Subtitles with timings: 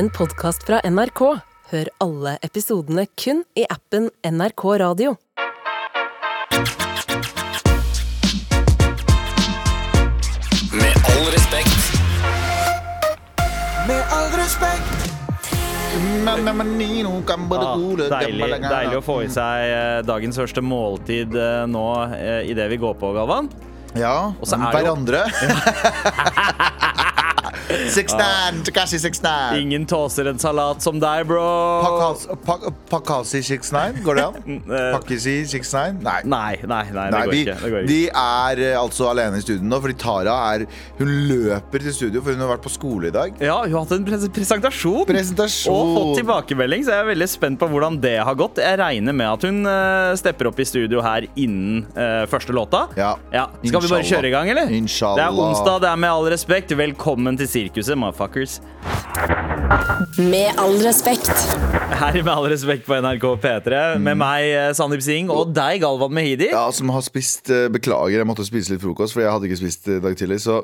[0.00, 1.20] en podkast fra NRK.
[1.70, 5.10] Hør alle episodene kun i appen NRK Radio.
[10.72, 11.84] Med all respekt.
[13.90, 15.06] Med all respekt.
[15.90, 16.38] Ah,
[18.08, 22.80] deilig, deilig å få i seg eh, dagens første måltid eh, nå I idet vi
[22.80, 23.52] går på, Galvan.
[23.98, 25.26] Ja, er hverandre.
[27.90, 29.60] Six nine, Takashi six nine.
[29.62, 31.42] Ingen tåser en salat som deg, bro.
[31.84, 34.34] Pakas- Pak- Pakasi six nine, går det an?
[34.96, 36.00] Pakkisi Pakisi six nine?
[36.02, 36.20] Nei.
[36.24, 37.54] Nei, nei, nei, det Nei, går ikke.
[37.62, 37.90] Det går ikke.
[37.90, 40.64] de er eh, altså alene i studio nå, fordi Tara er
[40.98, 43.34] Hun løper til studio, for hun har vært på skole i dag.
[43.42, 45.04] Ja, hun har hatt en pres presentasjon.
[45.08, 45.74] Presentasjon.
[45.74, 48.58] Og fått tilbakemelding, så jeg er veldig spent på hvordan det har gått.
[48.62, 52.86] Jeg regner med at hun eh, stepper opp i studio her innen eh, første låta.
[52.98, 53.14] Ja.
[53.30, 54.08] Skal vi bare Inshallah.
[54.10, 54.74] kjøre i gang, eller?
[54.80, 55.20] Inshallah.
[55.20, 56.74] Det er onsdag, det er med all respekt.
[56.80, 58.60] Velkommen til sirkuset, motherfuckers.
[60.18, 61.30] Med all respekt.
[62.00, 66.14] Her Med all respekt på NRK P3 med meg, eh, Sandeep Singh, og deg, Galvan
[66.16, 66.48] Mehidi.
[66.54, 69.60] Ja, som har spist eh, Beklager, jeg måtte spise litt frokost, for jeg hadde ikke
[69.60, 70.40] spist i dag tidlig.
[70.46, 70.62] Så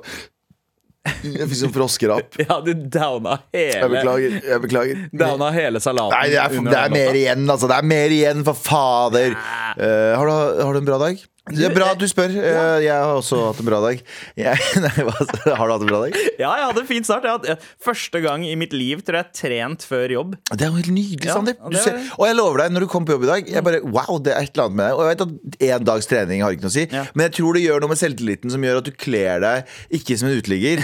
[1.22, 2.40] jeg fikk sånn froskerapp.
[2.46, 4.40] Ja, du downa Jeg hele, beklager.
[4.40, 6.16] jeg beklager downa hele salaten.
[6.16, 7.70] Nei, det er, det er mer igjen, altså.
[7.70, 9.36] Det er mer igjen, for fader.
[9.76, 11.26] Uh, har, du, har du en bra dag?
[11.46, 12.32] Det er bra at du spør.
[12.34, 14.00] Eh, jeg har også hatt en bra dag.
[14.36, 16.16] Jeg, nei, hva, har du hatt en bra dag?
[16.40, 17.22] Ja, jeg hadde en fin start.
[17.24, 20.34] Jeg hadde, eh, første gang i mitt liv tror jeg trent før jobb.
[20.50, 21.60] Det er jo helt nydelig, Ja, Sandeep.
[21.62, 24.18] er- Og jeg lover deg, når du kom på jobb i dag Jeg bare, wow,
[24.22, 26.50] det er et eller annet med deg Og jeg vet at en dags trening har
[26.56, 27.04] ikke noe å si Ja.
[27.14, 30.18] Men jeg tror det gjør noe med selvtilliten Som gjør at du kler deg ikke
[30.18, 30.82] som en uteligger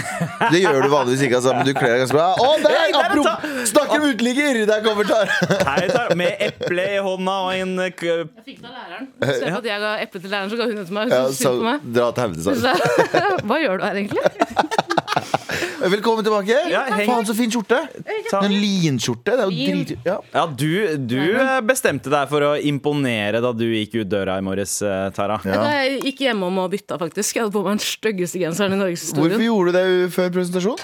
[0.53, 2.77] Det gjør du vanligvis ikke altså, Men du kler deg ganske bra Å, der!
[2.79, 6.15] Hey, der Apropos, ta- snakker om uteligger Der kommer Tara Hei, Tar.
[6.19, 9.09] med eple i hånda og en eh, Jeg fikk det av læreren.
[9.23, 11.13] I på at jeg ga eple til læreren, så ga hun det til meg.
[11.13, 11.87] ja, Så på meg.
[11.97, 12.75] Dra til helvete sa.
[13.49, 14.23] Hva gjør du her, egentlig?
[15.83, 17.77] Velkommen tilbake Ja, Faen, så fin skjorte
[18.39, 20.15] En linskjorte Det er jo drit ja.
[20.33, 20.69] Ja, du,
[21.09, 25.09] du eh, bestemte deg for å imponere da du gikk ut døra i morges, eh,
[25.15, 25.37] Tara.
[25.47, 25.59] Ja.
[25.83, 27.35] Jeg gikk hjemom og bytta, faktisk.
[27.37, 30.81] Jeg hadde på meg den styggeste genseren i Hvorfor gjorde du det før presentasjon?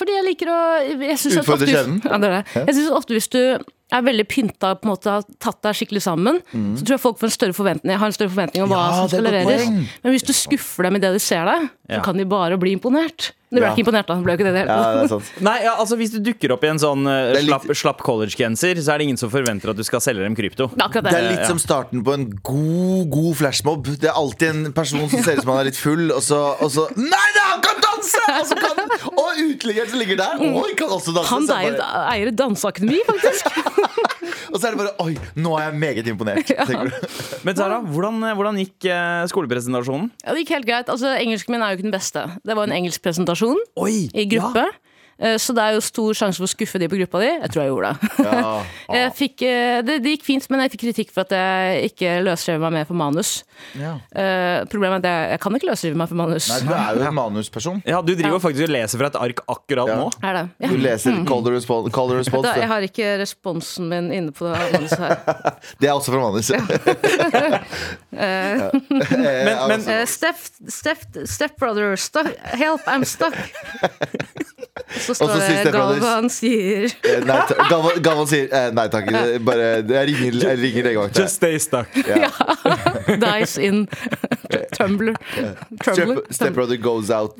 [0.00, 0.58] Fordi jeg liker å
[1.04, 2.00] jeg synes Utfordre kjeden?
[2.08, 2.64] Ja, det er det.
[2.70, 3.40] Jeg syns ofte hvis du
[3.90, 7.18] er veldig pynta på en måte har tatt deg skikkelig sammen, så tror jeg folk
[7.20, 8.86] får en større forventning har en større forventning om hva Mm.
[8.86, 9.66] Ja, som skal leveres.
[10.04, 12.72] Men hvis du skuffer dem i det de ser deg, så kan de bare bli
[12.78, 13.32] imponert.
[13.50, 13.72] De ble Ja.
[13.74, 14.14] ikke imponert, da.
[14.14, 16.20] det ble jo ikke det det Ja, det er sant Nei, ja, altså Hvis du
[16.22, 19.08] dukker opp i en sånn uh, Det er litt- slapp, slapp collegegenser, så er det
[19.08, 20.68] ingen som forventer at du skal selge dem krypto.
[20.70, 21.32] Det er akkurat Det er det.
[21.34, 23.90] litt som starten på en god god flashmob.
[23.98, 26.38] Det er alltid en person som ser ut som han er litt full, og så,
[26.62, 28.22] og så Nei, det, han kan danse!
[28.30, 28.78] Og, så kan,
[29.10, 31.30] og uteliggeren som ligger der, oi, kan også danse.
[31.34, 33.50] Han eier, bare, eier et danseakademi, faktisk.
[34.50, 36.52] og så er det bare Oi, nå er jeg meget imponert.
[37.46, 40.10] Men Tara, hvordan, eh, hvordan gikk eh, skolepresentasjonen?
[40.24, 40.92] Ja, det gikk helt greit.
[40.92, 42.26] Altså, Engelsken min er jo ikke den beste.
[42.46, 44.08] Det var en engelsk presentasjon Oi!
[44.12, 44.66] i gruppe.
[44.66, 44.89] Eh,
[45.40, 47.26] Så det er jo stor sjanse for å skuffe de på gruppa di.
[47.42, 48.10] Jeg tror jeg gjorde det.
[48.24, 48.52] Ja.
[49.00, 52.14] Jeg fikk, eh, det, det gikk fint, men jeg fikk kritikk for at jeg ikke
[52.26, 53.30] løsrev meg mer for manus.
[53.78, 53.92] Ja.
[54.16, 56.48] Eh, problemet er at jeg, jeg kan ikke løsrive meg for manus.
[56.50, 57.82] Nei, du er jo en manusperson.
[57.86, 58.40] Ja, Du driver Ja.
[58.42, 59.98] faktisk og leser fra et ark akkurat Ja.
[60.00, 60.08] nå.
[60.24, 60.44] Er det?
[60.64, 60.70] Ja.
[60.72, 61.92] Du leser Call the Response.
[61.94, 65.14] Call the response Da, jeg har ikke responsen min inne på det manuset her.
[65.80, 66.50] det er også fra manus.
[68.10, 70.36] Men, men uh, Step,
[70.68, 73.36] step, stepbrother, stuck, help, I'm stuck.
[75.14, 75.72] Så står det.
[75.74, 79.10] Galvan sier Eh, nei, ta- Galvan, Galvan sier eh, nei takk.
[79.46, 81.22] Bare, jeg ringer, jeg ringer legevakta.
[81.24, 81.88] just stay stuck.
[83.24, 83.86] Dice in
[84.76, 85.14] Tumblr.
[85.84, 86.20] Tumblr.
[86.34, 87.36] Stepbrother goes out,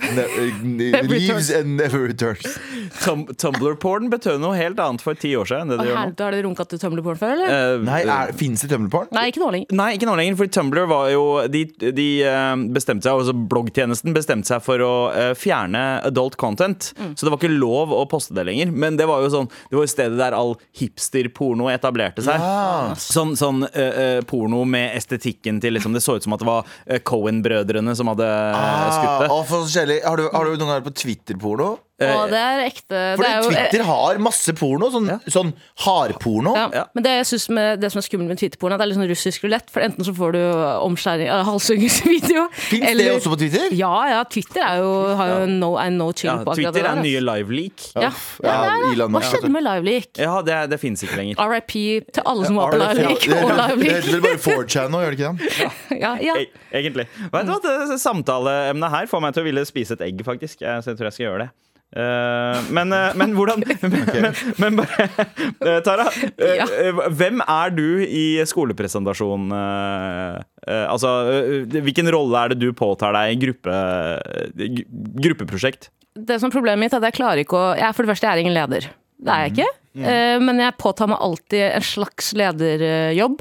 [0.62, 2.58] leaves and never returns.
[3.04, 5.70] Tum Tumblr-porn betød noe helt annet for ti år siden.
[5.72, 5.96] Det det her.
[6.00, 7.76] Har dere runka til Tumblr-porn før, eller?
[7.78, 9.10] Uh, Nei, er, Fins det tømmerporn?
[9.14, 9.74] Nei, ikke nå lenger.
[9.80, 11.64] Nei, ikke nå lenger, fordi Tumblr var jo De,
[12.00, 16.90] de eh, bestemte seg, altså bloggtjenesten bestemte seg for å eh, fjerne adult content.
[17.14, 18.72] Så det var ikke lov å poste det lenger.
[18.72, 22.40] Men det var jo sånn Det var jo stedet der all hipster-porno etablerte seg.
[22.40, 22.94] Ja.
[23.00, 26.48] Sånn, sånn uh, uh, porno med estetikken til liksom, Det så ut som at det
[26.48, 29.30] var uh, Cohen-brødrene som hadde uh, skutt Ah, det.
[29.70, 30.00] kjedelig.
[30.06, 31.70] har, du, har du noen gang vært på Twitter-porno?
[32.00, 32.98] Å, det er ekte.
[33.18, 34.88] For det er jo, Twitter har masse porno.
[34.94, 35.50] Sånn, sånn
[35.84, 36.54] hardporno.
[36.56, 36.84] ja, Ja.
[36.94, 38.90] Men det jeg synes med, det som er skummelt med Twitter-porno, er at det er
[38.92, 39.68] litt sånn russisk rulett.
[39.70, 40.40] For enten så får du
[40.86, 43.68] omskjæring uh, halshuggingsvideo Fins det også på Twitter?
[43.76, 44.22] Ja, ja.
[44.24, 46.94] Twitter er jo, har jo no, er no chill Ja, på akkurat Twitter det er
[46.94, 47.02] der.
[47.04, 47.86] nye live-leak.
[47.94, 48.10] Ja.
[48.44, 48.76] Ja, Ja.
[48.92, 50.10] Elon Hva skjedde med Liveleak?
[50.18, 51.40] Ja, det, det fins ikke lenger.
[51.50, 51.74] RIP
[52.14, 55.00] til alle som var på Ja, Liveleak Det heter det heter vel bare 4chan nå,
[55.04, 55.70] gjør det ikke det?
[56.04, 56.34] Ja, ja.
[56.40, 56.46] E
[56.80, 57.06] egentlig.
[57.32, 60.62] Vet du hva, det Samtaleemnet her får meg til å ville spise et egg, faktisk.
[60.62, 61.50] Så jeg tror jeg skal gjøre det.
[61.90, 65.06] Eh, men, eh, men hvordan Men, men, bare
[65.58, 66.04] eh, Tara,
[66.38, 66.66] Ja.
[67.10, 69.48] hvem er du i skolepresentasjon?
[70.70, 71.10] altså,
[71.72, 73.74] hvilken rolle er det du påtar deg i gruppe,
[75.24, 75.88] gruppeprosjekt?
[76.14, 78.26] Det som er Problemet mitt er at jeg klarer ikke å jeg For det første,
[78.28, 78.88] jeg er ingen leder.
[79.20, 79.68] det er jeg ikke.
[80.00, 83.40] Eh, men jeg påtar meg alltid en slags lederjobb.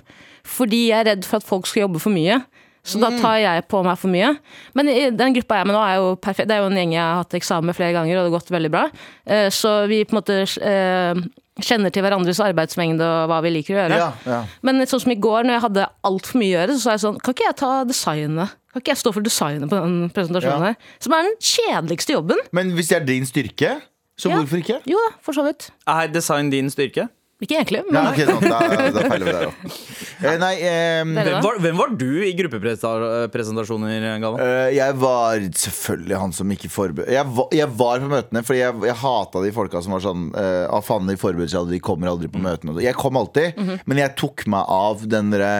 [0.49, 2.39] Fordi jeg er redd for at folk skal jobbe for mye.
[2.83, 4.37] Så da tar jeg på meg for mye.
[4.73, 6.47] Men i den gruppa jeg er med nå, er jo perfekt.
[6.47, 8.39] Det er jo en gjeng jeg har hatt eksamen med flere ganger, og det har
[8.39, 8.85] gått veldig bra.
[9.27, 11.21] Eh, Så vi på en måte eh,
[11.59, 13.99] kjenner til hverandres arbeidsmengde og hva vi liker å gjøre.
[13.99, 14.39] Ja, ja.
[14.63, 17.03] Men sånn som i går, når jeg hadde altfor mye å gjøre, så sa jeg
[17.03, 18.55] sånn Kan ikke jeg ta designet?
[18.71, 20.71] Kan ikke jeg stå for designet på den presentasjonen Ja.
[20.71, 20.75] her?
[21.03, 22.37] Som er den kjedeligste jobben.
[22.55, 23.81] Men hvis det er din styrke,
[24.17, 24.37] så Ja.
[24.39, 24.79] hvorfor ikke?
[24.87, 25.69] Jo da, for så vidt.
[25.87, 27.09] Er design din styrke?
[27.39, 29.75] Ikke egentlig, Ja, men ok, sånn, da, da feiler vi der òg.
[30.19, 34.41] Eh, nei, ehm, Hvem var, hvem var du i gruppepresentasjoner, Galvan?
[34.43, 38.59] eh, jeg var selvfølgelig han som ikke forberedte jeg, var- jeg var på møtene, fordi
[38.59, 41.77] jeg, jeg hata de folka som var sånn uh, ah, faen, de forbereder seg aldri,
[41.79, 42.75] de kommer aldri på møtene.
[42.83, 43.55] Jeg kom alltid,
[43.87, 45.53] men jeg tok meg av den derre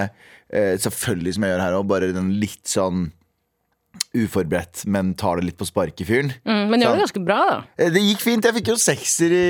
[0.51, 3.07] eh, Selvfølgelig som jeg gjør her òg, bare den litt sånn
[4.15, 6.31] uforberedt, men tar det litt på sparket-fyren.
[6.45, 7.57] mm, Men gjør det ganske bra, da.
[7.77, 8.45] Eh, Det gikk fint.
[8.45, 9.49] Jeg fikk jo sekser i,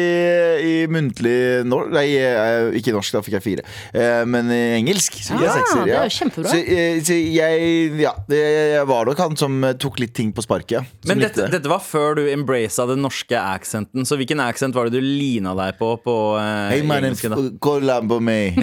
[0.60, 3.64] i muntlig norsk Nei, eh, ikke norsk, da fikk jeg fire.
[3.94, 5.86] Eh, Men i engelsk så fikk jeg Ja, sekser.
[5.86, 6.50] det er jo kjempebra.
[6.52, 6.60] Så,
[7.08, 10.84] så jeg, ja, jeg var nok han som tok litt ting på sparket.
[11.08, 11.52] Men dette, det.
[11.56, 14.04] dette var før du embracet den norske accenten.
[14.06, 17.32] Så hvilken accent var det du lina deg på på uh, hey, mannen, engelsken?
[17.32, 17.58] da?
[17.64, 18.60] kolla på meg.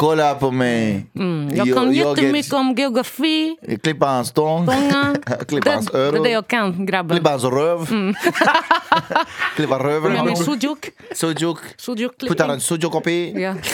[0.00, 1.04] Kolla på meg.
[1.14, 3.36] Jeg kan jag mye om geografi.
[3.84, 4.32] Klippa hans
[5.48, 7.16] Klippa Det, hans det är det jeg kan, grabben.
[7.16, 7.86] Klippa hans røv
[9.56, 10.12] Klippa røven.
[10.26, 10.90] min sujuk.
[11.14, 11.58] Sujuk.
[11.76, 13.32] Sujuk Putta en sujuk oppi.
[13.42, 13.54] Ja.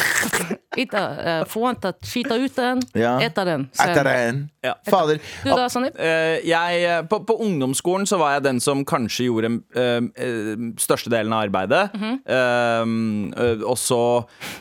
[0.80, 3.20] Eh, få å skita ut den, Ja.
[3.20, 3.68] äta den.
[3.74, 4.50] Etter en.
[4.60, 4.74] Ja.
[4.84, 5.20] Fader.
[5.44, 5.96] Du da, Sandeep?
[5.96, 11.46] Eh, jeg, på, på ungdomsskolen så var jeg den som kanskje gjorde uh, størstedelen av
[11.46, 11.86] arbeidet.
[11.96, 12.18] Mhm.
[12.36, 12.94] Eh,
[13.40, 14.02] uh, og så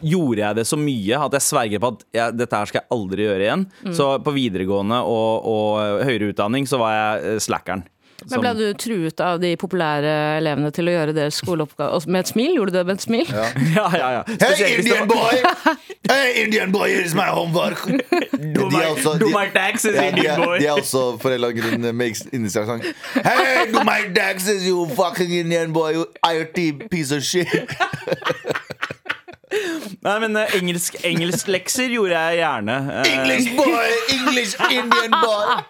[0.06, 2.92] gjorde jeg det så mye at jeg sverger på at jeg, dette her skal jeg
[2.96, 3.66] aldri gjøre igjen.
[3.84, 3.94] Mm.
[3.96, 7.84] Så på videregående og, og høyere utdanning så var jeg eh, slackeren.
[8.30, 12.32] Men ble du truet av de populære elevene til å gjøre deres skoleoppgave med et
[12.34, 12.56] smil?
[12.58, 13.32] Gjorde du det med et smil?
[13.32, 14.24] ja, ja, ja.
[14.28, 15.42] Hey hvis det Indian boy!
[16.10, 17.80] Hey Indian boy, here's my homework!
[18.56, 20.60] Do my, also, do my taxes, Ja, Indian er, boy.
[20.60, 22.58] de er også for en eller annen grunn med indisk.
[23.24, 27.48] Hey, do my taxes, you fucking Indian boy, you IRT piece of shit.
[30.06, 32.76] Nei, men uh, engelsk, engelsklekser gjorde jeg gjerne.
[32.86, 35.64] Uh, English boy, English Indian boy.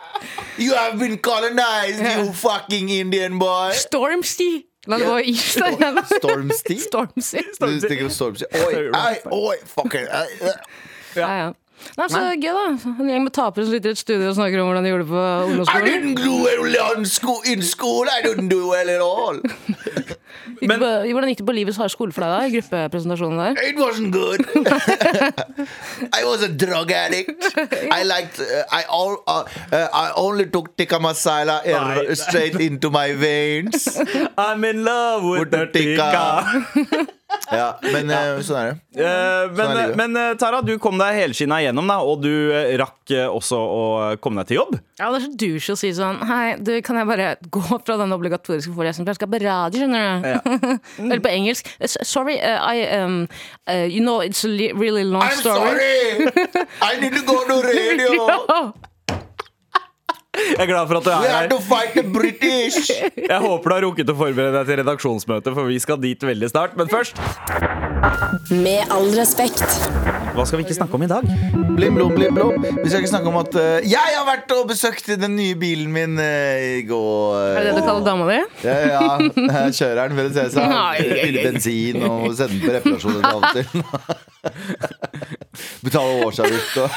[0.59, 3.71] You have been colonized, you fucking Indian boy.
[3.79, 4.65] Stormsty!
[4.87, 6.03] La det gå is der.
[6.17, 6.79] Stormsty?
[6.79, 7.41] Stormsty.
[8.09, 8.45] Stormsty?
[8.55, 10.07] Oi, oi, fucker.
[10.07, 10.51] ei.
[11.15, 11.51] Ja, ja.
[11.97, 12.65] Nei, så gøy, da.
[12.99, 15.05] En gjeng med tapere som sitter i et studio og snakker om hvordan de gjorde
[15.05, 15.87] det på I ungdomsskolen.
[15.89, 18.07] didn't do well school, in school.
[18.07, 19.39] I didn't do well at all.
[20.59, 22.39] Gikk det på- Hvordan gikk det på Livets harde skole for deg, da?
[22.47, 23.53] I gruppepresentasjonen der?
[23.69, 24.43] It wasn't good.
[26.19, 27.45] I was a drug addict.
[27.91, 28.39] I liked.
[28.39, 29.17] Uh, I all.
[29.27, 33.87] Uh, uh, I only took tikka masala Nei, straight into my veins.
[34.37, 36.65] I'm in love with With the the tikka.
[36.75, 37.07] tikka.
[37.51, 38.19] Ja, men ja.
[38.45, 38.75] sånn er det.
[38.99, 42.31] Eh, Sånn men, er men eh, Tara, du kom deg helskinna igjennom, da, og du
[42.53, 43.83] eh, rakk eh, også å
[44.21, 44.75] komme deg til jobb.
[44.99, 47.97] Ja, det er så douche å si sånn Hei, du, kan jeg bare gå fra
[48.01, 50.67] den obligatoriske forelesningen, for jeg skal på radio, skjønner du?
[51.05, 51.69] Eller på engelsk.
[52.01, 53.21] Sorry, uh, I um,
[53.69, 55.73] uh, You know, it's a really long I'm story.
[55.73, 56.65] sorry.
[56.81, 58.73] I need to go to radio.
[60.39, 61.47] Jeg er glad for at du We er her.
[61.51, 62.89] to fight the British.
[63.31, 66.49] Jeg håper du har rukket å forberede deg til redaksjonsmøte, for vi skal dit veldig
[66.51, 66.75] snart.
[66.79, 67.19] Men først,
[68.53, 69.63] Med all respekt.
[70.35, 71.25] hva skal vi ikke snakke om i dag?
[71.75, 72.55] Blim, blom, blim, blom.
[72.63, 75.91] Vi skal ikke snakke om at uh, jeg har vært og besøkt den nye bilen
[75.93, 76.23] min uh,
[76.79, 77.57] i går.
[77.59, 78.39] Er det det du kaller dama di?
[78.63, 79.01] Ja, ja.
[79.19, 80.63] Jeg kjører den for å se seg.
[80.79, 80.97] Ai.
[81.19, 83.67] Fylle bensin og sende den på reparasjon av og til.
[85.85, 86.89] Betale årsavgift og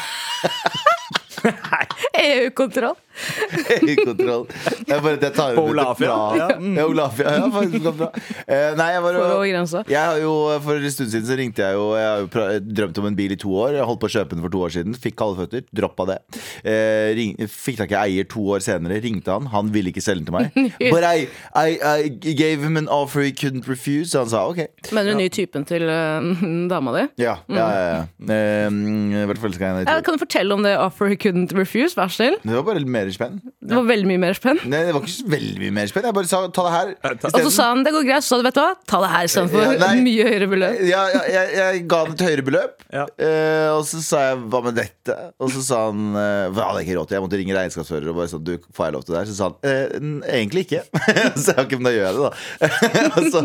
[2.22, 2.94] EU-kontroll.
[3.76, 4.46] EU-kontroll.
[4.86, 6.16] Det er bare at jeg tar Olafia.
[6.38, 6.76] Ja, mm.
[6.78, 7.34] Ja, Olafia.
[7.36, 8.08] Ja, faktisk bra.
[8.46, 10.32] Eh, nei, jeg bare jeg har jo,
[10.64, 13.34] For en stund siden så ringte jeg jo Jeg har jo drømt om en bil
[13.34, 13.76] i to år.
[13.76, 14.96] Jeg holdt på å kjøpe den for to år siden.
[14.98, 15.66] Fikk kalde føtter.
[15.74, 16.18] Droppa det.
[16.64, 19.00] Eh, ring, fikk tak i eier to år senere.
[19.04, 19.50] Ringte han.
[19.52, 20.72] Han ville ikke selge den til meg.
[20.94, 24.12] But I, I, I gave him an offer he couldn't refuse.
[24.12, 24.64] Så han sa OK.
[24.92, 26.24] Mener du ny typen til uh,
[26.70, 27.06] dama di?
[27.22, 28.02] Ja, ja, ja, ja.
[28.32, 31.96] Eh, hvert fall skal jeg Ja, kan du fortelle om det offer he couldn't refuse?
[31.98, 32.38] Vær så snill.
[32.42, 33.38] Det var bare litt mer spenn.
[33.62, 34.60] Det var veldig mye mer spenn.
[34.70, 36.06] Nei, det var ikke så veldig mye mer spenn.
[36.08, 36.92] Jeg bare sa ta det her.
[37.32, 39.10] Og så sa han det går greit, så sa du vet du hva, ta det
[39.12, 39.92] her istedenfor Ja, nei.
[40.06, 40.80] mye høyere beløp.
[40.88, 43.04] Ja, ja, jeg, jeg ga han et høyere beløp, Ja.
[43.08, 45.16] uh, og så sa jeg hva med dette?
[45.42, 47.16] Og så sa han uh, Hva hadde jeg ikke råd til?
[47.18, 49.30] Jeg måtte ringe regnskapsfører og bare sånn Du, får jeg lov til det her?
[49.30, 50.82] Så sa han uh, egentlig ikke.
[51.42, 52.30] så jeg, ok, men da gjør jeg det, da.
[53.16, 53.42] og, så,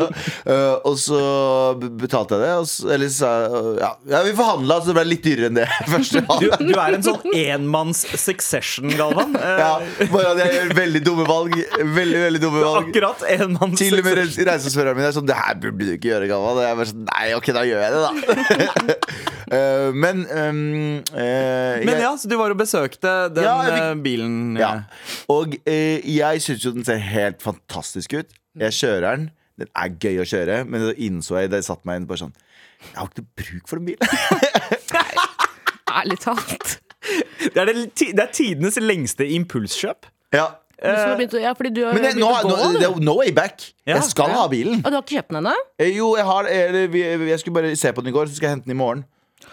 [0.52, 1.22] uh, og så
[2.04, 3.32] betalte jeg det, og så, eller sa
[3.80, 6.24] ja, ja, vi forhandla, så det ble litt dyrere enn det første.
[6.42, 9.36] Du, du er en sånn enmanns succession, Galvan.
[9.60, 11.54] Ja, bare at jeg gjør veldig dumme valg.
[11.98, 12.90] Veldig, veldig dumme valg.
[12.90, 15.94] Akkurat en mann Til og med reis- reisesføreren min er sånn Det her burde du
[15.96, 16.58] ikke gjøre, Galvan.
[16.60, 18.12] Og jeg bare sånn Nei, ok, da gjør jeg det, da.
[19.54, 20.62] uh, men um,
[21.14, 24.38] uh, Men jeg- ja, så du var og besøkte den Ja, fikk- eh, bilen.
[24.60, 24.72] Ja.
[25.34, 28.36] Og uh, jeg syns jo den ser helt fantastisk ut.
[28.58, 29.30] Jeg kjører den.
[29.58, 32.20] Den er gøy å kjøre, men så innså jeg da jeg satte meg inn bare
[32.22, 32.34] sånn
[32.84, 33.98] Jeg har ikke noe bruk for en bil.
[35.98, 36.76] Ærlig talt.
[37.54, 40.10] Det, er det, det er tidenes lengste impulskjøp.
[40.34, 40.48] ja.
[40.78, 42.50] Du som har begynt ja, fordi du har Men nå, gå.
[42.52, 43.64] nå, det er no way back.
[43.88, 43.96] Ja.
[43.96, 44.84] Jeg skal ha bilen.
[44.86, 45.54] Og du har ikke kjøpt den ennå?
[45.82, 47.02] Eh, Jo, jeg har jeg, vi,
[47.32, 49.02] Jeg skulle bare se på den i går, så skal jeg hente den i morgen.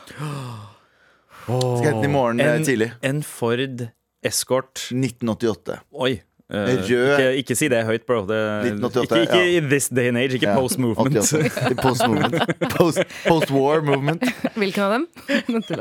[0.04, 2.90] Skal jeg hente den i morgen eh, En, tidlig.
[3.02, 3.86] en Ford
[4.24, 5.78] Escort 1988.
[5.96, 6.20] Oi.
[6.52, 6.90] Rød.
[6.90, 8.18] ikke, ikke si det høyt, bro.
[8.28, 8.36] Det,
[8.68, 9.44] 1988, ikke ikke ja.
[9.56, 10.36] i this day and age.
[10.36, 11.16] Ikke Ja, post movement.
[11.80, 12.36] Post movement.
[12.74, 14.24] Post, post-war movement.
[14.60, 15.06] Hvilken av dem?
[15.54, 15.80] den, til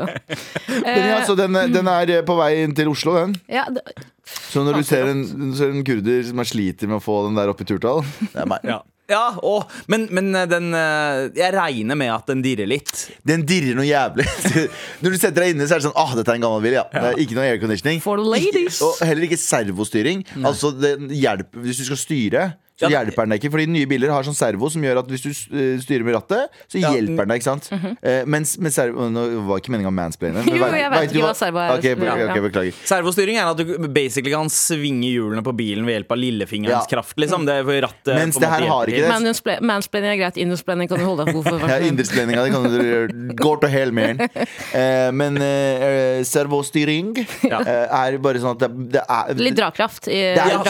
[0.88, 3.36] ja, så den, den er eh, på vei inn til Oslo, den.
[3.52, 3.84] Ja, det,
[4.24, 5.26] Så når du ser en,
[5.58, 8.46] ser en kurder som er sliter med å få den der opp i turtall Det
[8.46, 8.64] er meg.
[8.64, 8.80] Ja.
[9.12, 9.58] Ja, å,
[9.92, 12.92] men, men eh, den eh, Jeg regner med at den dirrer litt.
[13.28, 14.26] Den dirrer noe jævlig.
[15.04, 16.78] Når du setter deg inne, så er det sånn ah, dette er en gammel bil.
[16.78, 16.86] Ja.
[16.94, 18.00] Det er ikke noe airconditioning.
[18.04, 18.80] For the ladies.
[18.86, 20.24] Og heller ikke servostyring.
[20.40, 22.46] Altså det hjelper, Hvis du skal styre,
[22.80, 23.52] så Ja, hjelper den deg ikke.
[23.54, 26.50] Fordi nye biler har sånn servo som gjør at hvis du eh, styrer med rattet,
[26.68, 26.90] så Ja.
[26.96, 27.42] hjelper den deg.
[27.42, 27.70] ikke sant?
[28.02, 30.34] Eh, mens med servo Nå var ikke meninga å mansplaine.
[30.34, 30.58] men Mhm.
[30.60, 31.78] Jo, jeg vet ikke hva servo er.
[31.78, 32.42] Ok, be- Ja, ja.
[32.42, 32.74] beklager.
[32.84, 36.98] Servostyring er at du basically kan svinge hjulene på bilen ved hjelp av lillefingerens Ja.
[36.98, 37.16] kraft.
[37.18, 37.46] Liksom.
[37.46, 39.62] Det er for rattet Mens det måte her har ikke det.
[39.62, 41.60] Mansplaining er greit, indersplaining kan du holde deg god for.
[41.70, 43.36] Ja, indersplaininga kan du gjøre.
[43.36, 44.18] Går til hel mer.
[44.74, 47.14] Eh, men eh, servostyring
[47.44, 47.60] Ja.
[47.62, 50.64] eh, er bare sånn at det, det er Litt drakraft i Det er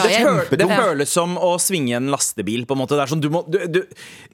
[0.50, 2.66] det, det føles som å svinge en lastebil.
[2.68, 3.80] på en måte Det er sånn, du må, du, du,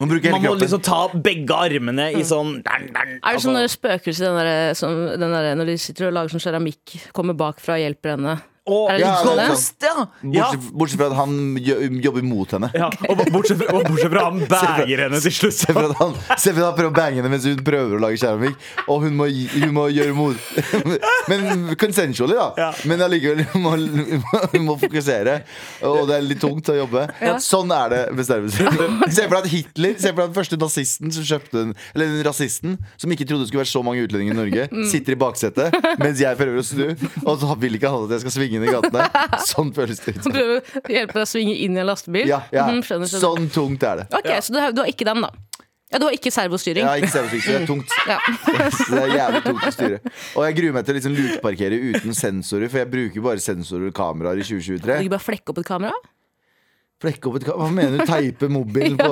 [0.00, 4.38] Man man må liksom ta begge armene i sånn Er det sånn altså, spøkelse den
[4.40, 8.16] der, som, den der, når de sitter og lager sånn keramikk, kommer bakfra og hjelper
[8.16, 8.38] henne?
[8.68, 9.38] Er det Ja, er sånn?
[9.50, 9.94] Ghost, ja!
[10.20, 11.32] Bortsett, bortsett fra at han
[12.04, 12.68] jobber mot henne.
[12.76, 12.90] ja.
[13.08, 15.56] Og, bortsett fra, og bortsett fra han bager henne til slutt.
[15.56, 17.96] Se for at han, se for at han prøver å bange henne mens hun prøver
[17.96, 18.58] å lage keramikk.
[18.92, 20.36] Og hun må, hun må gjøre mot
[21.30, 22.48] Men consensually, da.
[22.60, 22.68] Ja.
[22.90, 23.72] Men allikevel, hun må,
[24.52, 25.38] hun må, fokusere.
[25.86, 27.06] Og det er litt tungt å jobbe.
[27.42, 29.00] Sånn er det med servostyring.
[29.16, 32.10] Se for deg at Hitler Se for deg den første nazisten som kjøpte den Eller
[32.12, 35.18] den rasisten som ikke trodde det skulle være så mange utlendinger i Norge, sitter i
[35.20, 36.86] baksetet mens jeg prøver å snu,
[37.24, 39.06] og så vil ikke han at jeg skal svinge i gatene.
[39.52, 40.22] Sånn føles det ut.
[40.26, 42.26] Som prøver å hjelpe deg å svinge inn i en lastebil?
[42.28, 42.66] Ja, ja.
[42.66, 43.22] Mm, skjønner, skjønner.
[43.22, 44.08] Sånn tungt er det.
[44.18, 45.30] Ok, Så du har, du har ikke den, da?
[45.90, 46.84] Ja, Du har ikke servostyring?
[46.86, 47.90] Ja, ikke servostyring, så det er tungt.
[48.06, 48.18] Ja.
[48.94, 49.96] Det er jævlig tungt å styre.
[50.38, 53.88] Og jeg gruer meg til å liksom lukeparkere uten sensorer, for jeg bruker bare sensorer
[53.90, 54.86] og kameraer i Kan 2023.
[54.86, 55.98] du ikke bare flekke opp et kamera?
[57.00, 57.64] Flekke opp et kamera?
[57.64, 58.04] Hva mener du?
[58.06, 59.10] Teipe mobilen på,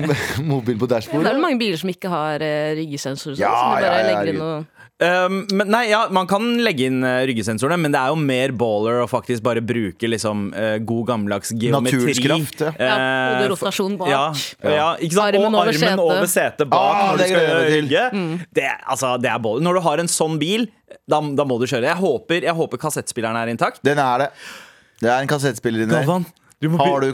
[0.52, 1.30] mobilen på Det er dashbordet?
[1.32, 4.58] vel mange biler som ikke har uh, ryggesensor, og sånn, Ja, bare ja, ja,
[5.00, 8.52] Um, men nei, ja, Man kan legge inn uh, ryggesensorene, men det er jo mer
[8.52, 11.96] baller å faktisk bare bruke liksom, uh, god gammeldags geometri.
[12.02, 12.72] Naturens kraft, ja.
[12.76, 14.10] Ja, og Eh, rotasjon bak.
[14.12, 14.24] Ja,
[14.60, 15.38] ja, ikke sant?
[15.40, 16.04] Armen og armen sete.
[16.04, 19.64] over setet bak Ah, når du det skal jeg meg Det, altså, det er baller.
[19.64, 20.68] Når du har en sånn bil,
[21.08, 21.88] da, da må du kjøre.
[21.88, 23.80] Jeg håper, jeg håper kassettspilleren er intakt.
[23.86, 24.30] Den er det.
[25.00, 26.28] Det er en kassettspiller inni der.
[26.60, 27.06] Du må Har du,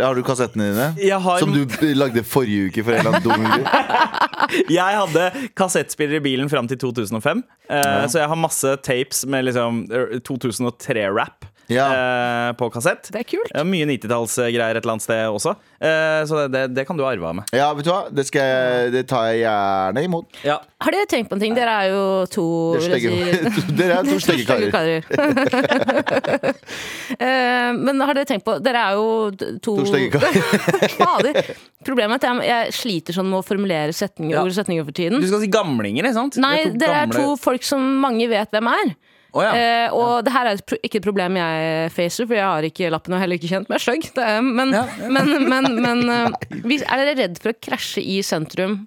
[0.00, 0.86] har du kassettene dine?
[1.20, 3.66] Har- Som du lagde forrige uke for en eller annen dum?
[4.70, 5.24] Jeg hadde
[5.58, 7.42] kassettspiller i bilen fram til 2005.
[7.68, 9.82] eh, Så jeg har masse tapes med liksom
[10.24, 11.86] 2003-rap Ja.
[11.90, 13.08] eh, på kassett.
[13.12, 13.50] Det er kult.
[13.54, 15.56] Ja, mye 90-tallsgreier et eller annet sted også.
[15.82, 17.50] Eh, så det, det, det kan du arve av meg.
[17.56, 18.04] Ja, vet du hva?
[18.14, 20.38] Det, skal jeg, det tar jeg gjerne imot.
[20.46, 20.60] Ja.
[20.84, 21.54] Har dere tenkt på en ting?
[21.56, 22.46] Dere er jo to
[22.76, 25.02] Dere er to stygge karer.
[27.16, 30.18] Eh, Men har dere tenkt på Dere er jo to, To stygge
[30.98, 31.50] karer.
[31.86, 34.42] Problemet er at jeg, jeg sliter sånn med å formulere setninger, Ja.
[34.42, 35.22] ord og setninger for tiden.
[35.22, 36.38] Du skal si gamlinger, ikke sant?
[36.42, 38.94] Nei, dere er to folk som mange vet hvem er.
[39.36, 39.52] Å, ja.
[39.52, 43.16] Eh, og det her er ikke et problem jeg facer, for jeg har ikke lappen
[43.16, 44.06] og heller ikke kjent meg stygg.
[44.16, 48.80] Men, Ja, men, men, men eh, er dere redd for å krasje i sentrum,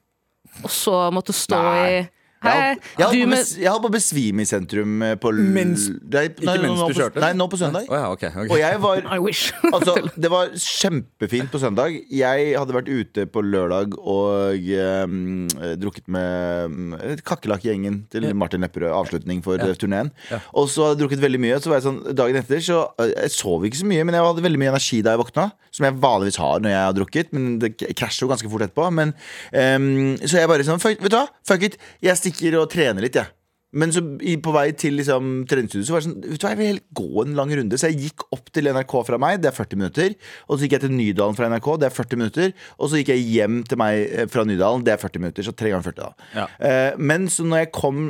[0.63, 1.83] og så måtte stå Nei.
[1.99, 1.99] i
[2.39, 5.27] Hei, Jeg holdt- jeg på bes- jeg holdt på å besvime i sentrum eh, på
[5.33, 7.19] l- Mens- Nei, nei, ikke mens du på- kjørte?
[7.19, 7.83] Nei, nå på søndag.
[7.89, 8.47] Oh, ja, okay, okay.
[8.47, 9.51] Og jeg var I wish.
[9.73, 11.97] Altså, det var kjempefint på søndag.
[12.09, 14.55] Jeg hadde vært ute på lørdag og
[15.03, 15.47] um,
[15.83, 16.95] drukket med um,
[17.27, 18.87] Kakerlakkgjengen til Martin Lepperød.
[18.95, 19.73] Avslutning for ja.
[19.75, 20.11] turneen.
[20.55, 21.59] Og så hadde jeg drukket veldig mye.
[21.59, 24.23] Så var jeg sånn, dagen etter så eh, Jeg sov ikke så mye, men jeg
[24.23, 25.49] hadde veldig mye energi da jeg våkna.
[25.75, 28.87] Som jeg vanligvis har når jeg har drukket, men det krasjer jo ganske fort etterpå.
[28.95, 29.11] Men,
[29.51, 31.27] um, så jeg bare sånn fuck, Vet du hva?
[31.45, 31.77] Fuck it.
[32.01, 32.28] Jeg stikker
[32.59, 33.35] og trener litt, jeg.
[33.69, 36.53] Men så i, på vei til liksom, treningsstudio så var det sånn Vet du hva,
[36.55, 37.77] jeg vil gå en lang runde.
[37.77, 40.15] Så jeg gikk opp til NRK fra meg, det er 40 minutter.
[40.47, 42.55] Og så gikk jeg til Nydalen fra NRK, det er 40 minutter.
[42.79, 45.45] Og så gikk jeg hjem til meg eh, fra Nydalen, det er 40 minutter.
[45.45, 46.31] Så tre ganger 40, da.
[46.33, 46.47] Ja.
[46.65, 48.07] Eh, men så når jeg kom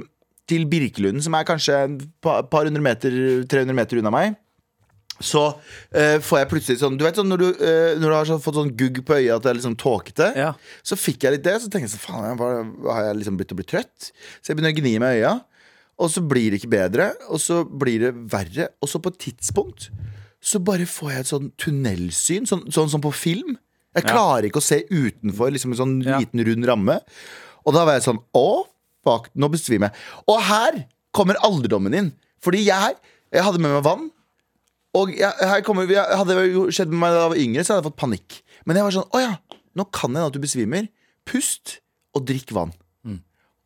[0.50, 3.20] til Birkelunden, som er kanskje et par, par hundre meter,
[3.52, 4.40] 300 meter unna meg
[5.20, 8.26] så uh, får jeg plutselig sånn Du vet sånn når du, uh, når du har
[8.30, 10.54] sånn, fått sånn gugg på øyet at det er liksom tåkete, Ja.
[10.84, 11.58] så fikk jeg litt det.
[11.62, 14.12] Så tenkte jeg sånn, faen, hva har jeg liksom begynt å bli trøtt?
[14.40, 15.34] Så jeg begynner å gni meg i øya,
[16.00, 18.70] og så blir det ikke bedre, og så blir det verre.
[18.82, 19.90] Og så på et tidspunkt
[20.40, 23.58] så bare får jeg et sånn tunnelsyn, sånn, sånn som på film.
[23.98, 26.20] Jeg klarer ikke å se utenfor liksom en sånn Ja.
[26.22, 27.00] liten, rund ramme.
[27.66, 28.64] Og da var jeg sånn Å,
[29.04, 30.00] fuck, nå besvimer jeg.
[30.30, 32.14] Og her kommer alderdommen inn.
[32.40, 32.96] Fordi jeg,
[33.34, 34.12] jeg hadde med meg vann.
[34.98, 37.74] Og jeg, her kommer, vi- hadde det skjedd med meg da jeg var yngre, så
[37.76, 38.40] hadde jeg fått panikk.
[38.66, 39.34] Men jeg var sånn Å ja,
[39.78, 40.88] nå kan jeg at du besvimer.
[41.30, 41.80] Pust
[42.18, 42.74] og drikk vann.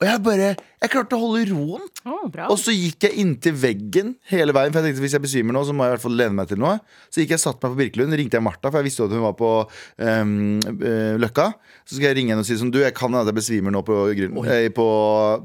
[0.03, 0.47] Og jeg bare
[0.83, 1.83] Jeg klarte å holde roen.
[2.03, 2.25] Oh.
[2.49, 4.73] Og så gikk jeg inntil veggen hele veien.
[4.73, 6.49] For jeg tenkte hvis jeg besvimer nå, så må jeg i hvert fall lene meg
[6.49, 6.73] til noe.
[7.07, 9.15] Så gikk jeg satt meg på Birkelund, ringte jeg Martha, for jeg visste jo at
[9.15, 11.45] hun var på um, uh, Løkka.
[11.87, 13.79] Så skal jeg ringe henne og si sånn Du, jeg kan hende jeg besvimer nå
[13.87, 14.87] på, grunn, eh, på,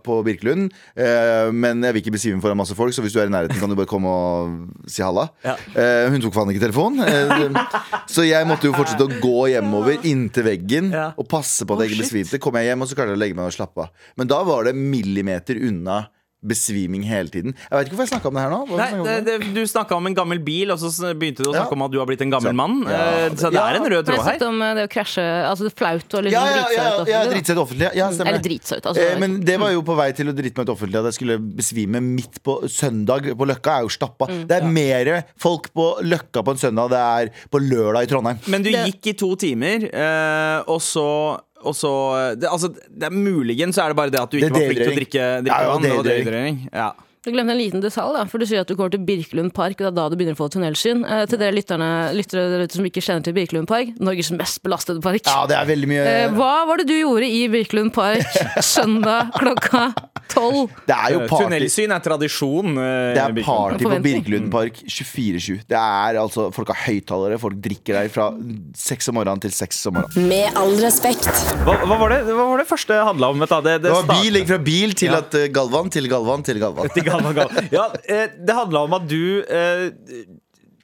[0.07, 3.31] på Birkelund, eh, men jeg vil ikke besvime foran masse folk, så hvis du er
[3.31, 5.29] i nærheten, kan du bare komme og si halla.
[5.47, 5.55] Ja.
[5.79, 7.07] Eh, hun tok faen ikke telefonen.
[7.07, 7.63] Eh,
[8.11, 11.09] så jeg måtte jo fortsette å gå hjemover inntil veggen Ja.
[11.15, 12.43] og passe på at jeg ikke besvimte.
[12.43, 14.07] Kom jeg hjem, og så klarte jeg å legge meg og slappe av.
[14.19, 16.07] Men da var det millimeter unna
[16.39, 17.51] besviming hele tiden.
[17.67, 18.59] Jeg vet ikke hvorfor jeg snakka om det her nå.
[18.79, 21.73] Nei, det, det, du snakka om en gammel bil, og så begynte du å snakke
[21.75, 21.75] Ja.
[21.75, 22.77] om at du har blitt en gammel Så- mann.
[22.87, 23.01] Ja.
[23.27, 23.65] Eh, Så det Ja.
[23.67, 24.23] er en rød jeg tråd her.
[24.39, 26.77] snakket om eh, det å krasje Altså det er flaut å liksom ja, ja, drite
[26.79, 27.33] ja, seg ut ja, offentlig.
[27.35, 27.91] drite seg ut offentlig.
[27.99, 28.47] Ja, stemmer Eller det.
[28.49, 28.87] drite seg ut.
[28.87, 31.05] Altså, Eh, men det var jo på vei til å drite meg ut offentlig at
[31.11, 33.79] jeg skulle besvime midt på søndag på Løkka.
[33.79, 34.31] er jo stappa.
[34.31, 34.47] Mm.
[34.47, 38.39] Det er mer folk på Løkka på en søndag det er på lørdag i Trondheim.
[38.47, 41.91] Men du gikk i to timer, eh, og så og så,
[42.39, 44.79] det, altså, det er Muligens så er det bare det at du ikke var flink
[44.79, 45.83] til å drikke, drikke Ja, vann.
[45.83, 46.07] Dehydrering.
[46.25, 46.59] dehydrering.
[46.73, 46.91] Ja.
[47.29, 49.77] Du glemte en liten detalj, da, for du sier at du går til Birkelund park.
[49.79, 51.03] Og det er da du begynner å få tunnelsyn.
[51.05, 54.63] Eh, til dere lytterne, lyttere der ute som ikke kjenner til Birkelund park, Norges mest
[54.65, 55.27] belastede park.
[55.29, 58.25] Ja, det er veldig mye Eh, hva var det du gjorde i Birkelund park
[58.65, 59.91] søndag klokka
[60.33, 60.73] tolv?
[60.89, 61.45] Det er jo Eh, party.
[61.45, 62.73] Tunnelsyn er tradisjon.
[62.79, 65.61] eh, Det er party på Birkelund park 24-7.
[65.69, 68.31] Det er altså, Folk har høyttalere, folk drikker der fra
[68.79, 70.29] seks om morgenen til seks om morgenen.
[70.31, 71.29] Med all respekt.
[71.67, 73.45] Hva, hva, var det, hva var det første handla om?
[73.45, 75.19] Det, det, Det var bil, gikk fra bil til Ja.
[75.25, 76.89] at uh, Galvan til Galvan til Galvan.
[76.95, 77.18] Til Galvan.
[77.79, 79.89] Ja, eh, det handla om at du eh,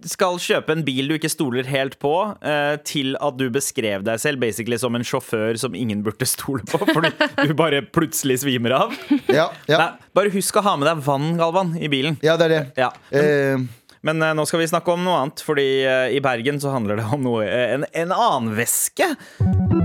[0.05, 2.11] skal kjøpe en bil du ikke stoler helt på,
[2.45, 6.61] eh, til at du beskrev deg selv basically som en sjåfør som ingen burde stole
[6.69, 7.15] på, fordi
[7.49, 8.93] du bare plutselig svimer av.
[9.33, 9.79] Ja, ja.
[9.81, 12.19] Nei, bare husk å ha med deg vann, Galvan, i bilen.
[12.25, 12.63] ja, det er det.
[12.85, 12.91] Ja.
[13.17, 13.65] Eh,
[14.05, 15.65] Men eh, nå skal vi snakke om noe annet, fordi
[16.13, 19.07] i Bergen så handler det om noe en, en annen væske.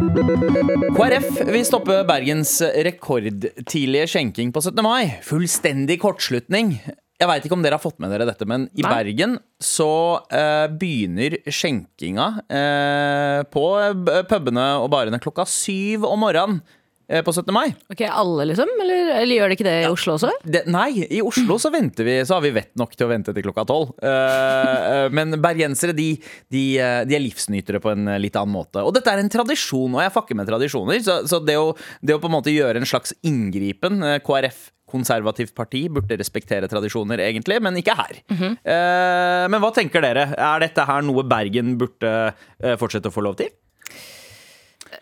[0.09, 2.55] KrF vil stoppe Bergens
[2.87, 4.81] rekordtidlige skjenking på 17.
[4.81, 5.11] mai.
[5.25, 6.71] Fullstendig kortslutning.
[7.19, 8.89] Jeg veit ikke om dere har fått med dere dette, men i Nei.
[8.89, 9.91] Bergen så
[10.33, 16.63] eh, begynner skjenkinga eh, på eh, pubene og barene klokka syv om morgenen
[17.09, 17.49] på 17.
[17.55, 17.71] mai.
[17.89, 18.69] Ok, Alle, liksom?
[18.83, 20.29] Eller, eller gjør det ikke det i Oslo også?
[20.45, 23.33] Det, nei, i Oslo så venter vi Så har vi vett nok til å vente
[23.33, 23.95] til klokka tolv.
[23.97, 26.11] Eh, eh, men bergensere de,
[26.53, 28.83] de, eh, de er livsnytere på en eh, litt annen måte.
[28.85, 31.01] Og dette er en tradisjon, og jeg fucker med tradisjoner.
[31.05, 31.71] Så, så det, å,
[32.05, 36.69] det å på en måte gjøre en slags inngripen eh, KrF konservativt parti burde respektere
[36.69, 38.19] tradisjoner, egentlig, men ikke her.
[38.33, 40.31] Eh, men hva tenker dere?
[40.33, 43.51] Er dette her noe Bergen burde uh, fortsette å få lov til?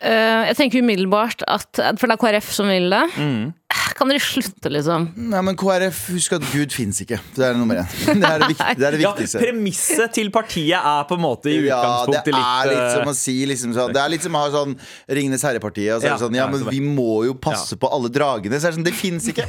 [0.01, 3.05] Eh, jeg tenker umiddelbart at For det er KrF som vil det.
[3.17, 3.53] Mm.
[3.97, 5.07] Kan dere slutte, liksom?
[5.31, 7.19] nei, men KrF, husk at Gud fins ikke.
[7.35, 7.87] Det er nummer én.
[8.07, 9.41] Det er det, viktig, det, er det Ja, viktigste.
[9.41, 12.93] Premisset til partiet er på en måte i utgangspunktet litt Ja, det er litt litt
[12.93, 14.75] som eh, å si liksom, sånn, Det er litt som å ha sånn
[15.19, 15.95] Ringenes herre-partiet.
[15.97, 18.59] Og så er det sånn, ja, ja, men vi må jo passe på alle dragene.
[18.61, 19.47] Så er det sånn, det fins ikke!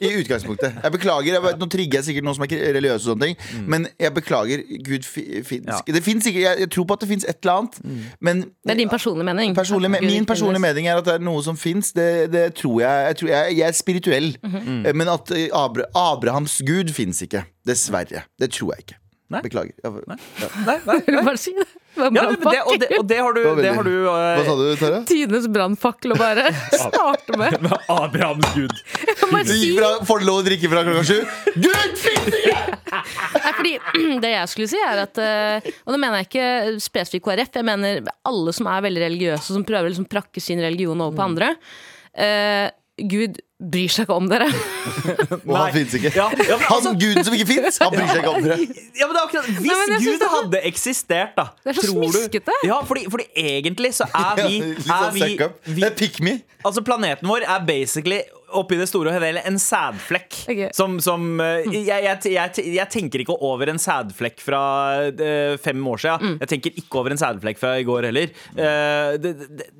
[0.00, 0.80] I utgangspunktet.
[0.82, 1.32] Jeg beklager.
[1.38, 4.14] Jeg, vet, nå trigger jeg sikkert noen som er religiøse, og sånne ting men jeg
[4.14, 4.62] beklager.
[4.86, 5.66] Gud fins Mm.
[5.66, 5.74] Ja.
[5.74, 5.78] Mm.
[5.80, 5.92] ikke.
[5.94, 6.40] Det finnes ikke.
[6.40, 7.78] Jeg, jeg tror på at det fins et eller annet,
[8.20, 9.54] men Det er din personlige mening.
[9.56, 11.92] Personlig, min personlige mening er at det er noe som fins.
[11.96, 13.06] Det, det tror jeg.
[13.06, 13.56] Jeg, tror jeg.
[13.70, 14.32] Er spirituell.
[14.42, 14.94] Mm -hmm.
[14.94, 17.44] Men at eh, Abra Abrahams gud fins ikke.
[17.66, 18.24] Dessverre.
[18.38, 19.00] Det tror jeg ikke.
[19.30, 19.44] Nei.
[19.44, 19.76] Beklager.
[19.84, 20.16] Ja, Nei,
[20.66, 21.22] nei, nei.
[21.22, 21.64] bare si det?
[21.94, 24.54] Det Ja, det, og, det, og det har du, det har du uh, Hva sa
[24.58, 24.98] du, Tara?
[25.06, 26.48] Tidenes brannfakkel å bare
[26.82, 27.54] starte med.
[27.90, 28.74] Abrahams gud.
[28.74, 31.20] Du gikk fra, får du lov å drikke fra klokka sju?
[31.62, 32.56] Gud fins ikke!
[33.60, 33.76] Fordi
[34.24, 38.02] Det jeg skulle si, er at Og nå mener jeg ikke spesifikt KrF, jeg mener
[38.26, 41.52] alle som er veldig religiøse, som prøver å liksom prakke sin religion over på andre.
[42.18, 42.66] Uh,
[42.98, 44.46] Gud bryr seg ikke om dere.
[45.48, 46.12] Og han fins ikke.
[46.16, 48.58] Ja, ja, men altså- Han guden som ikke fins, han bryr seg ikke om dere.
[48.96, 51.78] Ja, men det er akkurat Hvis Nei, men Gud det hadde eksistert, da Det er
[51.80, 52.56] så tror du- smiskete.
[52.64, 55.36] Ja, fordi, fordi egentlig så er vi, ja, er sånn vi,
[55.74, 56.38] vi Det er pick me.
[56.64, 58.20] Altså Planeten vår er basically
[58.50, 60.40] oppi det store og hele en sædflekk.
[60.50, 60.70] Okay.
[60.74, 64.62] Som, som eh, jeg, jeg, jeg, jeg tenker ikke over en sædflekk fra
[65.06, 66.34] eh, fem år siden.
[66.42, 68.32] Jeg tenker ikke over en sædflekk fra i går heller.
[68.56, 69.70] Eh, det, det, det,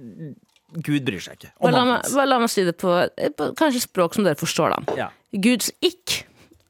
[0.76, 1.52] Gud bryr seg ikke.
[1.62, 2.92] Bare la, meg, bare la meg si det på,
[3.38, 4.98] på kanskje språk som dere forstår, da.
[4.98, 5.08] Ja.
[5.34, 6.20] Guds ikk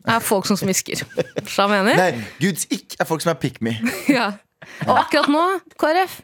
[0.09, 1.03] er folk som smisker.
[1.53, 1.99] Hva mener?
[1.99, 3.77] Nei, Guds ikk er folk som er pick me.
[4.21, 4.33] Ja.
[4.85, 5.43] Og akkurat nå,
[5.81, 6.19] KrF,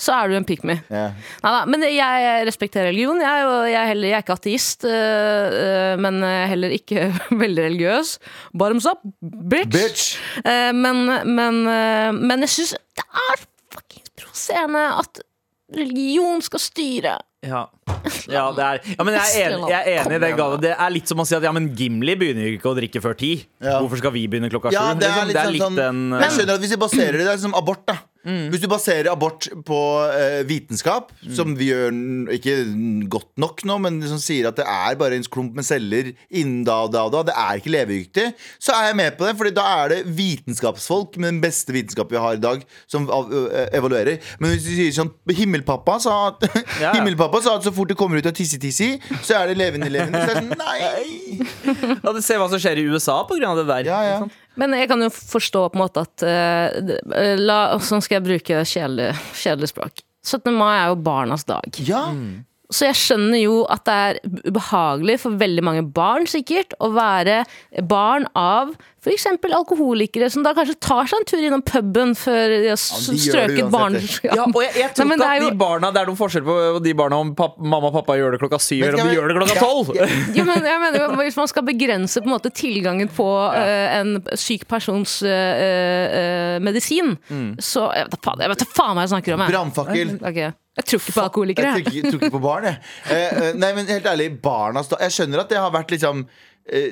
[0.00, 0.78] så er du en pick me.
[0.88, 1.10] Ja.
[1.44, 3.20] Neida, men jeg respekterer religion.
[3.20, 6.20] Jeg er, jo, jeg er, heller, jeg er ikke ateist, øh, øh, men
[6.52, 7.10] heller ikke
[7.44, 8.14] veldig religiøs.
[8.56, 9.74] Bottoms up, bitch!
[9.76, 10.06] Bitch!
[10.44, 11.04] Eh, men,
[11.36, 15.24] men, eh, men jeg syns det er fuckings provoserende at
[15.76, 17.14] religion skal styre.
[17.44, 17.66] Ja.
[18.30, 20.30] Ja, det er, ja, men jeg er enig, jeg er enig i det.
[20.38, 20.58] Gale.
[20.62, 23.16] Det er litt som å si at ja, men Gimli begynner ikke å drikke før
[23.20, 23.34] ti.
[23.60, 23.78] Ja.
[23.82, 24.78] Hvorfor skal vi begynne klokka sju?
[24.78, 25.28] Ja, det er liksom?
[25.28, 27.32] litt, det er sånn, litt sånn, en Jeg skjønner at Hvis vi baserer det, det
[27.32, 27.98] er liksom abort, da.
[28.24, 29.80] Hvis du baserer abort på
[30.14, 31.92] eh, vitenskap, som vi gjør
[32.34, 32.56] ikke
[33.12, 36.62] godt nok nå, men som sier at det er bare en klump med celler innen
[36.66, 38.26] da og da og da, det er ikke levedyktig,
[38.62, 39.34] så er jeg med på det.
[39.40, 43.08] Fordi da er det vitenskapsfolk med den beste vitenskapen vi har i dag, som
[43.74, 44.20] evaluerer.
[44.40, 46.44] Men hvis du sier sånn Himmelpappa sa at
[46.84, 46.92] Ja.
[46.94, 50.22] Himmelpappa sa at så fort det kommer ut av tissi-tissi, så er det levende levende.
[50.24, 51.44] Så er det sånn, nei!
[52.04, 53.90] ja, du ser hva som skjer i USA på grunn av det der.
[53.90, 54.18] Ja, ja.
[54.60, 58.64] Men jeg kan jo forstå på en måte at uh, la, Sånn skal jeg bruke
[58.68, 60.04] kjedelig, kjedelig språk.
[60.24, 60.50] 17.
[60.56, 61.80] mai er jo barnas dag.
[61.84, 62.08] ja.
[62.74, 67.42] Så jeg skjønner jo at det er ubehagelig for veldig mange barn sikkert å være
[67.86, 68.72] barn av
[69.04, 69.26] f.eks.
[69.52, 73.68] alkoholikere som da kanskje tar seg en tur innom puben før de har Ja, strøket
[73.72, 73.98] barn...
[74.24, 76.46] Ja, og jeg, jeg tror Nei, ikke at jo- de barna Det er noen forskjell
[76.46, 79.16] på de barna om papp, mamma og pappa gjør det klokka syv, eller om de
[79.18, 79.92] gjør det klokka tolv.
[80.38, 84.16] Ja, men jeg mener, Hvis man skal begrense på en måte tilgangen på uh, en
[84.40, 87.54] syk persons uh, uh, medisin, Mm.
[87.62, 89.42] så Jeg vet da faen, jeg vet faen hva jeg snakker om.
[89.44, 89.52] Jeg.
[89.54, 90.10] Brannfakkel.
[90.20, 90.50] Okay.
[90.74, 91.72] Jeg tror ikke på alkoholikere.
[91.78, 92.78] Jeg tror ikke, på barn, jeg.
[93.14, 96.24] Eh, nei, men helt ærlig, barna Jeg skjønner at det har vært liksom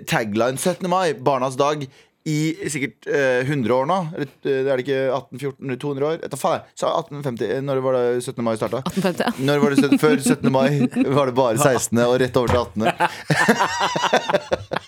[0.07, 0.89] tagline 17.
[0.91, 1.87] mai, barnas dag,
[2.25, 3.97] i sikkert eh, 100 år nå.
[4.15, 6.21] Eller eh, er det ikke 18-14, 200 år?
[6.23, 6.87] Etter faen, jeg.
[6.87, 7.49] 1850.
[7.51, 8.45] eh, Når var det 17.
[8.47, 8.83] mai starta?
[8.93, 9.33] 1850, ja.
[9.49, 10.53] Når var det, før 17.
[10.55, 10.71] mai
[11.19, 11.99] var det bare 16.
[12.05, 12.87] og rett over til 18.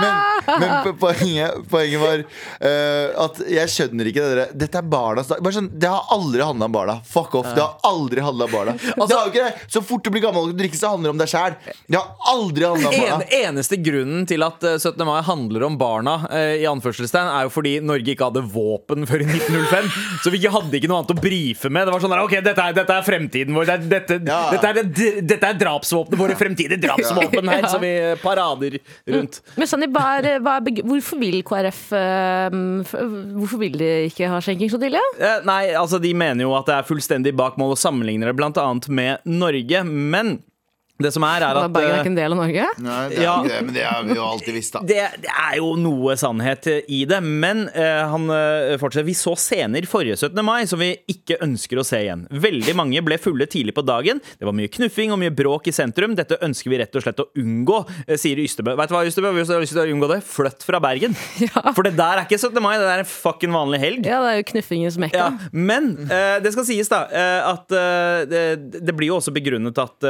[0.00, 5.28] Men, men poenget, poenget var uh, at jeg skjønner ikke det der Dette er barnas
[5.30, 5.42] dag.
[5.44, 6.96] Bare sånn, det har aldri handla om barna.
[7.06, 7.50] Fuck off.
[7.54, 8.74] Det har aldri handla om barna.
[9.10, 9.46] det ikke.
[9.70, 11.56] Så fort du blir gammel og drikker, så handler det om deg sjæl.
[11.86, 13.28] Det har aldri handla om En, barna.
[13.40, 15.04] eneste grunnen til at eh, 17.
[15.08, 19.24] mai handler om barna, uh, i anførselstegn, er jo fordi Norge ikke hadde våpen før
[19.24, 19.90] i 1905.
[20.24, 21.86] Så vi hadde ikke noe annet å brife med.
[21.88, 23.68] Det var sånn der, ok, dette er, dette er fremtiden vår.
[23.70, 24.40] Det er, dette, Ja.
[24.54, 27.72] dette er, dette er drapsvåpenet våre fremtidige drapsvåpen her, Ja.
[27.72, 28.78] som vi parader
[29.10, 29.40] rundt.
[29.56, 32.58] Men Sandeep, hva er, hva er hvorfor vil KrF eh,
[33.36, 35.02] Hvorfor vil de ikke ha skjenking så tidlig?
[35.18, 38.36] Eh, nei, altså De mener jo at det er fullstendig bak mål og sammenligner det
[38.38, 38.66] bl.a.
[38.88, 39.84] med Norge.
[39.86, 40.38] Men
[41.06, 42.66] det som er, er at Bergen er eh, ikke en del av Norge?
[42.84, 43.36] Nei, det er Ja.
[43.46, 44.82] det, men det har vi jo alltid visst, da.
[44.86, 49.06] det, det er jo noe sannhet i det, men uh, han eh, fortsetter.
[49.08, 50.40] Vi så scener forrige 17.
[50.44, 52.26] mai som vi ikke ønsker å se igjen.
[52.30, 54.20] Veldig mange ble fulle tidlig på dagen.
[54.38, 56.16] Det var mye knuffing og mye bråk i sentrum.
[56.18, 57.80] Dette ønsker vi rett og slett å unngå,
[58.20, 58.74] sier Ystebø.
[58.80, 59.32] Vet du hva, Ystebø?
[59.36, 61.16] Vi har lyst til å unngå det, flytt fra Bergen.
[61.76, 62.60] For det der er ikke 17.
[62.62, 64.08] mai, det der er en fucking vanlig helg.
[64.08, 65.30] Ja, det er jo knuffingens mekka.
[65.30, 67.72] Ja, men uh, det skal sies da uh, at
[68.30, 68.44] det,
[68.82, 70.06] det blir jo også begrunnet at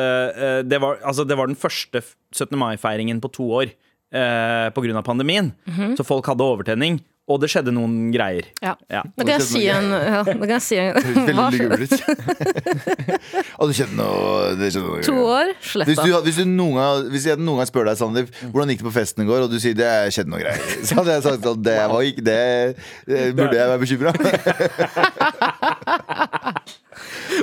[0.67, 2.03] det, var, altså, det var den første
[2.35, 2.57] 17.
[2.59, 5.53] mai-feiringen på to år eh, på grunn av pandemien.
[5.99, 8.49] Så folk hadde overtenning, og det skjedde noen greier.
[8.59, 8.73] Ja.
[8.91, 9.05] Ja.
[9.15, 11.45] Da kan jeg si en, ja, da kan jeg si en Veldig Hva?
[11.55, 11.87] lugubre.
[13.61, 17.11] Og du skjedde noe, det skjedde noe To år, Hvis du, hvis, du noen gang,
[17.13, 19.55] hvis jeg noen gang spør deg Sandeep, hvordan gikk det på festen i går, og
[19.55, 22.41] du sier det skjedde noe greier, så hadde jeg sagt at det, var ikke, det,
[23.07, 24.11] det burde jeg være bekymra.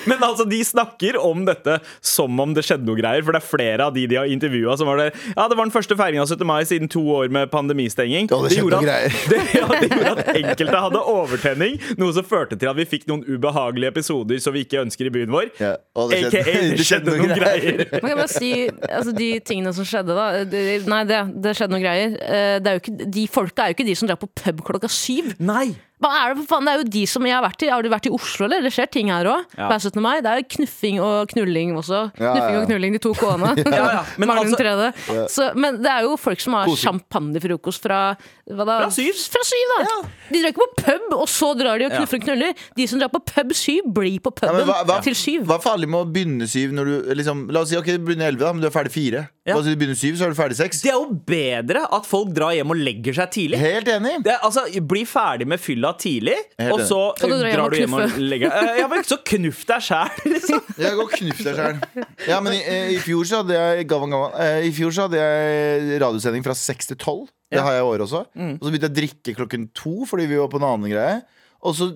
[0.10, 3.23] Men altså, de snakker om dette som om det skjedde noe greier.
[3.26, 5.65] For det er flere av de de har intervjua som var det Ja, det var
[5.67, 6.45] den første feiringa av 17.
[6.47, 8.28] mai siden to år med pandemistenging.
[8.30, 9.17] Det skjedde gjorde noe at-.
[9.32, 13.08] Det, ja, det gjorde at enkelte hadde overtenning, noe som førte til at vi fikk
[13.10, 15.50] noen ubehagelige episoder som vi ikke ønsker i byen vår.
[15.62, 15.73] Ja,
[16.12, 17.82] det skjedde- AKA det skjedde noen greier.
[18.02, 20.28] Man kan bare si altså, De tingene som skjedde, da.
[20.47, 22.15] Det, nei, det, det skjedde noen greier.
[22.21, 24.63] Eh, Det er jo ikke, de folka er jo ikke de som drar på pub
[24.67, 25.34] klokka syv.
[25.43, 25.69] Nei!
[25.97, 26.67] Hva er det for faen?
[26.67, 27.69] Det er jo de som jeg har vært i.
[27.73, 28.62] Har du vært i Oslo, eller?
[28.62, 29.45] Det skjer ting her òg.
[29.57, 29.69] Ja.
[29.71, 30.01] Hver 17.
[30.05, 30.13] mai.
[30.21, 32.01] Det er jo knuffing og knulling også.
[32.21, 32.62] Ja, knuffing ja.
[32.62, 33.53] og knulling, de to k-ene.
[33.77, 34.03] Ja, ja.
[34.21, 34.91] Men altså- tredje.
[35.33, 38.01] Så, men det er jo folk som har champagnefrokost fra?
[38.47, 39.12] Fra syv.
[39.33, 39.95] Fra syv, da!
[40.31, 42.53] De drar ikke på pub, og så drar de og knuffer og knuller.
[42.77, 45.41] De som drar på pub syv, blir på puben hva, hva, til syv.
[45.49, 48.05] hva er farlig med å begynne syv når du liksom La oss si ok, du
[48.07, 49.25] begynner elleve, da, men du er ferdig fire.
[49.47, 49.55] Ja.
[49.60, 50.81] Oss du begynner syv, så er du ferdig seks.
[50.83, 53.60] Det er jo bedre at folk drar hjem og legger seg tidlig.
[53.62, 54.15] Helt enig.
[54.23, 57.75] Det, er- altså, Bli ferdig med fylla tidlig, Helt og så og du drar, drar
[57.75, 60.63] du hjem og legger Eh, Ja, men så knuff deg sjæl, liksom.
[60.79, 62.05] Jeg går knuff deg sjæl.
[62.29, 65.07] Ja, men i, eh, i fjor så hadde jeg gavan, gavan, eh, I fjor så
[65.10, 67.27] hadde jeg radiosending fra seks til tolv.
[67.51, 68.21] Det har jeg i år også.
[68.36, 71.21] Og så begynte jeg å drikke klokken to fordi vi var på en annen greie.
[71.67, 71.88] Og så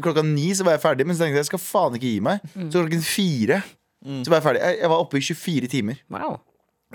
[0.00, 2.20] klokka ni så var jeg ferdig, men så tenkte jeg jeg skal faen ikke gi
[2.24, 2.44] meg.
[2.70, 3.62] Så klokken fire
[4.24, 4.60] så var jeg ferdig.
[4.64, 5.98] Jeg, jeg var oppe i 24 timer.
[6.08, 6.38] Wow.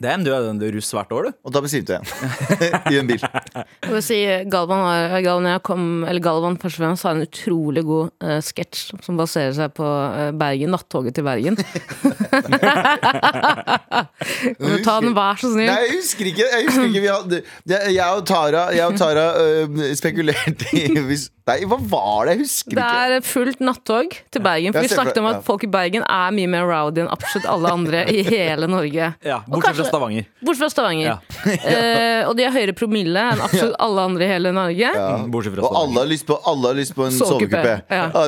[0.03, 1.35] Damn, du er den du russ hvert år, du.
[1.47, 2.73] Og da besvimte jeg igjen.
[2.91, 3.21] I en bil.
[3.23, 4.17] Jeg vil si
[4.51, 8.39] Galvan, har, Galvan, jeg kom, eller Galvan først og fremst har en utrolig god uh,
[8.43, 11.55] sketsj som baserer seg på uh, Bergen, nattoget til Bergen.
[13.55, 15.69] Kan du ta den, vær så snill?
[15.69, 16.49] Nei, jeg husker ikke.
[16.51, 20.85] Jeg, husker ikke vi hadde, jeg, jeg og Tara, jeg og Tara uh, spekulerte i
[21.07, 22.33] hvis, Nei, hva var det?
[22.33, 23.17] Jeg husker Det ikke.
[23.17, 24.73] er fullt nattog til Bergen.
[24.73, 27.69] For vi snakket om at folk i Bergen er mye mer rowdy enn absolutt alle
[27.69, 29.11] andre i hele Norge.
[29.21, 30.27] Ja, Og Bortsett fra Stavanger.
[30.49, 31.11] Bort fra Stavanger.
[31.13, 31.17] Ja.
[31.65, 34.89] Eh, og de har høyere promille enn absolutt alle andre i hele Norge.
[34.95, 37.73] Mm, Bortsett fra Og alle har lyst på, alle har lyst på en Sovekupé,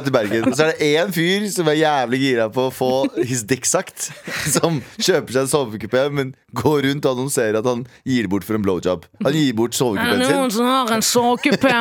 [0.05, 0.47] til Bergen.
[0.53, 4.09] Så er det én fyr som er jævlig gira på å få his dick sagt.
[4.57, 8.57] Som kjøper seg en sovekupé, men går rundt og annonserer at han gir bort for
[8.57, 9.05] en blowjob.
[9.25, 11.73] Han gir bort Er det noen som har en sovekupé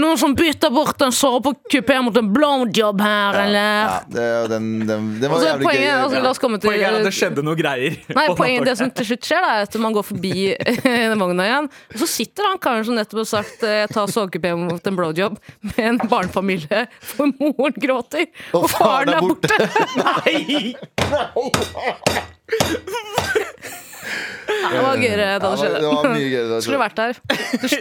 [0.00, 3.68] Noen som bytter bort en sovekupé mot en blowjob her, eller?
[3.84, 6.02] Ja, det, den, den, den var så jævlig poenget, gøy.
[6.04, 7.98] altså, La oss komme til Poenget er at det skjedde noe greier.
[8.16, 10.34] Nei, poenget, Det som til slutt skjer, da, er at man går forbi
[11.22, 14.54] vogna igjen, og så sitter han karen som nettopp har sagt eh, 'jeg tar sovekupé
[14.58, 19.56] mot en blowjob' med en barnefamilie, for moren gråter, og, faren er borte.
[20.04, 20.74] Nei!
[24.64, 25.90] Det var gøyere da det Ja, det skjedde.
[25.94, 26.44] var mye gøy.
[26.50, 26.58] da.
[26.64, 27.18] Skulle vært der.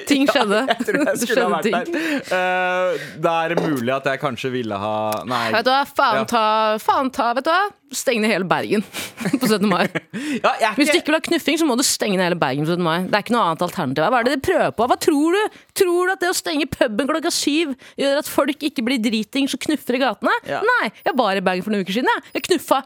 [0.09, 0.59] Ting skjedde.
[0.69, 1.93] Jeg tror jeg Det skulle ha vært ting.
[1.93, 2.17] der.
[2.33, 4.95] Uh, det er mulig at jeg kanskje ville ha
[5.29, 5.45] Nei.
[5.55, 6.43] Vet du hva, faen ta,
[6.83, 7.61] faen ta Vet du hva?
[7.93, 8.81] Steng ned hele Bergen
[9.39, 9.67] på 17.
[9.69, 9.83] mai.
[9.85, 12.25] Ja, jeg er Hvis du ikke- ikke vil ha knuffing, så må du stenge ned
[12.25, 12.83] hele Bergen på 17.
[12.83, 12.97] mai.
[13.05, 14.07] Det er ikke noe annet alternativ.
[14.09, 14.87] Hva er det de prøver på?
[14.89, 15.59] Hva tror du?
[15.77, 19.53] Tror du at det å stenge puben klokka syv gjør at folk ikke blir dritings
[19.53, 20.33] og knuffer i gatene?
[20.49, 20.63] Ja.
[20.65, 22.09] Nei, jeg var i Bergen for noen uker siden.
[22.09, 22.81] Jeg, jeg knuffa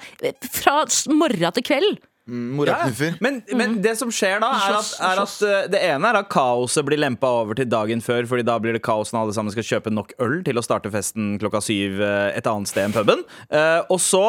[0.60, 0.78] fra
[1.16, 1.98] morgen til kveld.
[2.28, 3.16] Moraknuffer.
[3.24, 6.30] Men, men det som skjer da, er at, er at uh, det ene er at
[6.32, 9.56] kaoset blir lempa over til dagen før, Fordi da blir det kaos når alle sammen
[9.56, 12.96] skal kjøpe nok øl til å starte festen klokka syv uh, et annet sted enn
[12.96, 13.24] puben.
[13.48, 14.26] Uh, og så,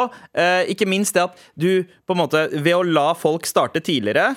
[0.70, 4.32] ikke minst det at du på en måte Ved å la folk starte tidligere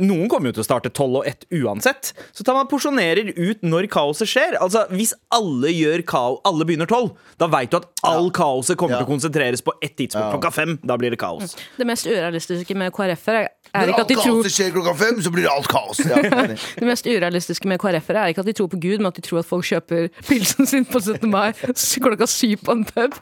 [0.00, 2.12] noen kommer jo til å starte 12 og 1 uansett.
[2.32, 4.56] Så tar man porsjonerer ut når kaoset skjer.
[4.62, 8.96] Altså Hvis alle gjør kao, alle begynner 12, da veit du at all kaoset kommer
[8.96, 9.02] Ja.
[9.04, 10.32] til å konsentreres på ett tidspunkt.
[10.38, 10.78] Klokka fem.
[10.84, 11.56] Da blir det kaos.
[11.76, 14.70] Det mest urealistiske med KrF-er er, er Når ikke at alt de tror kaoset skjer
[14.72, 15.98] klokka fem, så blir det alt kaos.
[16.00, 16.16] Ja.
[16.78, 19.22] Det mest urealistiske med KrF-ere er ikke at de tror på Gud, men at de
[19.22, 21.28] tror at folk kjøper pilsen sin på 17.
[21.30, 23.14] mai klokka syv på en pub.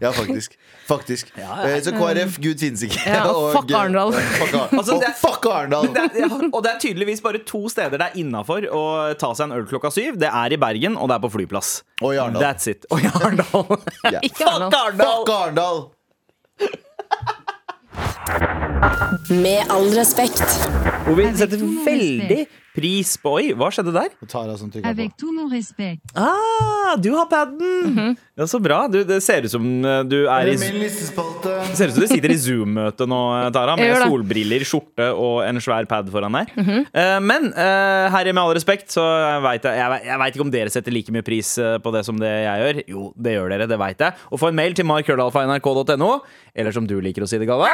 [0.00, 0.56] Ja faktisk.
[0.88, 1.32] faktisk.
[1.38, 3.00] Eh, Så KrF, Gud finnes ikke.
[3.06, 4.14] Ja, og fuck Arendal.
[4.14, 5.90] Ar Altså, og fuck Arendal!
[5.94, 8.82] ja, og det er tydeligvis bare to steder det er innafor å
[9.18, 10.18] ta seg en øl klokka syv.
[10.22, 11.82] Det er i Bergen, og det er på flyplass.
[12.02, 12.42] Og i Arendal.
[12.46, 12.86] That's it.
[12.94, 13.78] Og i Arendal.
[14.06, 14.22] Ja.
[14.22, 14.98] Fuck Arendal.
[15.02, 15.86] Fuck Arendal!
[19.30, 20.44] Med all respekt.
[21.04, 22.42] Hvor vi setter veldig
[22.78, 24.10] pris på Oi, hva skjedde der?
[24.30, 24.90] Tara som trykka på.
[26.14, 28.14] Ah, du har paden!
[28.38, 28.84] Ja, Så bra.
[28.92, 32.30] Du, det ser ut som uh, du er i det ser ut som du sitter
[32.34, 33.18] i Zoom-møte nå,
[33.56, 36.52] Tara, med solbriller, skjorte og en svær pad foran deg.
[36.94, 39.04] Eh, men uh, herre, med all respekt, så
[39.44, 42.04] veit jeg Jeg, jeg vet ikke om dere setter like mye pris eh, på det
[42.06, 42.82] som det jeg gjør.
[42.94, 44.28] Jo, det gjør dere, det veit jeg.
[44.30, 46.12] Og få en mail til markrøllalfa.nrk.no,
[46.54, 47.72] eller som du liker å si det, Galva.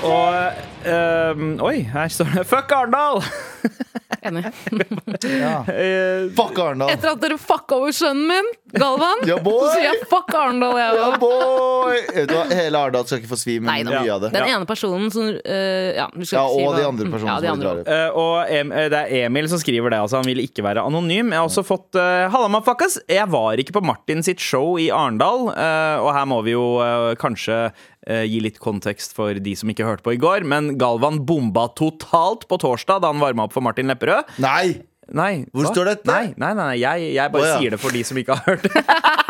[0.00, 3.22] Og eh, Oi, her står det 'Fuck Arendal'!
[4.20, 4.42] Enig.
[5.24, 5.62] ja.
[6.38, 6.90] Fuck Arendal.
[6.92, 10.98] Etter at dere fucka over sønnen min, Galvan, Ja, så sier jeg fuck Arendal, jeg
[11.00, 11.14] òg.
[11.22, 12.42] hva?
[12.52, 13.94] Hele Arendal skal ikke få svi, men Nei da.
[14.02, 14.32] mye av det.
[14.34, 17.08] Den ene personen som eh, Ja, du skal Ja, ikke si og hva- de andre
[17.14, 17.80] personene ja, de som andre drar også.
[17.80, 17.88] ut.
[17.88, 20.00] Eh, og em, eh, det er Emil som skriver det.
[20.04, 21.32] Altså, han vil ikke være anonym.
[21.32, 22.98] Jeg har også fått uh, Halla, motherfuckers.
[23.08, 25.48] Jeg var ikke på Martin sitt show i Arendal.
[25.48, 27.72] uh, og her må vi jo uh, kanskje eh,
[28.06, 30.46] gi litt kontekst for de som ikke hørte på i går.
[30.48, 34.38] Men Galvan bomba totalt på torsdag da han varma opp for Martin Lepperød.
[34.42, 34.80] Nei!
[35.10, 35.72] Nei, Hvor hva?
[35.74, 36.06] står dette?
[36.06, 37.58] Nei, nei, nei, jeg, jeg bare oh, ja.
[37.58, 38.84] sier det for de som ikke har hørt det.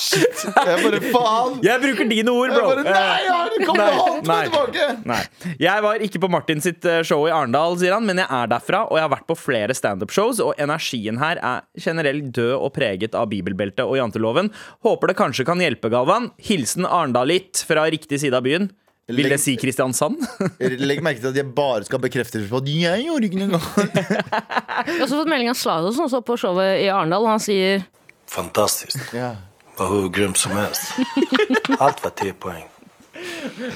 [0.00, 0.42] Shit.
[0.46, 1.56] Jeg bare faen!
[1.64, 2.70] Jeg bruker dine ord, Jeg bro.
[2.70, 3.66] bare, nei, jeg!
[3.68, 4.38] Kom Nei, og hold nei.
[4.48, 4.88] tilbake!
[5.10, 5.20] Nei.
[5.60, 8.50] Jeg var ikke på Martin sitt eh, show i Arendal, sier han, men jeg er
[8.52, 12.70] derfra, og jeg har vært på flere standup-shows, og energien her er generelt død og
[12.76, 14.52] preget av bibelbeltet og janteloven.
[14.86, 16.30] Håper det kanskje kan hjelpe, Galvan.
[16.46, 18.70] Hilsen Arendalitt fra riktig side av byen.
[19.10, 20.20] Vil det si Kristiansand?
[20.62, 23.60] Legg merke til at jeg bare skal bekrefte på at jeg gjorde ikke noe.
[23.90, 27.42] Jeg har også fått melding av Slado, som så på showet i Arendal, og han
[27.42, 27.82] sier
[28.30, 29.14] Fantastiskt.
[29.14, 29.36] Ja.
[29.78, 30.92] Var hur grym som helst.
[31.78, 32.66] Alt var ti poeng.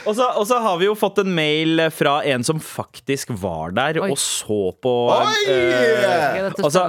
[0.06, 3.74] Og så, og så har vi jo fått en mail fra en som faktisk var
[3.76, 4.08] der Oi.
[4.14, 5.42] og så på Oi!
[5.48, 6.84] Uh, Altså,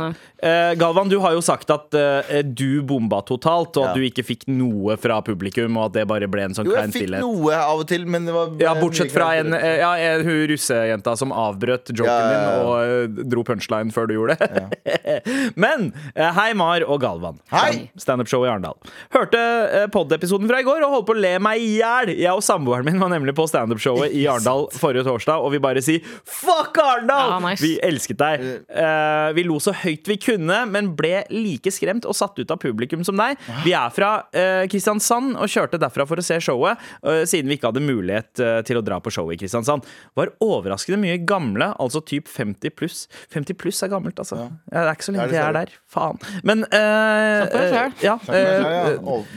[0.77, 3.93] Galvan, du har jo sagt at eh, du bomba totalt, og at Ja.
[3.97, 7.21] du ikke fikk noe fra publikum, og at det bare ble en sånn klein stillhet.
[7.23, 9.77] Jo, jeg fikk noe av og til, men det var Ja, bortsett fra en, eh,
[9.81, 12.39] ja, en hun russejenta som avbrøt joken Ja, ja, ja.
[12.39, 15.55] din og eh, dro punchline før du gjorde det.
[15.65, 17.39] Men eh, hei, Mar og Galvan.
[17.51, 17.89] Hei!
[17.97, 18.75] Standup-show i Arendal.
[19.15, 22.12] Hørte uh, pod-episoden fra i går og holdt på å le meg i hjel.
[22.19, 25.81] Jeg og samboeren min var nemlig på standup-showet i Arendal forrige torsdag, og vi bare
[25.86, 27.36] sier fuck Arendal!
[27.36, 27.63] Ja, nice.
[27.63, 28.45] Vi elsket deg.
[28.69, 32.59] Eh, vi lo så høyt vi kunne, men ble like skremt og satt ut av
[32.61, 33.39] publikum som deg.
[33.65, 37.57] Vi er fra uh, Kristiansand og kjørte derfra for å se showet, uh, siden vi
[37.59, 39.85] ikke hadde mulighet uh, til å dra på showet i Kristiansand.
[40.17, 43.05] Var overraskende mye gamle, altså typ 50 pluss.
[43.33, 44.47] 50 pluss er gammelt, altså.
[44.71, 45.73] Ja, det er ikke så lenge til jeg er der.
[45.95, 46.21] Faen.
[46.47, 46.65] Men
[48.03, 48.17] ja,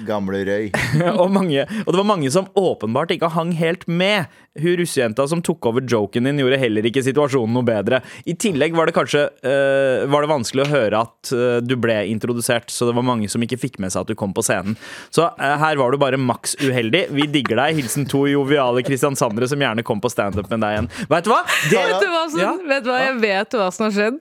[0.08, 0.68] gamle røy.
[1.22, 4.30] og, mange, og det var mange som åpenbart ikke hang helt med.
[4.58, 8.00] Hun russejenta som tok over joken din, gjorde heller ikke situasjonen noe bedre.
[8.26, 12.70] I tillegg var det kanskje Var det vanskelig å høre at eh, du ble introdusert,
[12.70, 14.76] så det var mange som ikke fikk med seg at du kom på scenen.
[15.10, 17.06] Så eh, her var du bare maks uheldig.
[17.14, 17.76] Vi digger deg.
[17.80, 20.88] Hilsen to joviale kristiansandere som gjerne kom på standup med deg igjen.
[21.10, 21.42] Vet du hva?
[21.70, 22.52] Det, Vet du hva, som, Ja.
[22.72, 22.98] vet du hva?
[23.02, 24.20] Jeg vet hva som har skjedd.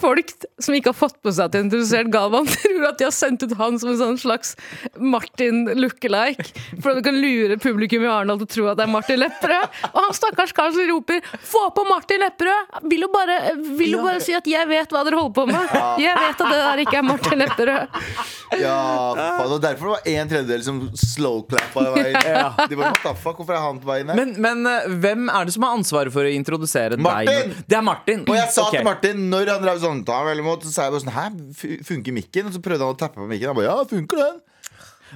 [0.00, 0.32] Folk
[0.62, 3.14] som ikke har fått på seg at de har introdusert Galvan, tror at de har
[3.14, 4.54] sendt ut han som en sånn slags
[4.98, 6.48] Martin lookalike.
[6.82, 9.20] For at du kan lure publikum i Arendal til å tro at det er Martin
[9.22, 9.78] Lepperød.
[9.92, 13.38] Og han stakkars karen som roper 'få på Martin Lepperød', vil jo bare,
[13.78, 15.68] vil jo bare si at 'jeg vet hva dere holder på med'.
[16.02, 17.98] Jeg vet at det der ikke er Martin Lepperød.
[18.58, 18.76] Ja,
[19.16, 22.18] faen, og derfor var en tredjedel som slow-clappa i veien.
[22.70, 24.18] De bare, what the fuck, hvorfor er han på veien her?
[24.18, 27.54] men, men eh, hvem er det som har ansvaret for å introdusere Martin!
[27.54, 27.64] deg?
[27.68, 28.24] Det er Martin.
[28.28, 28.76] Og jeg sa Ok.
[28.78, 31.26] til Martin når han drev sånn, ta vel imot, så sa jeg bare sånn Hæ,
[31.58, 32.48] fu- funker mikken?
[32.50, 33.50] Og så prøvde han å tappe på mikken.
[33.52, 34.38] Han bare, ja, funker den.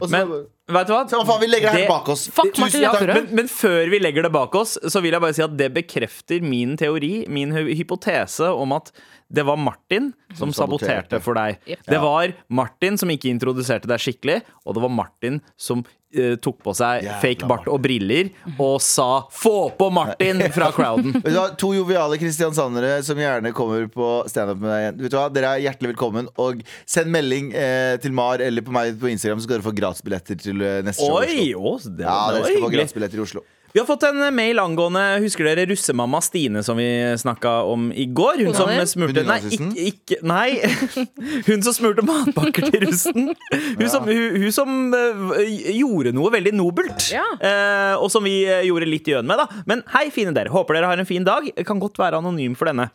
[0.00, 1.00] Og så Men bare, vet du hva?
[1.12, 2.22] så faen, vi legger det her bak oss.
[2.32, 2.94] Fuck Tusen Martin takk.
[2.96, 3.18] Lepperød.
[3.18, 5.68] Men, men før vi legger det bak oss, så vil jeg bare si at det
[5.76, 8.88] bekrefter min teori, min hy- hypotese om at
[9.32, 11.20] det var Martin som, Som saboterte saboterte.
[11.24, 11.58] for deg.
[11.66, 11.82] Yep.
[11.88, 16.58] Det var Martin som ikke introduserte deg skikkelig, og det var Martin som uh, tok
[16.64, 18.28] på seg Jævla fake bart og briller
[18.60, 21.16] og sa 'få på Martin' fra crowden.
[21.20, 25.00] Vet du hva, To joviale kristiansandere som gjerne kommer på standup med deg igjen.
[25.06, 26.28] Vet du hva, Dere er hjertelig velkommen.
[26.36, 29.76] Og send melding eh, til Mar eller på meg på Instagram, så skal dere få
[29.76, 31.22] gratisbilletter til eh, neste show.
[31.24, 31.92] i Oi, Oslo.
[31.92, 33.44] å, det, Ja, det dere skal få gratisbilletter i Oslo.
[33.72, 38.04] Vi har fått en mail angående Husker dere russemamma Stine som vi snakka om i
[38.04, 38.42] går?
[38.44, 40.48] Hun som smurte Nei, ikke, ikke Nei.
[41.48, 43.30] Hun som smurte matpakker til russen.
[43.78, 47.08] Hun som, hun, hun som eh, gjorde noe veldig nobelt.
[47.12, 49.62] Eh, og som vi eh, gjorde litt gjøn med, da.
[49.68, 50.52] Men hei, fine dere.
[50.52, 51.48] Håper dere har en fin dag.
[51.66, 52.90] Kan godt være anonym for denne.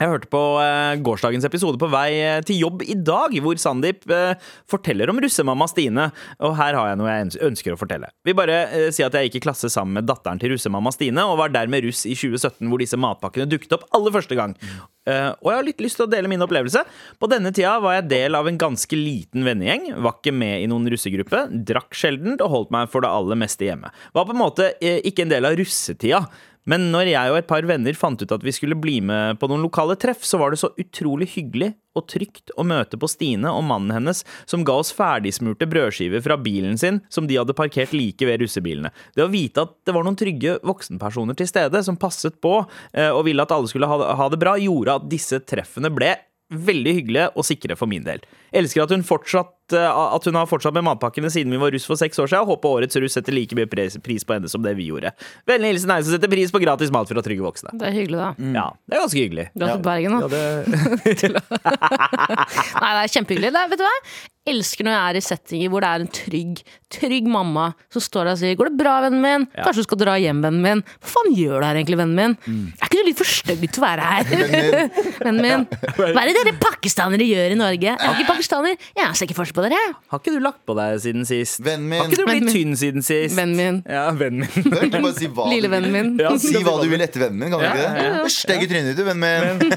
[0.00, 4.06] Jeg hørte på eh, gårsdagens episode på vei eh, til jobb i dag, hvor Sandeep
[4.08, 6.06] eh, forteller om russemamma Stine.
[6.40, 8.08] Og her har jeg noe jeg ønsker å fortelle.
[8.24, 11.36] Vi bare si at jeg gikk i klasse sammen med datteren til russemamma Stine, og
[11.42, 14.56] var dermed russ i 2017, hvor disse matpakkene dukket opp aller første gang.
[15.10, 16.84] Og jeg har litt lyst til å dele min opplevelse.
[17.18, 19.88] På denne tida var jeg del av en ganske liten vennegjeng.
[20.04, 21.46] Var ikke med i noen russegruppe.
[21.66, 23.90] Drakk sjeldent og holdt meg for det aller meste hjemme.
[24.14, 26.22] Var på en måte ikke en del av russetida.
[26.68, 29.48] Men når jeg og et par venner fant ut at vi skulle bli med på
[29.48, 33.50] noen lokale treff, så var det så utrolig hyggelig og trygt å møte på Stine
[33.50, 37.94] og mannen hennes, som ga oss ferdigsmurte brødskiver fra bilen sin, som de hadde parkert
[37.96, 38.92] like ved russebilene.
[39.16, 42.60] Det å vite at det var noen trygge voksenpersoner til stede, som passet på
[42.92, 46.14] eh, og ville at alle skulle ha, ha det bra, gjorde at disse treffene ble
[46.50, 48.20] veldig hyggelige og sikre for min del.
[48.56, 51.86] Elsker at hun, fortsatt, eh, at hun har fortsatt med matpakkene siden vi var russ
[51.86, 54.48] for seks år siden, og håper årets russ setter like mye pris, pris på henne
[54.50, 55.10] som det vi gjorde.
[55.50, 57.70] Vennlig hilsen ei som setter pris på gratis mat fra trygge voksne.
[57.78, 58.30] Det er hyggelig, da.
[58.56, 59.46] Ja, det er ganske hyggelig.
[59.54, 60.20] Dra til Bergen, da.
[62.82, 63.50] Nei, det er kjempehyggelig.
[63.54, 63.96] Det vet du hva?
[64.48, 66.60] Elsker når jeg er i settinger hvor det er en trygg,
[66.92, 70.00] trygg mamma som står der og sier 'Går det bra, vennen min?' 'Kanskje du skal
[70.00, 72.36] dra hjem, vennen min?' 'Hva faen gjør du her egentlig, vennen min?'
[72.89, 74.24] Du litt for stygg til å være her?
[75.20, 75.66] vennen min.
[76.00, 77.90] Hva er det dere pakistanere gjør i Norge?
[77.92, 78.76] Jeg er ikke pakistaner.
[78.96, 79.80] Jeg ser ikke forskjell på dere.
[80.14, 81.60] Har ikke du lagt på deg siden sist?
[81.66, 83.36] Vennen Har ikke du blitt tynn siden sist?
[83.38, 83.80] Vennen min.
[83.90, 84.64] Ja, vennen min.
[84.64, 86.10] Du kan ikke bare si hva Lille vennen min.
[86.22, 88.06] Ja, Si hva du vil etter vennen min, kan du ikke det?
[88.06, 88.22] ja.
[88.24, 89.74] Du Stygg i trynet ditt, vennen min.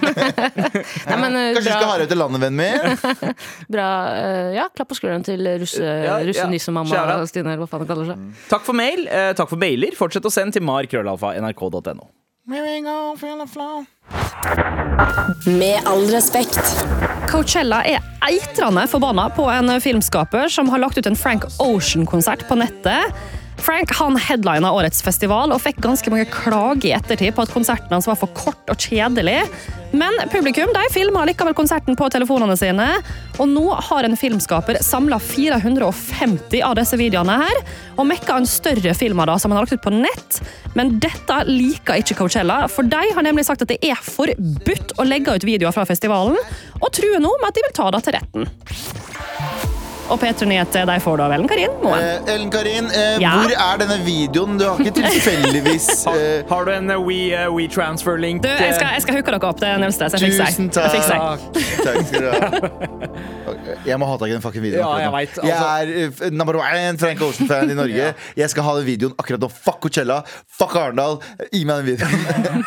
[1.09, 3.33] Nei, men, eh, Kanskje du skal bra, ha deg ut av landet, vennen min?
[3.75, 6.17] bra eh, Ja, klapp på skulderen til russe, Ja, ja.
[6.27, 8.25] russenissemamma Stine, eller hva faen det kaller seg.
[8.51, 9.05] Takk for mail.
[9.09, 9.95] Eh, takk for mailer.
[9.97, 12.07] Fortsett å sende til mar.krøllalfa.nrk.no.
[15.45, 16.59] Med all respekt.
[17.31, 22.57] Coachella er eitrende forbanna på en filmskaper som har lagt ut en Frank Ocean-konsert på
[22.59, 23.15] nettet.
[23.63, 27.93] Frank han headlina årets festival og fikk ganske mange klager i ettertid på at konserten
[27.95, 29.37] hans var for kort og kjedelig.
[29.95, 32.89] Men publikum de filma likevel konserten på telefonene sine,
[33.37, 37.61] og nå har en filmskaper samla 450 av disse videoene her,
[37.95, 40.41] og mekka en større film av det som han har lagt ut på nett.
[40.75, 45.07] Men dette liker ikke Coachella, for de har nemlig sagt at det er forbudt å
[45.07, 46.35] legge ut videoer fra festivalen,
[46.81, 49.72] og truer nå med at de vil ta det til retten.
[50.11, 51.99] Og P3 Nyheter de får av Ellen Karin Moen.
[52.03, 53.31] Eh, Ellen Karin, eh, Ja?
[53.39, 54.57] hvor er denne videoen?
[54.59, 58.43] Du har ikke tilfeldigvis eh, Har du en eh, We, eh, We Transfer-link?
[58.43, 59.59] Du, jeg skal, jeg skal hooke dere opp.
[59.63, 60.09] Det er den eldste.
[60.11, 60.45] Så jeg fikser.
[60.51, 61.15] Tusen Jeg fikser.
[61.15, 61.39] takk.
[61.83, 62.37] Takk skal du ha.
[63.53, 64.83] Ok, Jeg må ha tak i den fucking videoen.
[64.83, 65.17] Ja, akkurat jeg nå.
[65.17, 68.11] vet, altså- jeg er eh, number one Frank Ocean-fan i Norge.
[68.43, 69.49] Jeg skal ha den videoen akkurat nå.
[69.51, 70.21] Fuck Coachella.
[70.59, 71.19] Fuck Arendal.
[71.51, 72.63] Gi meg den videoen.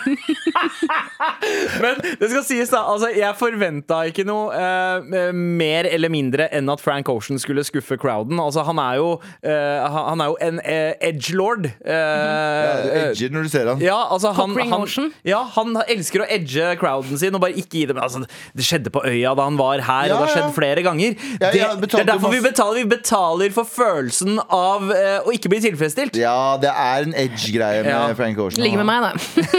[1.82, 6.68] Men det skal sies da, altså jeg forventa ikke noe eh, mer eller mindre enn
[6.72, 8.38] at Frank Ocean skulle skuffe crowden.
[8.42, 9.08] Altså Han er jo,
[9.46, 11.68] eh, han er jo en uh, edgelord.
[11.86, 13.80] Uh, Edger når du ser han.
[13.84, 15.10] ja, altså han, Cockring han, Ocean.
[15.26, 18.22] ja, han elsker å edge crowden sin og bare ikke gi dem altså,
[18.56, 20.34] Det skjedde på øya da han var her, Ja, og det har ja.
[20.36, 21.16] skjedd flere ganger.
[21.40, 22.80] Ja, det, ja, det er derfor vi masse- betaler.
[22.82, 26.16] Vi betaler for følelsen av eh, å ikke bli tilfredsstilt.
[26.20, 28.02] Ja, det er en edge-greie med Ja.
[28.18, 28.62] Frank Ocean.
[28.64, 29.12] Ligge med meg, da.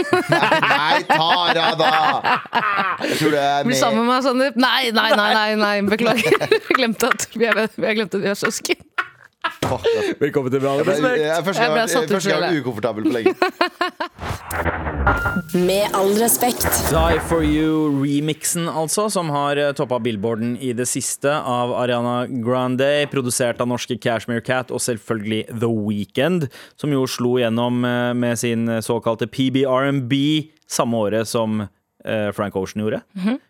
[0.68, 1.00] Nei,
[1.54, 1.90] Da!
[3.08, 4.56] Jeg tror det er Bli Blir sammen med meg, Sandeep.
[4.60, 6.38] Nei, nei, nei, nei, nei, beklager.
[6.54, 8.84] Jeg glemte at vi er, vi er, glemte at vi er søsken.
[9.64, 10.08] Fuck, ass.
[10.20, 10.80] Velkommen til Brann.
[10.82, 12.60] Jeg ble- jeg første Jeg ble gang satt ut første gang selv.
[12.62, 13.32] ukomfortabel på lenge.
[15.54, 16.66] Med all respekt.
[16.92, 22.88] Die For You-remixen, altså, som har eh, toppa billboarden i det siste av Ariana Grande,
[23.12, 26.48] produsert av norske Cashmere Cat og selvfølgelig The Weeknd,
[26.80, 30.12] som jo slo gjennom eh, med sin såkalte PBRNB
[30.70, 31.66] samme året som
[32.32, 33.00] Frank Ocean gjorde.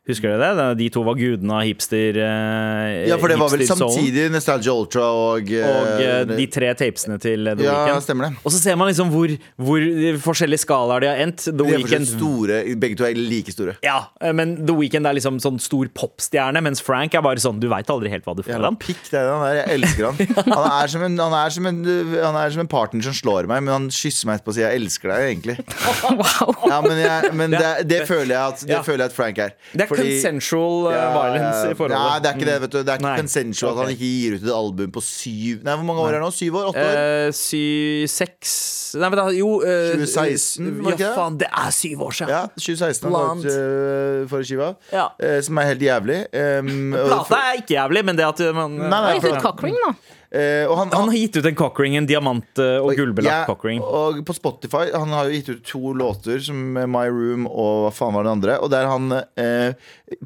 [0.08, 0.66] Husker dere det?
[0.78, 5.04] De to var gudene av hipster eh, Ja, for det var vel samtidig Nostalgia Ultra
[5.12, 8.06] og eh, Og eh, de tre tapesene til The Ja, Weekend.
[8.06, 8.40] stemmer det.
[8.42, 9.84] Og så ser man liksom hvor, hvor
[10.24, 11.44] forskjellige skalaer de har endt.
[11.44, 13.76] The De er store, begge to er like store.
[13.84, 17.60] Ja, eh, men The Weeknd er liksom sånn stor popstjerne, mens Frank er bare sånn
[17.60, 18.80] Du veit aldri helt hva du får av ham.
[18.80, 19.60] pikk, det er det han er.
[19.60, 20.48] Jeg elsker han.
[20.48, 21.80] Han er, som en, han, er som en,
[22.24, 24.68] han er som en partner som slår meg, men han kysser meg etterpå og sier
[24.72, 25.56] 'jeg elsker deg', egentlig.
[26.68, 28.82] Ja, men jeg, men det, det føler jeg at, det Ja.
[28.82, 29.52] føler jeg at Frank er.
[29.72, 32.22] Det er Fordi- consensual eh, Ja, violence i Nei, forholdet.
[32.22, 32.60] det er ikke det.
[32.62, 33.16] vet du Det er ikke Nei.
[33.22, 36.12] consensual at han ikke gir ut et album på syv Nei, Hvor mange år er
[36.18, 36.30] det nå?
[36.32, 36.64] Syv år?
[36.72, 37.28] Åtte år?
[37.28, 38.54] Uh, syv, Seks
[38.98, 42.12] Nei, men da, jo uh, 2016, var det ikke Ja, faen, det er syv år
[42.16, 42.30] siden!
[42.32, 43.44] Ja, 2016 han Blonde.
[43.44, 44.68] lagde uh, for skiva.
[44.92, 45.08] Ja.
[45.22, 46.18] uh, som er helt jævlig.
[46.32, 49.92] Um, Plata er ikke jævlig, men det at man Nei, nei, nei, ut cockring, da.
[50.32, 53.46] Eh, og han, Han har gitt ut en cockring, en diamant- eh, og Ja, gullbelagt
[53.48, 53.80] cockring.
[53.82, 57.92] Og på Spotify Han har jo gitt ut to låter, som My Room og hva
[57.94, 58.58] faen var den andre.
[58.62, 59.72] Og der han uh,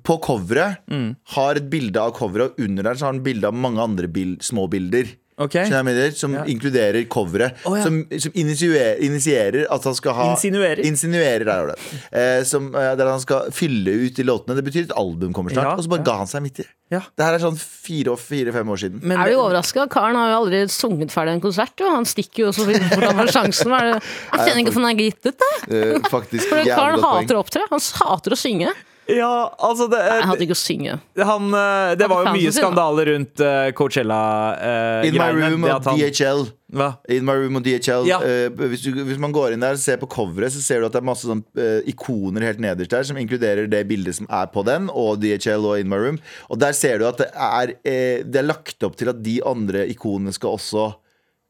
[0.03, 1.16] på coveret Mm.
[1.36, 4.09] har et bilde av coveret, og under der så har han bilde av mange andre
[4.09, 5.07] bil, små bilder.
[5.43, 5.57] Ok.
[5.59, 6.14] Skjønner du hva mener?
[6.18, 7.62] Som inkluderer coveret.
[7.68, 7.84] Oh, ja.
[7.86, 10.82] Som, som initierer, initierer at han skal ha Insinuerer.
[10.86, 11.74] Insinuerer, der.
[12.12, 14.57] Eh, som, eh, der han skal fylle ut de låtene.
[14.59, 15.72] Det betyr et album kommer snart.
[15.72, 16.09] Ja, og så bare ja.
[16.11, 16.68] ga han seg midt i.
[16.93, 17.01] Ja.
[17.16, 19.01] Det her er sånn fire- fire-fem år siden.
[19.03, 19.86] Men Er du overraska?
[19.93, 21.72] Karen har jo aldri sunget ferdig en konsert.
[21.80, 21.88] Jo.
[21.95, 23.72] Han stikker jo så fort han har sjansen.
[23.72, 24.01] Det?
[24.03, 25.53] Jeg kjenner ikke hvorfor han er gitt ut det.
[25.72, 27.64] Eh, faktisk jævlig Karen hater å opptre.
[27.72, 28.72] Han hater å synge.
[29.11, 30.92] Ja, altså det, Jeg hadde ikke å synge.
[31.18, 35.09] han, eh, det var jo mye skandaler rundt uh, Coachella-greiene.
[35.09, 36.44] In My Room og DHL.
[36.72, 36.86] Hva?
[37.12, 38.20] In My Room og DHL Ja.
[38.24, 40.86] eh, hvis, du, hvis man går inn der og ser på coveret, så ser du
[40.86, 44.30] at det er masse sånn, eh, ikoner helt nederst der som inkluderer det bildet som
[44.30, 46.20] er på den, og DHL og In My Room.
[46.48, 49.40] Og der ser du at det er, eh, det er lagt opp til at de
[49.44, 50.92] andre ikonene skal også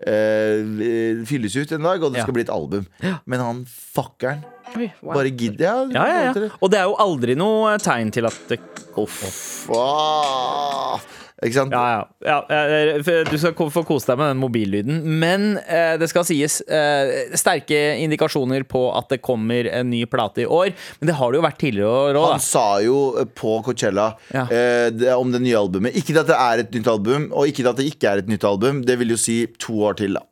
[0.03, 2.25] uh, fylles ut en dag, og det Ja.
[2.27, 2.87] skal bli et album.
[3.27, 4.43] Men han fuckeren
[4.77, 5.15] Oi, wow.
[5.15, 6.51] bare gidder ja, Ja, ja, ja.
[6.61, 8.61] Og det er jo aldri noe tegn til at det
[8.93, 11.01] Uff, ah.
[11.43, 11.75] Ikke sant?
[11.75, 12.37] Ja, ja.
[12.47, 12.61] ja
[13.01, 15.01] eh, du skal få kose deg med den mobillyden.
[15.19, 20.45] Men eh, det skal sies eh, sterke indikasjoner på at det kommer en ny plate
[20.45, 20.71] i år.
[21.01, 24.13] Men det har det jo vært tidligere år òg, Han sa jo eh, på Coachella
[24.35, 24.47] Ja.
[24.47, 27.67] eh, det, om det nye albumet Ikke at det er et nytt album, og ikke
[27.73, 28.85] at det ikke er et nytt album.
[28.87, 30.25] Det vil jo si to år til, da.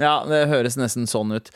[0.00, 1.50] Ja, det høres nesten sånn ut.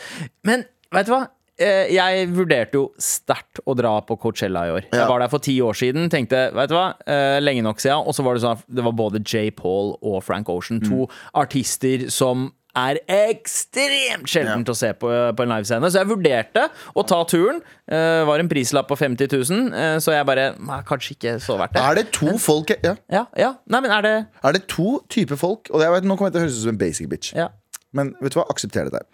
[0.45, 1.29] Men vet du hva?
[1.59, 4.89] Eh, Jeg vurderte jo sterkt å dra på Coachella i år.
[4.91, 6.09] Jeg var der for ti år siden.
[6.11, 8.03] Tenkte, vet du hva, eh, lenge nok siden.
[8.07, 9.51] Og så var det sånn at det var både J.
[9.55, 10.81] Paul og Frank Ocean.
[10.81, 14.73] To artister som er ekstremt sjelden Ja.
[14.73, 15.87] å se på, på en livescene.
[15.87, 16.65] Så jeg vurderte
[16.97, 17.61] å ta turen.
[17.87, 20.57] Uh, var en prislapp på 50 000, uh, så jeg bare
[20.89, 21.83] Kanskje ikke så verdt det.
[21.85, 22.97] Er det to folk ja.
[23.13, 23.53] Ja, ja.
[23.71, 26.35] Nei, men er det Er det to typer folk Og jeg vet, Nå kommer jeg
[26.35, 27.31] til å høres ut som en basic bitch.
[27.37, 27.49] Ja.
[27.93, 29.07] Men vet du hva, aksepter det der.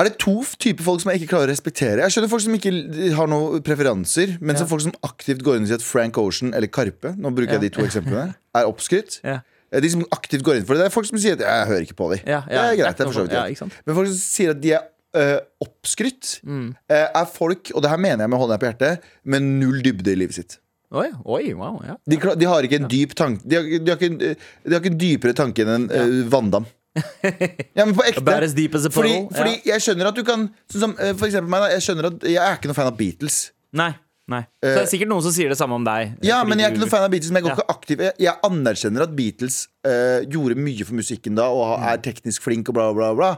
[0.00, 2.00] Er det to typer folk som jeg ikke klarer å respektere?
[2.06, 2.70] Jeg skjønner folk som ikke
[3.18, 6.54] har noen preferanser, men som folk som aktivt går inn og sier at Frank Ocean
[6.56, 9.18] eller Karpe Nå bruker jeg de to eksemplene er oppskrytt.
[9.26, 9.40] Ja.
[9.70, 10.86] Eh, De som aktivt går inn for det.
[10.86, 12.22] Det er folk som sier at 'jeg hører ikke på dem'.
[12.26, 12.96] Ja, ja, det er greit.
[12.96, 13.84] det er for så vidt ja, greit.
[13.86, 14.82] Men folk som sier at de er
[15.12, 16.74] eh, oppskrytt, Mm.
[16.88, 20.12] eh, er folk, og det her mener jeg med hånda på hjertet, med null dybde
[20.12, 20.58] i livet sitt.
[20.92, 21.94] Oi, oi, wow, ja.
[22.08, 24.90] De, de har ikke en dyp tanke de har, de, har ikke, de har ikke
[24.90, 26.66] en dypere tanke enn en eh, vanndam.
[27.76, 28.24] Ja, men på ekte.
[28.26, 29.74] A Fordi, ja.
[29.74, 31.68] jeg skjønner at du kan Sånn som eh, for eksempel meg, da.
[31.76, 33.36] Jeg skjønner at jeg er ikke noen fan av Beatles.
[33.78, 33.92] Nei.
[34.30, 36.16] nei Så det er sikkert noen som sier det samme om deg.
[36.18, 37.58] Eh, Ja, men jeg er ikke noen fan av Beatles, men jeg går Ja.
[37.62, 41.86] ikke aktiv Jeg, jeg anerkjenner at Beatles uh, gjorde mye for musikken da, og Mm.
[41.92, 43.30] er teknisk flink og bla, bla, bla.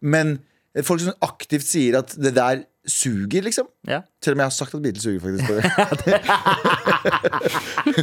[0.00, 0.38] Men
[0.74, 3.66] eh, folk som aktivt sier at det der suger, liksom.
[3.88, 4.00] Ja.
[4.22, 5.46] Selv om jeg har sagt at Beatles suger, faktisk.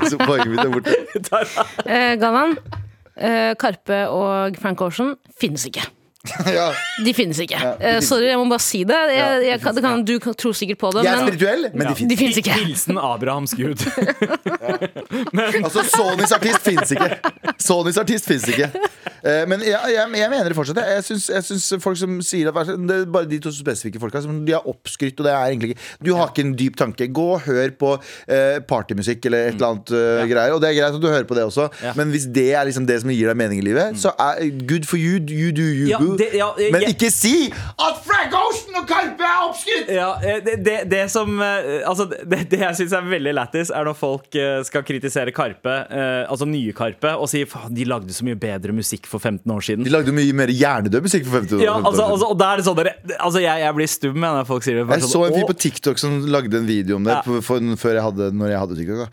[0.12, 0.96] Så poenget mitt er borte.
[1.88, 2.82] Eh, Galvan, eh,
[3.16, 5.84] Karpe og Frank Ocean finnes ikke.
[6.57, 6.69] Ja.
[7.03, 7.57] De finnes ikke.
[7.59, 8.95] de Eh, finnes sorry, jeg må bare si det.
[9.11, 11.24] Jeg, Ja, de jeg, kan, det kan, du kan tro sikkert på det, Jeg er
[11.24, 12.19] men spirituell, men de de finnes.
[12.21, 12.53] finnes ikke.
[12.63, 13.84] Hilsen Abrahams gud.
[15.63, 17.09] Altså, Sonys artist finnes ikke.
[17.61, 18.69] Sonys artist finnes ikke.
[19.24, 20.80] Eh, men jeg, jeg, jeg mener det fortsatt.
[20.84, 24.41] Jeg syns, syns folk som sier at Det er bare de to spesifikke folka som
[24.47, 27.07] de er oppskrytt, og det er egentlig ikke Du har ikke en dyp tanke.
[27.13, 27.91] Gå og hør på
[28.28, 30.55] eh, partymusikk eller et eller annet eh, greier.
[30.57, 31.93] Og det er greit at du hører på det også, Ja.
[31.99, 34.88] men hvis det er liksom det som gir deg mening i livet, så er good
[34.89, 35.19] for you.
[35.24, 36.12] You do you, Ja, boo.
[36.72, 39.89] Men ikke si at Frank Ocean og Karpe er oppskrytt!
[39.93, 43.72] Ja, eh, det, det, det som eh, Altså, det, det jeg syns er veldig lættis,
[43.74, 45.74] er når folk eh, skal kritisere Karpe,
[46.30, 49.64] altså nye Karpe, og si faen, de lagde så mye bedre musikk for 15 år
[49.66, 49.86] siden.
[49.88, 52.14] De lagde mye mer hjernedød musikk for 15 år Ja, 50 år altså, siden.
[52.16, 54.80] altså, og da er det sånn dere, Altså, jeg, jeg blir stum når folk sier
[54.80, 54.86] det.
[54.93, 57.22] Jeg sånn, så en fyr på TikTok som lagde en video om det Ja.
[57.45, 59.01] for, før jeg hadde, når jeg hadde TikTok.
[59.04, 59.10] Da.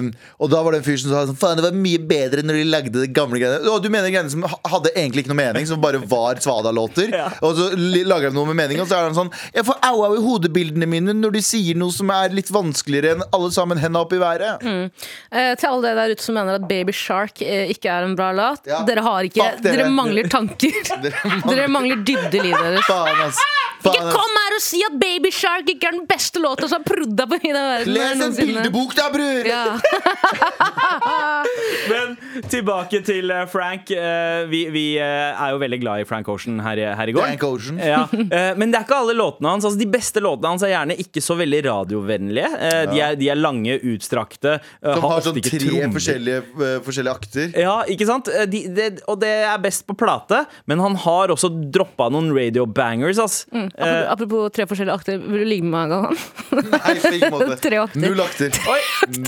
[0.00, 0.08] Um,
[0.42, 2.60] og da var det en fyr som sa sånn Faen, det var mye bedre når
[2.60, 3.60] de lagde de gamle greiene.
[3.70, 7.12] Og du mener greiene som hadde egentlig ikke noe mening, som bare var Svada-låter.
[7.14, 7.28] Ja.
[7.46, 10.14] Og så lager de noe med mening, og så er han sånn Jeg får au-au
[10.18, 14.04] i hodebildene mine når de sier noe som er litt vanskeligere enn alle sammen henda
[14.04, 14.62] opp i været.
[14.62, 18.14] Eh, til alle dere der ute som mener at Baby Shark eh, ikke er en
[18.18, 18.66] bra låt.
[18.70, 18.82] Ja.
[18.88, 19.76] Dere har ikke Fuck dere.
[19.82, 19.90] dere.
[19.96, 20.78] mangler tanker.
[21.50, 22.86] dere mangler dybde i livet deres.
[22.90, 23.40] Faen, ass.
[23.80, 24.14] Ikke Faen, ass.
[24.16, 27.26] kom her og si at Baby Shark ikke er den beste låta som er prodda
[27.30, 27.94] på hele den verden.
[27.96, 29.48] Les en bildebok, da, bror!
[29.48, 29.64] Ja.
[31.90, 32.16] Men
[32.50, 33.90] tilbake til eh, Frank.
[33.94, 37.24] Eh, Vi, vi er jo veldig glad i Frank Ocean her, i- her i går.
[37.26, 37.78] Frank Ocean.
[37.78, 39.64] Ja, eh, men det er ikke alle låtene hans.
[39.68, 42.50] Altså, de beste låtene hans er gjerne ikke så veldig radiovennlige.
[42.58, 44.56] Eh, de, er, de er lange, utstrakte.
[44.82, 47.50] eh, Som har har sånn ikke tre forskjellige, eh, forskjellige akter.
[47.60, 48.30] Ja, ikke sant?
[48.50, 52.66] De, De, og det er best på plate, men han har også droppa noen radio
[52.66, 53.42] bangers, ass.
[53.52, 53.68] Mm.
[53.74, 56.70] Eh, Apropos, apropos tre forskjellige akter, vil du ligge med meg, en gang?
[56.70, 57.56] Nei, på ingen måte.
[57.60, 58.00] Tre akter.
[58.04, 58.60] Null akter.
[58.70, 58.80] Oi.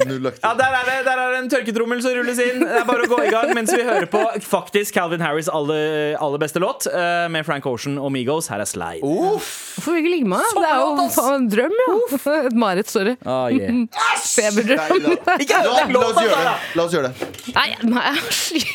[0.07, 0.43] Null akter.
[0.47, 2.63] Ja, der er det der er en tørketrommel som rulles inn.
[2.63, 6.15] Det er bare å gå i gang mens vi hører på faktisk Calvin Harris' aller,
[6.23, 8.49] aller beste låt eh, med Frank Ocean og Migos.
[8.53, 9.03] Her er Slide.
[9.13, 9.51] Uff.
[9.73, 10.49] Hvorfor vil du ikke ligge med meg?
[10.57, 11.95] Det er jo faen en drøm, ja.
[12.47, 13.15] Et mareritt, sorry.
[13.25, 13.87] Oh, yeah.
[14.23, 15.07] Feberdrøm.
[15.27, 15.63] Nei, da.
[15.65, 16.55] La, la oss gjøre det.
[16.77, 17.31] La oss gjøre det.
[17.57, 18.69] Nei, nei, jeg er syk.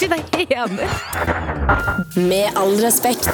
[0.00, 0.22] Si deg
[0.56, 0.88] enig.
[2.30, 3.28] Med all respekt.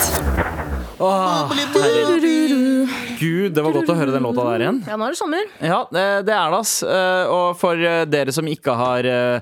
[3.17, 4.79] Gud, det var godt å høre den låta der igjen.
[4.89, 5.49] Ja, nå er det sommer.
[5.61, 6.79] Ja, det det er det, ass.
[6.83, 9.41] Eh, Og for eh, dere som ikke har eh,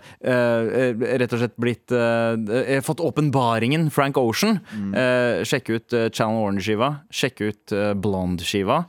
[1.21, 1.95] rett og slett blitt
[2.85, 4.95] Fått åpenbaringen Frank Ocean, mm.
[5.47, 6.89] sjekk ut Channel Orange-skiva.
[7.13, 8.85] Sjekk ut Blonde-skiva.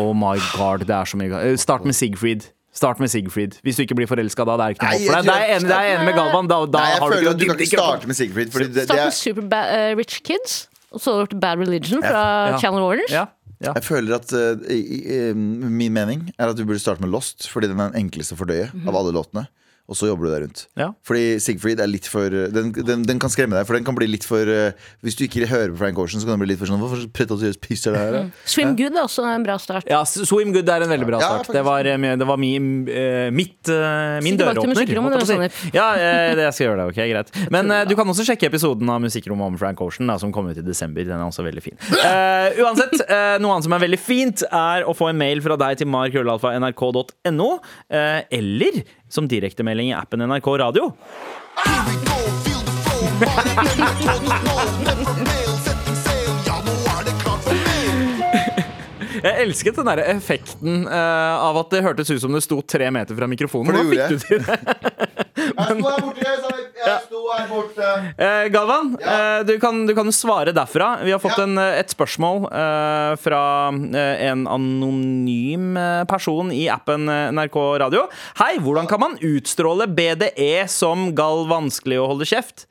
[0.00, 2.48] Oh my god, det er så mye Start med Sigfried.
[2.72, 3.58] Start med Sigfried.
[3.66, 5.26] Hvis du ikke blir forelska da, det er ikke noe håp for deg.
[5.26, 6.50] Tror- er jeg enig, jeg med Galvan.
[6.50, 8.20] Da, da Nei, jeg føler at du kan ikke starte med.
[8.54, 10.60] Fordi det, det Start med Super Rich Kids,
[10.90, 12.58] og så over Bad Religion fra Ja.
[12.58, 13.12] Channel Orange.
[13.12, 13.26] Ja,
[13.60, 13.74] ja.
[13.76, 17.48] jeg føler at uh, i, i, Min mening er at du burde starte med Lost,
[17.50, 19.46] fordi den er den enkleste å fordøye av alle låtene.
[19.90, 20.62] Og så jobber du deg rundt.
[20.78, 20.92] Ja.
[21.06, 24.06] Fordi Sigfrid er litt for den, den, den kan skremme deg, for den kan bli
[24.06, 26.60] litt for eh, Hvis du ikke hører på Frank Ocean, så kan den bli litt
[26.60, 28.14] for sånn Hvorfor pretensiøst piss er det her?
[28.14, 28.22] da?»
[28.52, 29.90] Swim Good er også en bra start.
[29.90, 31.52] Ja, Swim Good er en veldig bra Ja, start.
[31.56, 33.58] det var, eh, det var min, eh, mitt,
[34.24, 34.78] min døråpner.
[35.26, 35.70] si.
[35.74, 35.88] Ja,
[36.38, 36.88] det jeg skal gjøre det.
[36.94, 40.32] ok, greit Men du kan også sjekke episoden av Musikkrommet om Frank Ocean, da, som
[40.34, 41.04] kom ut i desember.
[41.06, 41.76] Den er også veldig fin.
[41.90, 45.58] Uh, uansett, uh, noe annet som er veldig fint, er å få en mail fra
[45.60, 50.92] deg til markrøllalfa.nrk.no, uh, eller som direktemelding i appen NRK Radio.
[55.26, 55.49] Flow.
[59.20, 62.88] Jeg elsket den der effekten uh, av at det hørtes ut som det sto tre
[62.94, 63.68] meter fra mikrofonen.
[63.68, 64.58] For det Hvordan gjorde det?
[65.40, 67.88] Jeg sto her borte, jeg jeg sto her borte.
[68.18, 69.14] Uh, Galvan, Ja.
[69.40, 70.90] uh, du kan du kan svare derfra.
[71.04, 71.44] Vi har fått Ja.
[71.46, 72.46] en, et spørsmål
[73.20, 75.74] fra en anonym
[76.10, 78.06] person i appen NRK Radio.
[78.40, 82.66] Hei, hvordan kan man utstråle BDE som gal vanskelig å holde kjeft?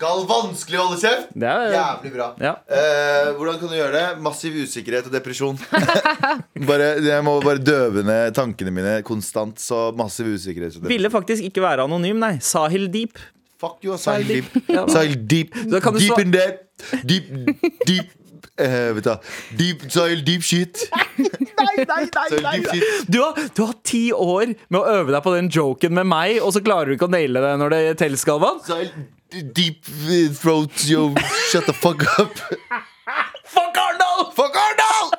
[0.00, 1.32] Gal vanskelig å holde kjeft.
[1.36, 2.28] Det er, Jævlig bra.
[2.40, 2.54] ja.
[2.72, 4.04] Eh, hvordan kan du gjøre det?
[4.24, 5.58] Massiv usikkerhet og depresjon.
[6.70, 9.60] bare, jeg må bare døve ned tankene mine konstant.
[9.60, 10.94] Så massiv usikkerhet og depresjon.
[10.94, 12.38] Ville faktisk ikke være anonym, nei.
[12.40, 13.20] Sahil Deep.
[13.60, 14.48] Fuck you, Sahil Deep.
[14.56, 14.88] Deep.
[14.88, 15.60] Sahil Deep.
[15.84, 16.56] Kan du Deep in there.
[17.04, 17.28] Deep,
[17.84, 18.16] deep
[18.60, 19.18] eh, Vet du hva.
[19.58, 20.84] Deep, soil, Deep shit.
[21.20, 23.08] Nei, nei, nei, Deep shit.
[23.12, 26.38] Du har, du har ti år med å øve deg på den joken med meg,
[26.44, 28.60] og så klarer du ikke å naile det når det teller, Galvan?
[28.66, 28.92] Sahil
[29.30, 29.86] Deep
[30.40, 31.10] throat, yo.
[31.52, 32.34] Shut the fuck up.
[33.50, 34.30] Fuck Arendal!
[34.34, 35.10] Fuck Arendal!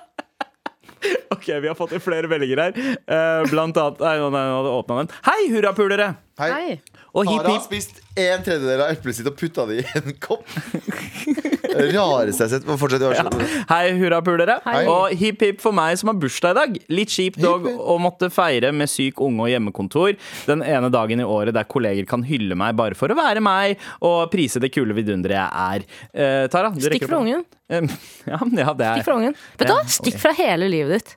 [1.33, 2.75] Ok, vi har fått inn flere meldinger her.
[2.77, 5.13] Eh, blant annet Nei, nå hadde åpna den.
[5.25, 6.11] Hei, hurrapulere!
[6.37, 6.49] Hei.
[6.51, 6.75] Hei.
[7.17, 7.65] Og hipp Tara har hipp.
[7.65, 10.45] spist en tredjedel av eplet sitt og putta det i en kopp.
[11.95, 12.67] Rareste jeg har sett.
[12.81, 13.05] Fortsett.
[13.15, 13.25] Ja.
[13.71, 14.57] Hei, hurrapulere.
[14.91, 16.79] Og hipp hipp for meg som har bursdag i dag.
[16.93, 20.15] Litt kjipt dog å måtte feire med syk unge og hjemmekontor
[20.49, 23.79] den ene dagen i året der kolleger kan hylle meg bare for å være meg
[24.05, 25.87] og prise det kule vidunderet jeg er.
[26.11, 27.47] Eh, Tara, du Stikk rekker fra ungen.
[28.27, 29.35] Ja, ja, det Stikk er fra ungen.
[29.55, 29.81] Vet du hva?
[29.87, 31.13] Stikk fra hele livet ditt.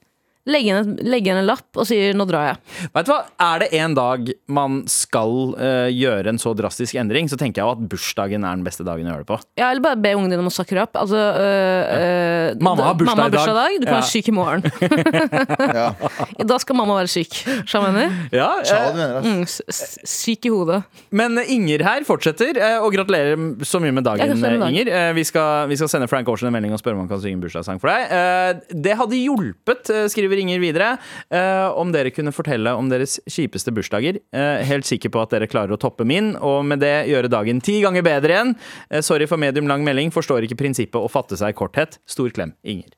[0.46, 0.98] Legg igjen,
[1.38, 2.88] en lapp og sier 'nå drar jeg'.
[2.92, 3.20] Vet du hva?
[3.40, 7.70] Er det en dag man skal uh, gjøre en så drastisk endring, så tenker jeg
[7.72, 9.38] at bursdagen er den beste dagen å gjøre det på.
[9.56, 10.92] Ja, eller bare be ungen dine om å sucker opp.
[11.00, 13.40] Altså, øh, uh, Mamma har da- bursdag mamma har i dag.
[13.40, 13.80] bursdag i dag.
[13.80, 14.00] Du kan Ja.
[14.00, 14.62] være syk i morgen.
[15.74, 15.94] Ja.
[16.52, 17.32] da skal mamma være syk.
[17.64, 18.36] Skjønner du?
[18.36, 19.24] Ja, eh.
[19.24, 20.82] Mm, syk i hodet.
[21.10, 23.34] Men Inger her fortsetter, eh, og gratulerer
[23.64, 24.68] så mye med dagen, med dag.
[24.70, 25.14] Inger.
[25.16, 27.38] Vi skal, vi skal sende Frank Aarsen en melding og spørre om han kan synge
[27.38, 28.12] en bursdagssang for deg.
[28.12, 28.52] Eh,
[28.84, 30.90] Det hadde hjulpet, skriver Inger videre,
[31.30, 34.20] eh, om dere kunne fortelle om deres kjipeste bursdager.
[34.34, 37.62] Eh, Helt sikker på at dere klarer å toppe min, og med det gjøre dagen
[37.64, 38.56] ti ganger bedre igjen.
[38.90, 41.98] Eh, Sorry for medium lang melding, forstår ikke prinsippet å fatte seg i korthet.
[42.06, 42.92] Stor klem, Inger.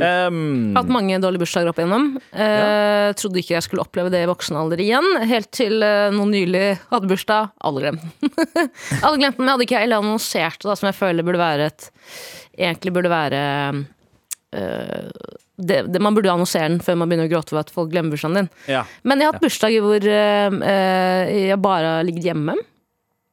[0.00, 2.14] Um, Hatt mange dårlige bursdager opp igjennom.
[2.32, 5.08] Eh, Trodde ikke jeg skulle oppleve det i voksen alder igjen.
[5.28, 7.52] Helt til uh, noen nylig hadde bursdag.
[7.60, 8.32] Alle glemt den.
[9.04, 11.68] Alle glemt den, men hadde ikke jeg annonsert det, da, som jeg føler burde være
[11.72, 11.90] et
[12.52, 13.38] Egentlig burde være
[14.52, 15.06] eh,
[15.68, 18.14] det, det, Man burde annonsere den før man begynner å gråte over at folk glemmer
[18.14, 18.48] bursdagen din.
[18.70, 18.84] ja.
[19.06, 22.56] Men jeg har hatt bursdager hvor eh, jeg bare har ligget hjemme.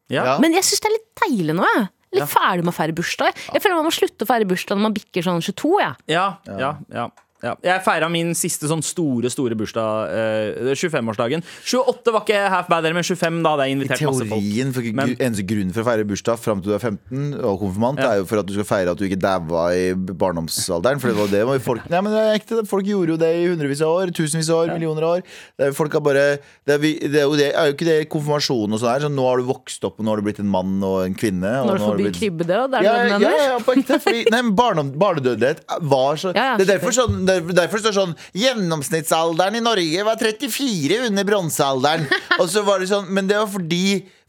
[0.10, 0.26] Ja.
[0.26, 0.36] Ja.
[0.42, 1.88] Men jeg syns det er litt deilig nå, jeg.
[2.18, 3.42] Litt ferdig med å feire bursdag.
[3.54, 5.74] Jeg føler man må slutte å feire bursdag når man bikker sånn 22.
[5.84, 5.98] jeg.
[6.10, 7.04] Ja, ja, ja,
[7.44, 7.56] ja.
[7.64, 11.44] Jeg feira min siste sånn store store bursdag, eh, 25-årsdagen.
[11.66, 14.42] 28 var ikke half bad, men 25 da hadde jeg invitert invitert masse folk.
[14.44, 17.60] teorien, for Men- Eneste grunn for å feire bursdag fram til du er 15 og
[17.62, 18.12] konfirmant, Ja.
[18.12, 21.00] er jo for at du skal feire at du ikke daua i barndomsalderen.
[21.00, 23.30] For det var det var folk Nei, men det er ekte, folk gjorde jo det
[23.36, 25.24] i hundrevis av år, tusenvis av år, millioner av år.
[25.58, 27.86] Det er, folk har bare det er, vi- det er jo det, er jo ikke
[27.90, 29.00] det konfirmasjonen og sånn her.
[29.08, 31.16] Så nå har du vokst opp, og nå har du blitt en mann og en
[31.16, 31.50] kvinne.
[31.64, 33.38] Og Når du nå har forbyr blitt- krybbedød, det er ja, det du ja, mener?
[33.38, 34.00] ja, på ekte.
[34.04, 37.29] Fordi, nei, men barndom, barnedødelighet var så Ja, ja, Det er derfor, sånn, det er
[37.56, 42.08] derfor står det sånn Gjennomsnittsalderen i Norge var 34 under bronsealderen.
[42.42, 43.84] Og så var det sånn Men det var fordi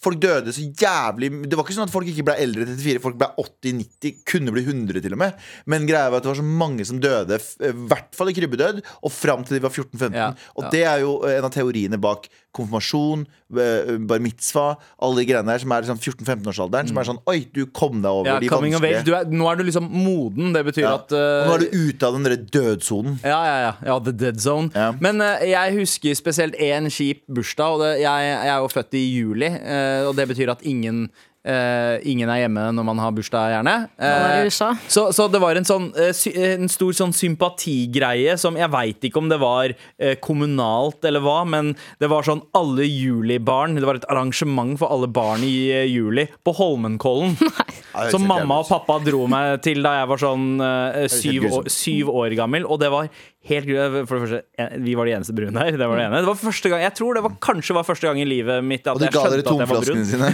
[0.04, 3.02] folk døde så jævlig Det var ikke sånn at folk ikke ble eldre enn 34.
[3.04, 5.48] Folk ble 80-90, kunne bli 100 til og med.
[5.70, 8.82] Men greia var at det var så mange som døde, i hvert fall i krybbedød,
[9.04, 10.16] og fram til de var 14-15.
[10.16, 15.26] Ja, Og det er jo en av teoriene bak konfirmasjon, eh, bar mitzvah, alle de
[15.28, 16.90] greiene der som er sånn 14-15-årsalderen.
[16.90, 19.64] Som er sånn Oi, du kom deg over Ja, de vanskelige er, nå er du
[19.68, 20.50] liksom moden.
[20.56, 20.94] Det betyr ja.
[20.98, 23.20] at uh, nå er du ute av den der dødsonen.
[23.22, 24.72] Ja, ja, ja, ja, The Dead Zone.
[24.74, 24.90] Ja.
[24.98, 27.76] Men uh, jeg husker spesielt én kjip bursdag.
[27.76, 31.08] Og det, jeg, jeg er jo født i juli, eh, og det betyr at ingen
[31.40, 33.72] Uh, ingen er hjemme når man har bursdag, gjerne.
[33.96, 38.58] Er Eh, så, så det var en, sånn, uh, sy en stor sånn sympatigreie som
[38.60, 42.84] Jeg veit ikke om det var eh, kommunalt eller hva, men det var sånn alle
[42.84, 47.38] julibarn Det var et arrangement for alle barn i eh, juli på Holmenkollen.
[48.12, 52.12] Som mamma og pappa dro meg til da jeg var sånn eh, syv, år, syv
[52.12, 52.68] år gammel.
[52.68, 53.08] Og det var
[53.48, 53.64] helt
[54.08, 54.42] For det første,
[54.84, 55.70] vi var de eneste brune her.
[55.72, 56.20] Det var det ene.
[56.20, 58.84] Det var første gang, jeg tror det var, kanskje var første gang i livet mitt
[58.84, 59.96] at Og jeg ga dere skjønte at jeg var brun.
[59.96, 60.28] tomflaskene sine.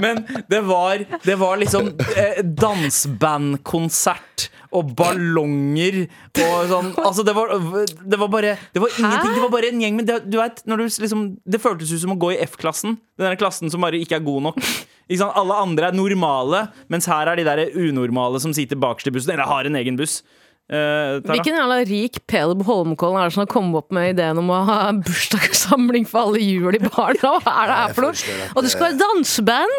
[0.04, 0.14] Men
[0.48, 1.84] det var, det var liksom
[2.16, 6.90] eh, dansebandkonsert og ballonger og sånn.
[7.06, 9.34] Altså, det var, det var bare Det var ingenting.
[9.36, 12.14] Det var bare en gjeng Men det, du vet, du liksom, det føltes ut som
[12.14, 12.96] å gå i F-klassen.
[13.20, 14.60] Den der klassen som bare ikke er god nok.
[15.12, 19.34] Alle andre er normale, mens her er de der unormale som sitter bakerst i bussen,
[19.34, 20.22] eller har en egen buss.
[20.72, 21.34] Eh, Tara?
[21.34, 24.60] Hvilken jævla rik Peleb Holmenkollen er det som har kommet opp med ideen om å
[24.64, 27.20] ha bursdagssamling for alle jul i baren?
[27.20, 28.36] Hva er det her for noe?
[28.56, 29.74] Og det skal være danseband!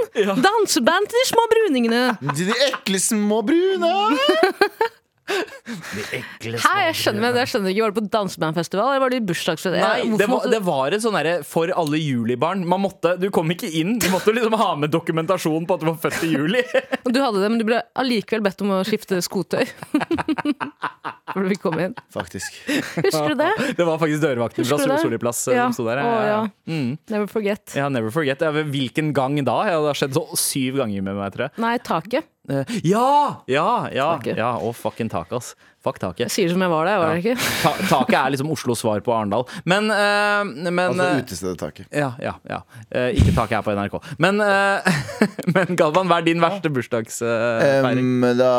[0.45, 2.03] Danseband til de små bruningene!
[2.35, 3.93] Til de ekle små brune!
[5.23, 7.83] Hæ, jeg skjønner, men jeg skjønner ikke.
[7.85, 9.77] Var det på dansebandfestival, eller var det i bursdagsfest?
[9.79, 12.65] Nei, det var, det var et sånn derre for alle julibarn.
[12.67, 13.95] Man måtte, du kom ikke inn.
[14.03, 16.63] Du måtte liksom ha med dokumentasjon på at du var født i juli.
[17.13, 19.67] Du hadde det, men du ble allikevel bedt om å skifte skotøy.
[21.33, 21.93] For du fikk komme inn.
[22.13, 22.55] Faktisk.
[22.97, 23.51] Husker du det?
[23.77, 24.97] Det var faktisk dørvakten fra Husker det?
[24.99, 25.67] Sol- Solli plass eh, Ja.
[25.69, 26.01] som sto der.
[26.03, 26.39] Ja.
[26.69, 26.95] Mm.
[27.13, 27.75] Never forget.
[27.77, 28.41] Ja, never forget.
[28.73, 29.59] Hvilken gang da?
[29.69, 31.55] Det har skjedd så syv ganger med meg, tror jeg.
[31.63, 32.29] Nei, taket.
[32.49, 33.43] Eh, Ja!
[33.47, 34.07] Ja, ja.
[34.17, 34.37] Taket.
[34.37, 34.55] ja.
[34.59, 35.53] og fucking taket, ass.
[35.83, 36.31] Fuck Jeg taket.
[36.31, 37.35] sier som jeg var der, var det ikke?
[37.59, 39.43] Ta taket er liksom Oslos svar på Arendal.
[39.67, 41.87] Men, uh, men Altså eh, utestedetaket.
[41.91, 42.61] Ja, ja, ja.
[42.87, 43.97] Uh, ikke taket her på NRK.
[44.23, 44.79] Men, uh,
[45.55, 48.11] men Galvan, hva er din verste bursdagsfeiring?
[48.23, 48.53] Um, da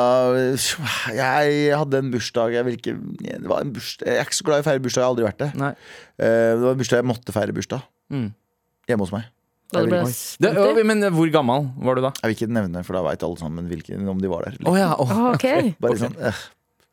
[1.17, 4.49] Jeg hadde en bursdag jeg, vil ikke, det var en bursdag, jeg er ikke så
[4.51, 5.51] glad i å feire bursdag, jeg har aldri vært det.
[5.61, 5.73] Nei.
[6.21, 7.89] Eh, det var en bursdag jeg måtte feire bursdag.
[8.13, 8.29] Mm.
[8.89, 9.33] Hjemme hos meg.
[9.75, 10.03] Da det ble
[10.47, 12.13] Det, ja, men hvor gammel var du da?
[12.23, 14.61] jeg vil ikke nevne, for da veit alle sammen hvilken, om de var der.
[14.65, 15.11] Å ja, oh.
[15.15, 15.49] Ah, ok.
[15.85, 16.45] Bare sånn øh.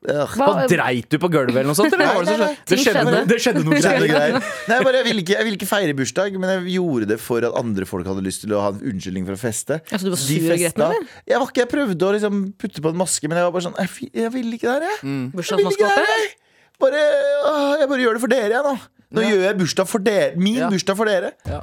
[0.01, 1.93] Hva, Hva, Dreit du på gulvet eller noe sånt?
[1.93, 2.09] Eller?
[2.09, 2.53] Nei, Nei, nei?
[2.65, 4.31] Det skjedde, noe, det skjedde noe Skjedde greier.
[4.33, 4.47] greier.
[4.71, 7.45] Nei, bare, jeg, ville ikke, jeg ville ikke feire bursdag, men jeg gjorde det for
[7.45, 9.77] at andre folk hadde lyst til å ha en unnskyldning for å feste.
[9.91, 11.05] Altså, du var sur og gretten, eller?
[11.29, 13.65] Jeg, var ikke, jeg prøvde å liksom putte på en maske, men jeg var bare
[13.67, 14.97] sånn Jeg, jeg vil ikke det her, jeg.
[15.05, 15.21] Mm.
[15.37, 16.33] Jeg vil ikke det her, jeg.
[16.81, 17.03] Bare,
[17.45, 17.53] å,
[17.83, 18.73] jeg bare gjør det for dere, jeg, nå.
[19.11, 20.33] Nå gjør jeg bursdag for dere.
[20.41, 20.71] Min Ja.
[20.73, 21.33] bursdag for dere.
[21.45, 21.61] Ja.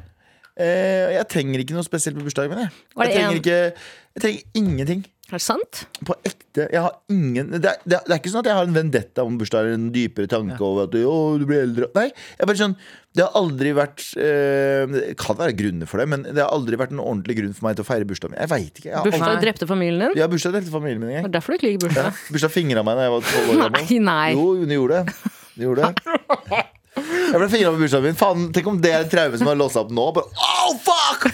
[0.58, 2.66] Eh, jeg trenger ikke noe spesielt på bursdagen min.
[2.66, 5.06] Jeg, jeg trenger ikke Jeg trenger ingenting.
[5.28, 5.82] Er det sant?
[6.08, 6.64] På ekte.
[6.72, 8.76] Jeg har ingen det er, det, er, det er ikke sånn at jeg har en
[8.78, 11.90] vendetta om bursdag eller en dypere tanke over at å, du blir eldre.
[11.98, 12.06] Nei.
[12.08, 12.76] Jeg er bare sånn
[13.12, 16.80] Det har aldri vært eh, Det kan være grunner for det, men det har aldri
[16.80, 18.40] vært en ordentlig grunn for meg til å feire bursdagen min.
[18.40, 18.88] Jeg veit ikke.
[18.88, 20.16] Jeg har aldri, Bursdag drepte familien din?
[20.22, 22.24] Ja, bursdag drepte familien min en Det er derfor du ikke liker bursdag?
[22.32, 23.78] Bursdag fingra meg da jeg var tolv år gammel.
[23.84, 24.26] Nei, nei.
[24.32, 25.36] Jo, hun gjorde det.
[25.52, 26.64] Hun gjorde det.
[26.98, 28.18] Jeg ble fingra på bursdagen min.
[28.18, 30.10] Faen, Tenk om det er et traume som har låst opp nå.
[30.16, 31.30] Bare, oh, fuck!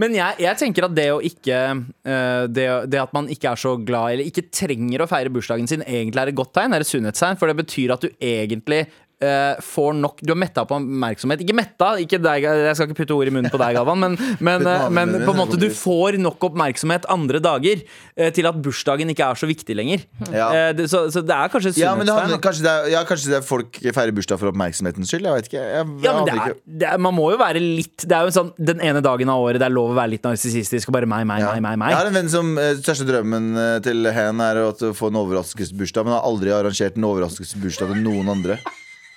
[0.00, 3.60] Men jeg, jeg tenker at det å ikke eh, det, det at man ikke er
[3.60, 6.74] så glad eller ikke trenger å feire bursdagen sin, egentlig er et godt tegn.
[6.74, 8.86] Er et sunnhetstegn, for det betyr at du egentlig
[9.22, 11.42] eh, får nok Du er metta på oppmerksomhet.
[11.44, 14.16] Ikke metta, ikke deg, jeg skal ikke putte ord i munnen på deg, Galvan, men,
[14.44, 18.58] men, eh, men på en måte du får nok oppmerksomhet andre dager uh, til at
[18.62, 20.04] bursdagen ikke er så viktig lenger.
[20.32, 20.48] Ja.
[20.76, 23.38] Det, så, så det er kanskje et Ja, handler, kanskje, det er, ja, kanskje det
[23.40, 25.28] er folk feirer bursdag for oppmerksomhetens skyld.
[25.28, 25.62] Jeg vet ikke.
[25.62, 28.28] Jeg, jeg Ja, men det er, det er, man må jo være litt Det er
[28.28, 30.96] jo sånn den ene dagen av året det er lov å være litt narsissistisk og
[30.98, 31.54] bare meg, meg, Ja.
[31.54, 31.94] meg, meg, meg.
[31.94, 33.50] Jeg har en venn som største drømmen
[33.84, 38.32] til hen er å få en overraskelsesbursdag, men har aldri arrangert en overraskelsesbursdag til noen
[38.32, 38.58] andre.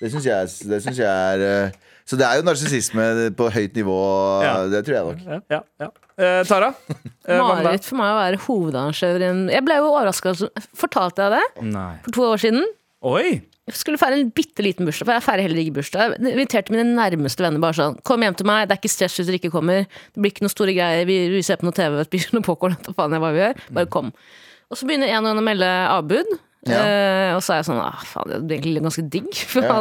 [0.01, 1.75] Det syns jeg, det synes jeg er eh,
[2.05, 3.05] Så det er jo narsissisme
[3.37, 3.99] på høyt nivå.
[4.43, 4.55] Ja.
[4.69, 5.43] Det tror jeg nok.
[5.49, 5.91] Ja, ja.
[6.15, 6.73] Eh, Tara?
[7.25, 7.39] Eh?
[7.41, 10.35] Mareritt for meg å være hovedarrangør i en Jeg ble jo overraska.
[10.77, 11.91] Fortalte jeg det Nei.
[12.05, 12.67] for to år siden?
[13.05, 13.41] Oi!
[13.65, 16.13] Jeg skulle feire en bitte liten bursdag, for jeg feirer heller ikke bursdag.
[16.19, 19.17] Jeg inviterte mine nærmeste venner bare sånn Kom hjem til meg, det er ikke stress
[19.17, 19.87] hvis dere ikke kommer.
[20.13, 22.77] Det blir ikke noe store greier, vi, vi ser på noe TV, spiser noe popkorn,
[22.85, 23.63] hva faen jeg hva vi gjør.
[23.79, 24.11] Bare kom.
[24.69, 26.35] Og så begynner en og en å melde avbud.
[26.65, 26.79] Ja.
[26.81, 29.27] Eh, og så er jeg sånn ah, faen, det er egentlig ganske digg.
[29.51, 29.75] For Ja.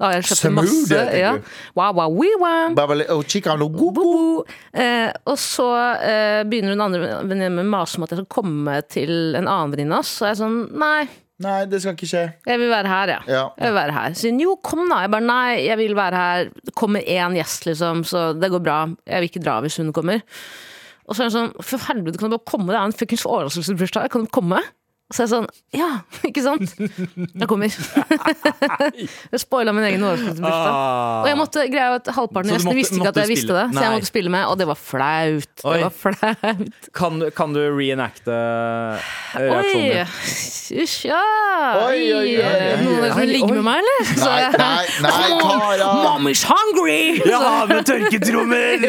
[0.00, 0.88] da har jeg kjøpt Smooth, masse.
[1.10, 1.32] det Ja.
[1.76, 2.72] Wow, wow, wee, wow.
[2.78, 4.44] Babale- oh, chicano, go, go.
[4.72, 5.66] Eh, og så
[6.00, 9.44] eh, begynner hun andre venninnen min å mase om at jeg skal komme til en
[9.46, 10.14] annen venninne av oss.
[10.22, 11.04] Så er sånn Nei,
[11.44, 12.22] Nei, det skal ikke skje.
[12.48, 13.18] jeg vil være her, ja.
[13.28, 13.42] Ja.
[13.60, 14.14] Jeg vil være her.
[14.16, 15.02] Så hun, jo, kom da.
[15.04, 16.48] Jeg bare nei, jeg vil være her.
[16.64, 18.78] Det kommer én gjest, liksom, så det går bra.
[19.04, 20.22] Jeg vil ikke dra hvis hun kommer.
[21.04, 22.72] Og så er hun sånn For helvete, kan du bare komme?
[22.72, 24.08] Det er en fuckings overraskelsesbursdag.
[24.16, 24.62] Kan du komme?
[25.14, 25.46] Så er jeg sånn
[25.76, 25.88] Ja,
[26.28, 26.72] ikke sant?
[26.76, 27.70] Jeg kommer.
[29.32, 30.78] jeg spoila min egen overraskelsesbursdag.
[31.22, 33.66] Og jeg måtte greia at halvparten av gjestene visste ikke at jeg visste det.
[33.70, 35.62] Så jeg måtte spille med, og det var flaut.
[35.62, 35.76] Oi.
[35.76, 36.88] Det var flaut.
[36.96, 39.06] Kan, kan du reenacte eh,
[39.38, 40.86] reaksjonen Oi!
[41.06, 41.22] ja!
[41.86, 42.72] Oi, oi, oi, oi.
[42.82, 44.10] Noen av dere som ligger med meg, eller?
[44.10, 45.92] Så Nei, nei, nei, Tara!
[46.02, 46.98] Mommy's hungry!
[47.22, 48.86] Jeg har med tørketrommel!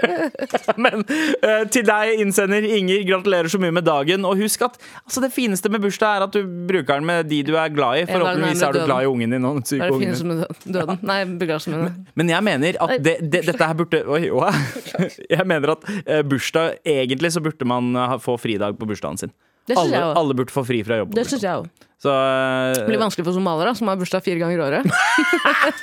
[0.84, 4.24] Men eh, til deg, innsender Inger, gratulerer så mye med dagen.
[4.24, 7.40] Og husk at altså, det fineste med bursdag er at du bruker den med de
[7.46, 8.04] du er glad i.
[8.08, 9.44] Forhåpentligvis er du glad i ungen din.
[9.48, 10.74] Og den Det syke ungen din.
[10.76, 11.00] døden.
[11.02, 12.04] Nei, min.
[12.14, 14.52] Men jeg mener at det, det, dette her burde Oi, hva?
[15.34, 19.32] Jeg mener at eh, bursdag Egentlig så burde man få fridag på bursdagen sin.
[19.72, 21.14] Alle, alle burde få fri fra jobb.
[21.16, 21.68] Det syns jeg òg.
[22.04, 22.12] Så
[22.76, 24.84] Det blir eh, vanskelig for somaliere, som har bursdag fire ganger i året.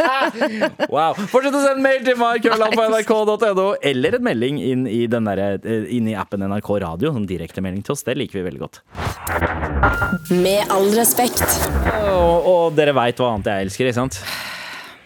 [0.93, 1.15] wow.
[1.31, 6.11] Fortsett å sende mail til markrøllalfa.nrk.no, eller en melding inn i, den der, eh, inn
[6.11, 7.09] i appen NRK Radio.
[7.15, 8.05] Sånn direktemelding til oss.
[8.05, 8.81] Det liker vi veldig godt.
[10.43, 11.41] Med all respekt.
[12.05, 14.21] Og, og dere veit hva annet jeg elsker, ikke sant?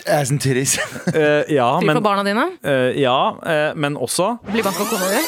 [0.06, 0.76] Ass and titties.
[1.16, 2.44] uh, ja, Fri men, for barna dine.
[2.62, 5.24] Uh, ja uh, men også Bli bank og kona di.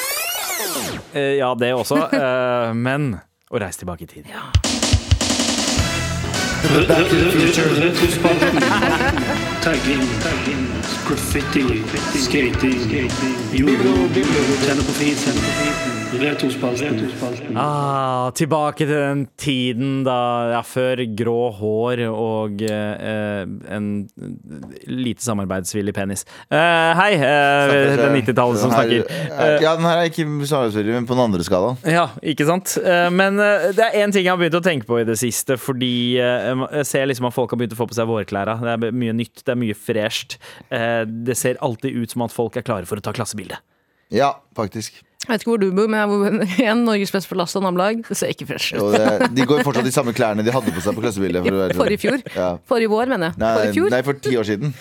[1.17, 1.97] eh, Ja, det også.
[2.13, 3.15] eh, men
[3.49, 4.27] å reise tilbake i tid.
[6.87, 7.69] Back to the future.
[7.69, 8.59] Retrospalten.
[9.61, 10.07] Tagging.
[11.05, 11.83] Graffiti.
[12.17, 13.09] Skating.
[13.53, 14.07] Judo.
[14.65, 14.81] Tenne
[16.07, 17.57] Retrospalten.
[17.59, 20.15] Ah, tilbake til den tiden da
[20.53, 23.43] ja, før grå hår og eh,
[23.75, 23.89] en
[24.87, 26.23] lite samarbeidsvillig penis.
[26.47, 29.03] Eh, hei, eh, det er 90-tallet som snakker.
[29.63, 31.79] Ja, den her er ikke samarbeidsvillig, men på den andre skalaen.
[31.83, 32.77] Ja, ikke sant?
[32.79, 35.19] Eh, Men eh, det er én ting jeg har begynt å tenke på i det
[35.19, 35.59] siste.
[35.59, 35.93] Fordi
[36.23, 38.57] eh, jeg ser liksom at folk har begynt å få på seg vårklæra.
[38.63, 40.39] Det er mye nytt, det er mye fresht.
[40.71, 43.59] Eh, Det ser alltid ut som at folk er klare for å ta klassebilde.
[44.13, 45.01] Ja, faktisk.
[45.27, 48.03] Jeg vet ikke hvor du bor, men jeg bor igjen Norges best belasta nabolag.
[48.07, 49.33] Det ser ikke fresh ut.
[49.35, 51.43] De går fortsatt i samme klærne de hadde på seg på klassebildet.
[51.43, 51.75] For.
[51.81, 52.21] Forrige fjor.
[52.37, 52.53] Ja.
[52.69, 53.41] Forrige vår, mener jeg.
[53.43, 53.91] Nei, Forrige fjor.
[53.97, 54.71] nei, for ti år siden.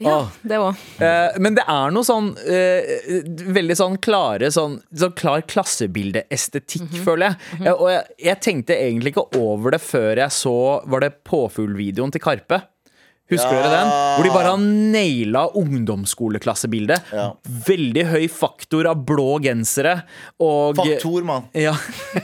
[0.00, 0.78] Ja, det òg.
[1.04, 3.20] Eh, Men det er noe sånn eh,
[3.52, 7.66] veldig sånn klare sånn, sånn klar klassebildeestetikk, føler jeg.
[7.66, 10.54] Eh, Og jeg, jeg tenkte egentlig ikke over det før jeg så
[10.88, 12.62] Var det påfuglvideoen til Karpe?
[13.30, 13.62] Husker Ja.
[13.62, 13.90] dere den?
[14.16, 14.58] Hvor de bare har
[14.94, 17.12] naila ungdomsskoleklassebildet.
[17.14, 17.28] Ja.
[17.66, 20.02] Veldig høy faktor av blå gensere.
[20.42, 21.46] Og Faktor, mann.
[21.54, 21.72] Ja.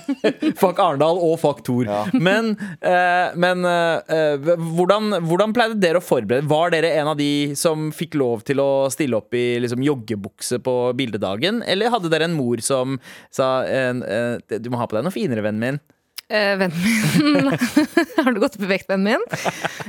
[0.61, 1.87] fuck Arendal og faktor.
[1.87, 2.03] Ja.
[2.13, 6.49] Men, eh, men eh, eh, hvordan, hvordan pleide dere å forberede?
[6.51, 10.61] Var dere en av de som fikk lov til å stille opp i liksom, joggebukse
[10.65, 11.63] på bildedagen?
[11.67, 12.99] Eller hadde dere en mor som
[13.31, 15.81] sa en, eh, du må ha på deg noe finere, vennen min?
[16.29, 17.47] Eh, vennen min
[18.25, 19.27] Har du gått i vekt, vennen min?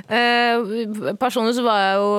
[0.05, 2.11] Uh, personlig så var jeg jo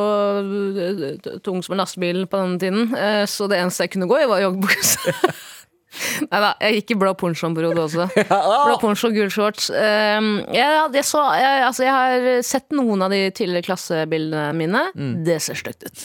[0.83, 4.19] eh, tung som en lastebil på denne tiden, uh, så det eneste jeg kunne gå
[4.19, 5.15] i, var joggebukse.
[6.29, 8.09] Nei da, jeg gikk i blå poncho-periode også.
[8.67, 9.71] Blå poncho, gul shorts.
[9.71, 10.19] Eh,
[10.55, 14.83] jeg, jeg, så, jeg, altså, jeg har sett noen av de tidligere klassebildene mine.
[15.27, 16.05] Det ser stygt ut.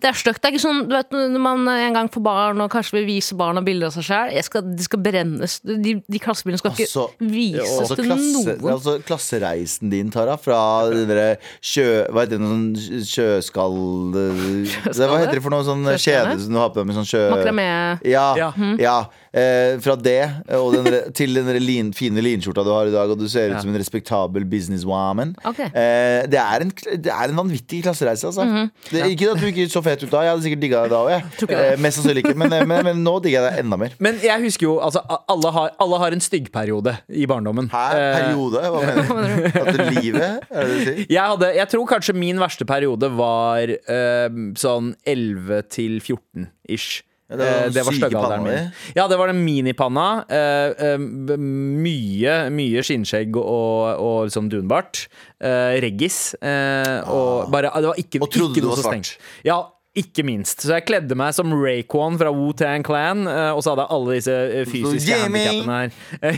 [0.00, 0.40] Det er stygt.
[0.40, 3.06] Det er ikke sånn du vet, når man en gang får barn og kanskje vil
[3.10, 4.32] vise barna bilder av seg sjøl.
[4.70, 5.58] De skal brennes.
[5.66, 8.72] De, de klassebildene skal ikke Altså, vises Altså, til klasse, noen.
[8.74, 11.86] altså klassereisen din, Tara, fra den derre sjø...
[12.10, 12.42] Hva heter det?
[12.44, 13.78] noen sjøskall...
[14.14, 17.24] Hva heter det for noe sånn kjede som du har på deg med sånn sjø...
[17.34, 17.68] Makramé.
[18.08, 18.50] Ja, Ja.
[18.80, 18.96] ja.
[19.30, 20.16] Eh, fra det
[20.58, 23.56] og den til den lin, fine linskjorta du har i dag, og du ser ut
[23.56, 23.60] Ja.
[23.62, 25.36] som en respektabel businesswoman.
[25.46, 25.68] Okay.
[25.70, 28.46] Eh, det, er en, det er en vanvittig klassereise, altså.
[28.90, 31.02] det, ikke at du ikke så fet ut da, jeg hadde sikkert digga deg da
[31.04, 31.46] òg.
[31.46, 33.94] Eh, mest sannsynlig ikke, men, men, men nå digger jeg deg enda mer.
[34.02, 37.70] Men jeg husker jo, altså, alle har, alle har en styggperiode i barndommen.
[37.70, 38.60] Her, Eh, periode?
[38.66, 39.46] Hva mener du?
[39.60, 40.40] At det livet?
[40.50, 41.04] Er det det du sier?
[41.06, 47.04] jeg, hadde, jeg tror kanskje min verste periode var eh, sånn 11 til 14 ish.
[47.30, 48.70] Ja, det var Eh, det var styggealderen min.
[48.96, 50.06] Ja, det var den minipanna.
[50.26, 55.06] Uh, uh, mye, mye skinnskjegg og, og liksom dunbart.
[55.38, 56.34] Uh, reggis.
[56.40, 58.24] og bare, det var ikke, Ah.
[58.26, 59.06] Og trodde ikke du var svart.
[59.06, 59.28] stengt.
[59.46, 59.60] Ja,
[59.96, 60.62] ikke minst.
[60.62, 64.36] Så jeg kledde meg som Rayquan fra Wu-Tang Clan, og så hadde jeg alle disse
[64.70, 65.90] fysiske handikappene her.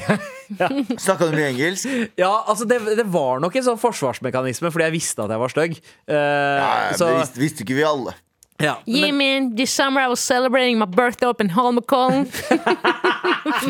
[0.60, 0.68] ja.
[0.96, 1.88] Snakka du mye engelsk?
[2.20, 5.52] Ja, altså det, det var nok en sånn forsvarsmekanisme, fordi jeg visste at jeg var
[5.56, 5.80] stygg.
[6.04, 8.16] Uh, så, det visste, visste ikke vi alle.
[8.58, 12.26] Ja, Yeah, men, man, this summer I was celebrating my birthday up in Holmenkollen.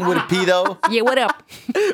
[0.06, 0.76] What a pedo.
[0.90, 1.42] Yeah, what up?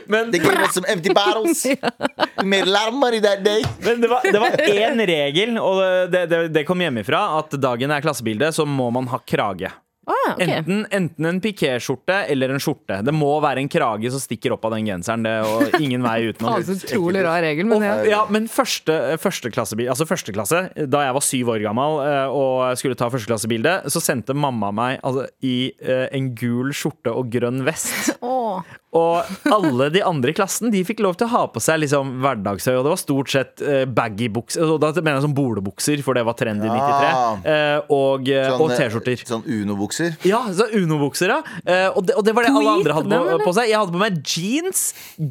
[0.07, 1.65] men, They gave us some empty bottles.
[2.39, 3.63] We made a lot of money that day.
[3.81, 5.83] men det var det var én regel, og
[6.13, 9.71] det, det, det kom hjemmefra, at dagen er klassebildet, så må man ha krage.
[10.09, 10.49] Ah, okay.
[10.57, 13.03] Enten, enten en pikéskjorte eller en skjorte.
[13.05, 15.27] Det må være en krage som stikker opp av den genseren.
[15.27, 16.55] Det, og ingen vei utenom.
[16.55, 17.95] Altså, utrolig rar regel, men ja.
[18.09, 22.81] Ja, men første, førsteklassebil Altså første klasse, da jeg var syv år gammel eh, og
[22.81, 27.65] skulle ta førsteklassebilde, så sendte mamma meg altså, i eh, en gul skjorte og grønn
[27.69, 28.15] vest.
[28.25, 28.63] Åh.
[28.97, 32.15] Og alle de andre i klassen De fikk lov til å ha på seg liksom
[32.23, 34.65] hverdagshøy, og det var stort sett eh, baggy bukser.
[34.65, 37.11] Og Da mener jeg sånn bolebukser, for det var trend i 93.
[37.53, 39.25] eh, og eh, og T-skjorter.
[39.29, 40.17] Sånn Uno-bukser.
[40.29, 41.41] Ja, så Uno-bukser, ja.
[41.69, 43.69] Eh, og, det, og det var det alle andre hadde på, på seg.
[43.71, 44.85] Jeg hadde på meg jeans,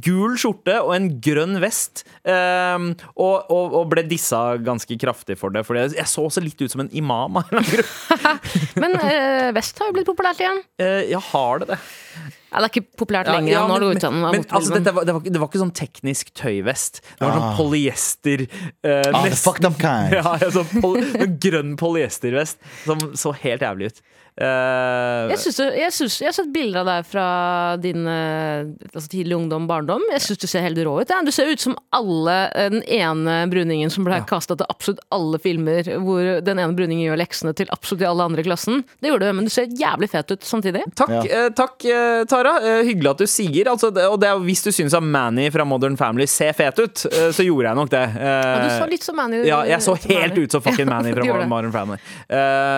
[0.05, 2.05] gul skjorte og en grønn vest.
[2.28, 5.66] Og, og, og ble dissa ganske kraftig for det.
[5.68, 7.41] For jeg så også litt ut som en imam.
[8.82, 8.97] Men
[9.58, 10.62] vest har jo blitt populært igjen.
[10.82, 11.80] Eh, ja, har det det?
[12.48, 13.52] Ja, det er ikke populært lenger.
[13.52, 15.62] Ja, ja, men, det men, gått men, altså, dette var, det, var, det var ikke
[15.66, 17.02] sånn teknisk tøyvest.
[17.18, 18.52] Det var sånn polyester uh,
[18.88, 20.16] Ah, the nesten- fucked up kind.
[20.20, 24.00] Ja, ja, sånn poly, grønn polyestervest som så helt jævlig ut.
[24.38, 27.25] Eh, Jeg, synes, jeg, synes, jeg har sett bilder av deg fra
[27.81, 30.03] din eh, altså tidlig ungdom, barndom.
[30.13, 31.09] Jeg syns du ser helt rå ut.
[31.09, 31.21] Ja.
[31.25, 35.39] Du ser ut som alle eh, den ene bruningen som ble kasta til absolutt alle
[35.41, 38.83] filmer hvor den ene bruningen gjør leksene til absolutt alle andre i klassen.
[39.01, 40.83] Det gjorde du, men du ser jævlig fet ut samtidig.
[40.99, 41.88] Takk, eh, takk
[42.29, 42.55] Tara.
[42.61, 43.71] Eh, hyggelig at du sier.
[43.73, 46.77] Altså, det, og det er, hvis du syns at Manny fra Modern Family ser fet
[46.83, 48.05] ut, eh, så gjorde jeg nok det.
[48.21, 49.41] Ja, du så litt som Manny.
[49.47, 50.45] ja, jeg så helt Manny.
[50.45, 51.41] ut som fucking Manny fra.
[51.47, 51.97] Modern Family.
[52.29, 52.38] Eh,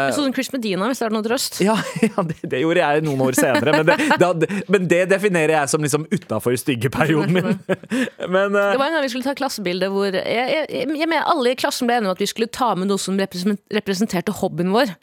[0.10, 1.49] Jeg så som Chris Medina, hvis det er noe trøst.
[1.50, 1.62] Kunst.
[1.62, 1.78] Ja,
[2.16, 3.98] ja det, det gjorde jeg noen år senere, men det,
[4.42, 7.60] det, men det definerer jeg som liksom utafor styggeperioden min.
[8.30, 11.22] Men uh, Det var en gang vi skulle ta klassebilde hvor jeg, jeg, jeg, jeg
[11.26, 14.74] alle i klassen ble enige om at vi skulle ta med noe som representerte hobbyen
[14.76, 14.94] vår.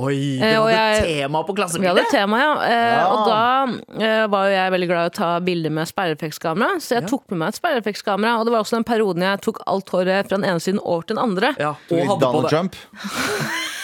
[0.00, 2.52] Oi, vi hadde jeg- tema på Vi hadde tema, ja.
[2.62, 3.06] Eh, Ja.
[3.10, 7.00] Og da eh, var jo jeg veldig glad i å ta bilder med sperreeffektskamera, så
[7.00, 8.38] jeg tok med meg et sperreeffektskamera.
[8.38, 11.02] Og det var også den perioden jeg tok alt håret fra den ene siden over
[11.02, 11.54] til den andre.
[11.58, 12.76] Ja, og, hadde Donald på det, Trump.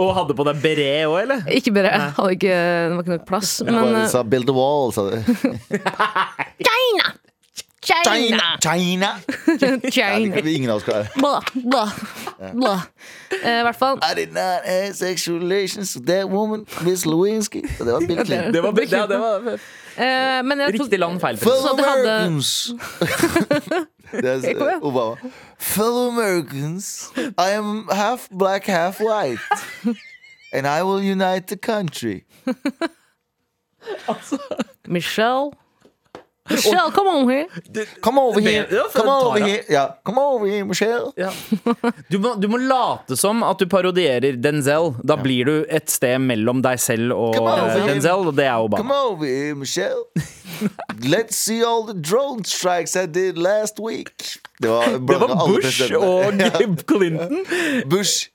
[0.00, 1.42] og hadde på deg beret òg, eller?
[1.52, 2.12] Ikke beret.
[2.16, 3.56] hadde ikke, det var ikke nok plass.
[3.66, 5.16] Men Bare sa 'build a wall', sa du.
[6.68, 7.12] China!
[7.82, 8.04] China!
[8.04, 8.46] China!
[8.60, 9.10] China!
[9.90, 10.36] China.
[10.44, 11.08] ingen av oss klare.
[11.16, 11.92] Blah, blah,
[12.52, 12.82] blah.
[13.42, 13.98] Eh, I hvert fall.
[14.02, 17.62] I did not have sexual relations with that woman, Miss Lewinsky.
[17.78, 18.52] Det var Bill Clinton.
[18.52, 19.58] Det var, ja, det var det men
[19.96, 22.70] jeg riktig land, feil Fellow det Americans.
[24.12, 24.78] er.
[24.82, 25.16] Obama.
[25.58, 29.40] Fellow Americans, I am half black, half white.
[30.52, 32.24] And I will unite the country.
[34.88, 35.52] Michelle.
[36.48, 37.46] Michelle, come on here.
[38.00, 38.66] Come over here.
[38.92, 39.64] Come over here.
[39.68, 41.12] Ja, come over here, Michelle.
[41.16, 41.30] Ja.
[42.10, 44.94] Du, må, du må late som at du parodierer Denzel.
[45.06, 47.76] Da blir du et sted mellom deg selv og eh.
[47.86, 50.06] Denzel, og det er Come over here, Michelle.
[51.04, 54.40] Let's see all the drone strikes I did last week.
[54.60, 56.32] Det var, Det var Bush og
[56.88, 57.44] Clinton
[57.88, 58.28] Bush.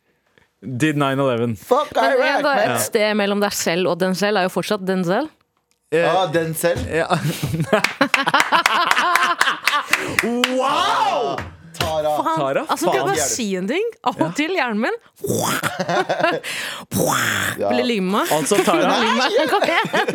[0.61, 1.57] did 9-11.
[1.61, 2.71] Fuck Men Iraq, da, man.
[2.71, 5.27] et sted mellom deg selv og Denzel er jo fortsatt Denzel.
[5.95, 6.81] Ja, den selv.
[6.95, 7.07] Ja.
[10.23, 11.35] wow!
[11.75, 12.11] Tara.
[12.37, 13.83] Tara, Altså, kan jeg bare si en ting?
[14.07, 14.95] Av og til hjernen min
[17.59, 18.21] blir limma.
[18.31, 18.95] Altså, Tara,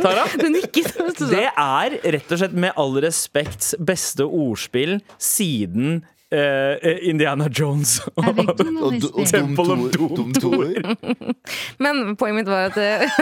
[0.00, 0.24] Tara.
[1.34, 6.00] Det er rett og slett med all respekt beste ordspill siden
[6.32, 8.34] eh, Indiana Jones og Og,
[9.00, 9.78] du- og Temple of.
[10.16, 10.64] Doom Tour.
[11.84, 13.10] Men poenget mitt var at eh,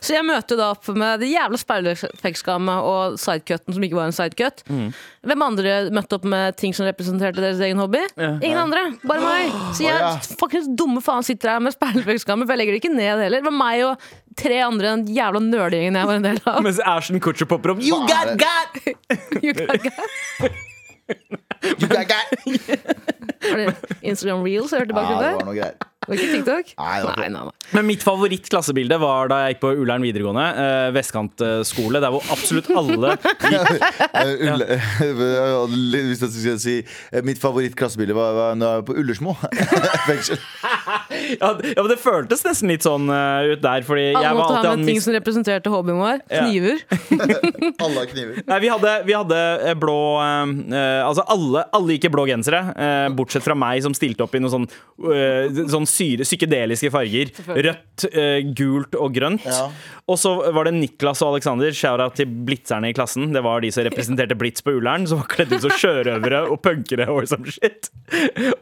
[0.00, 4.16] Så jeg møter da opp med det jævla speilreflekskammet og sidecutten som ikke var en
[4.16, 4.62] sidecut.
[5.28, 8.00] Hvem andre møtte opp med ting som representerte deres egen hobby?
[8.16, 8.82] Ingen andre.
[9.04, 9.52] Bare meg.
[9.76, 10.06] Så jeg oh, ja.
[10.40, 13.38] faktisk dumme faen sitter her med speilreflekskammet, for jeg legger det ikke ned heller.
[13.42, 13.94] Det var meg og
[14.38, 16.60] tre andre den jævla nerdegjengen jeg var en del av.
[16.62, 18.80] Mens Ashton Kutcher popper opp You got got!
[19.44, 20.58] You got- got-
[21.80, 22.26] You got- got.
[23.50, 25.34] Var det Instagram Reels jeg hørte Ja, bak det der?
[25.40, 25.89] var noe greier.
[26.08, 26.70] Var ikke TikTok?
[26.80, 27.52] Nei, det var ikke- nei, nei, nei.
[27.76, 30.46] Men mitt favorittklassebilde var da jeg gikk på Ullern videregående.
[30.58, 33.18] Eh, vestkantskole, der hvor absolutt alle
[34.20, 36.74] Eh, Hvis jeg skulle si
[37.12, 39.34] eh, Mitt favorittklassebilde var, var når jeg var på Ullersmo
[40.08, 40.40] fengsel.
[41.36, 44.40] ja, ja, men Det føltes nesten litt sånn uh, ut der, fordi Alle jeg var
[44.40, 46.24] måtte alltid ha han med ting som representerte hobbyen vår.
[46.30, 46.82] Kniver.
[47.84, 48.40] Alle har kniver.
[48.48, 49.40] Nei, vi hadde, vi hadde
[49.70, 53.82] eh, blå eh, eh, Altså alle, alle gikk i blå gensere, uh, bortsett fra meg
[53.84, 54.68] som stilte opp i noen sånn,
[55.12, 57.32] eh, sånn syre, psykedeliske farger.
[57.50, 59.46] Rødt, eh, gult og grønt.
[59.46, 59.68] Ja.
[60.10, 63.28] Og så var det Niklas og Alexander, shout-out til blitzerne i klassen.
[63.34, 66.58] Det var de som representerte Blitz på Ullern, som var kledd ut som sjørøvere og
[66.64, 67.90] punkere og some shit.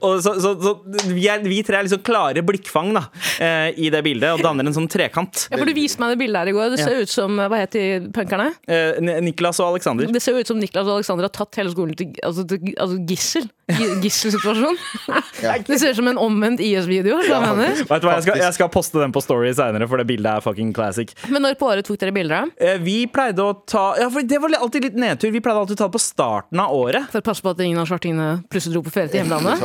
[0.05, 0.75] Og så, så, så
[1.09, 3.07] vi, er, vi tre er liksom klare blikkfang da,
[3.41, 5.47] eh, i det bildet, og danner en sånn trekant.
[5.49, 6.75] Ja, for Du viste meg det bildet her i går.
[6.75, 8.51] Det ser ut som Hva heter de punkerne?
[8.69, 10.11] Eh, Niklas og Alexander.
[10.13, 13.01] Det ser ut som Niklas og Alexander har tatt hele skolen til, altså, til altså
[13.09, 13.49] gissel.
[14.05, 14.79] Gisselsituasjon.
[15.39, 15.53] Ja.
[15.63, 17.21] Det ser ut som en omvendt IS-video.
[17.29, 20.43] Ja, Ja, jeg skal, jeg skal poste den på Story senere, for det bildet er
[20.43, 21.13] fucking classic.
[21.31, 22.51] Men når på året tok dere bilder av?
[22.61, 25.31] Eh, Vi pleide å ta Ja, for det var alltid litt nedtur.
[25.35, 27.09] Vi pleide alltid å ta det på starten av året.
[27.13, 29.59] For å passe på at ingen av svartingene plutselig dro på ferie til hjemlandet?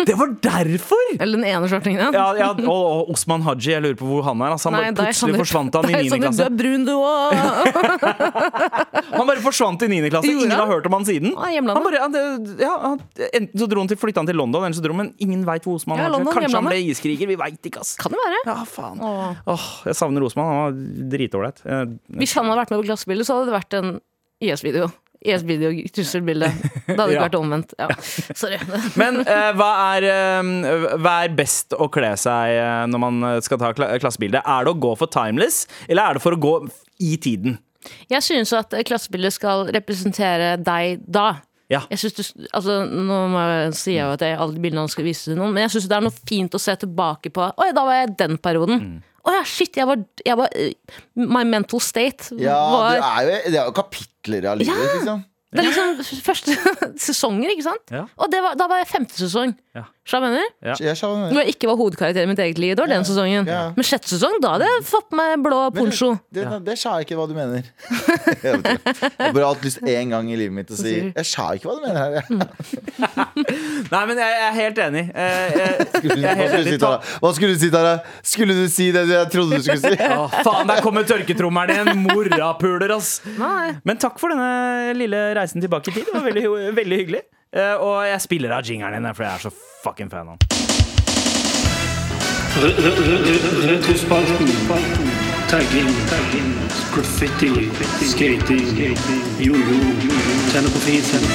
[0.06, 1.02] Det var derfor!
[1.20, 2.12] Eller den ene svartingen?
[2.16, 4.54] Ja, ja, og, og Osman Haji, jeg lurer på hvor han er.
[4.54, 5.42] Altså, han Nei, bare deg, plutselig Sander.
[5.44, 6.10] forsvant han i Deg, 9.
[6.10, 6.46] Sander, Du klasse.
[6.46, 8.20] er brun, du òg!
[9.20, 10.08] Han bare forsvant i 9.
[10.12, 10.30] klasse.
[10.30, 10.60] Gjorde Ingen han?
[10.64, 11.32] har hørt om han siden.
[11.36, 11.76] Ah, hjemlandet.
[11.76, 13.00] Han bare, ja, det, ja, han-
[13.32, 15.44] enten så dro han til, flytta han til London, eller så dro han, men ingen
[15.48, 16.14] veit hvor Osman Ja, var.
[16.16, 16.70] London, Kanskje han hjemlandet.
[16.70, 17.26] ble iskriger.
[17.30, 17.92] Vi veit ikke, ass.
[18.00, 18.40] Kan det være?
[18.46, 19.00] Ja, faen.
[19.00, 19.34] Åh.
[19.54, 20.46] Åh, jeg savner Osman.
[20.50, 20.69] Han var
[21.12, 21.62] dritålreit.
[21.66, 21.84] Eh,
[22.20, 23.92] Hvis han hadde vært med på klassebildet, så hadde det vært en
[24.40, 24.90] IS-video.
[25.20, 26.48] IS-video-trusselbilde.
[26.86, 27.26] Det hadde ikke Ja.
[27.26, 27.74] vært omvendt.
[27.78, 27.88] Ja.
[28.40, 28.56] Sorry.
[29.00, 30.06] Men uh, hva, er,
[30.40, 34.40] uh, hva er best å kle seg uh, når man skal ta kla klassebilde?
[34.40, 36.54] Er det å gå for timeless, eller er det for å gå
[37.04, 37.58] i tiden?
[38.12, 41.28] Jeg synes at klassebildet skal representere deg da.
[41.70, 41.84] Ja.
[41.92, 45.38] Jeg synes du, altså, nå må jeg jo at jeg, alle bildene skal vise til
[45.38, 47.46] noen, men jeg syns det er noe fint å se tilbake på.
[47.62, 48.82] Oi, da var jeg i den perioden.
[48.82, 48.96] Mm.
[49.20, 53.26] Å ja, shit, jeg var, jeg var uh, My mental state Ja, var det er
[53.26, 54.94] jo, det er jo kapitler av livet, Ja.
[54.96, 55.26] liksom.
[55.50, 56.54] Det er liksom første
[57.08, 57.90] sesonger, ikke sant?
[57.90, 58.04] Ja.
[58.22, 59.56] Og det var, da var jeg femte sesong.
[59.70, 59.84] Ja.
[60.02, 60.54] Skjønner du?
[60.66, 60.74] Ja.
[61.30, 62.72] Når jeg ikke var hovedkarakter i mitt eget liv.
[62.74, 63.46] Det var den sesongen.
[63.46, 63.60] Ja.
[63.76, 66.08] Men sjette sesong, da hadde jeg fått på meg blå poncho.
[66.34, 67.68] det, det sa jeg ikke hva du mener.
[68.42, 68.80] jeg bare
[69.20, 71.78] har bare hatt lyst en gang i livet mitt å si Jeg sa ikke hva
[71.78, 72.26] du mener her.
[73.94, 75.06] Nei, men jeg, jeg er helt enig.
[75.14, 76.66] Eh, jeg, er helt skulle du enig.
[76.66, 77.02] si, Tara?
[77.22, 77.96] Hva skulle du si, Tara?
[78.34, 80.10] Skulle du si det jeg trodde du skulle si?
[80.18, 82.08] Å, faen, der kommer tørketrommelen igjen!
[82.10, 83.20] Morapuler, ass!
[83.38, 83.76] Nei.
[83.86, 86.10] Men takk for denne lille reisen tilbake i tid.
[86.10, 87.28] Det var veldig, veldig hyggelig.
[87.56, 89.50] Eh, og jeg spiller av jingeren din, for jeg er så
[89.82, 90.46] fucking fan av den.
[95.50, 95.90] Tagging.
[96.94, 97.50] Graffiti.
[98.12, 98.98] Skating.
[99.42, 99.80] Jojo.
[100.52, 101.26] Tenne på fisen.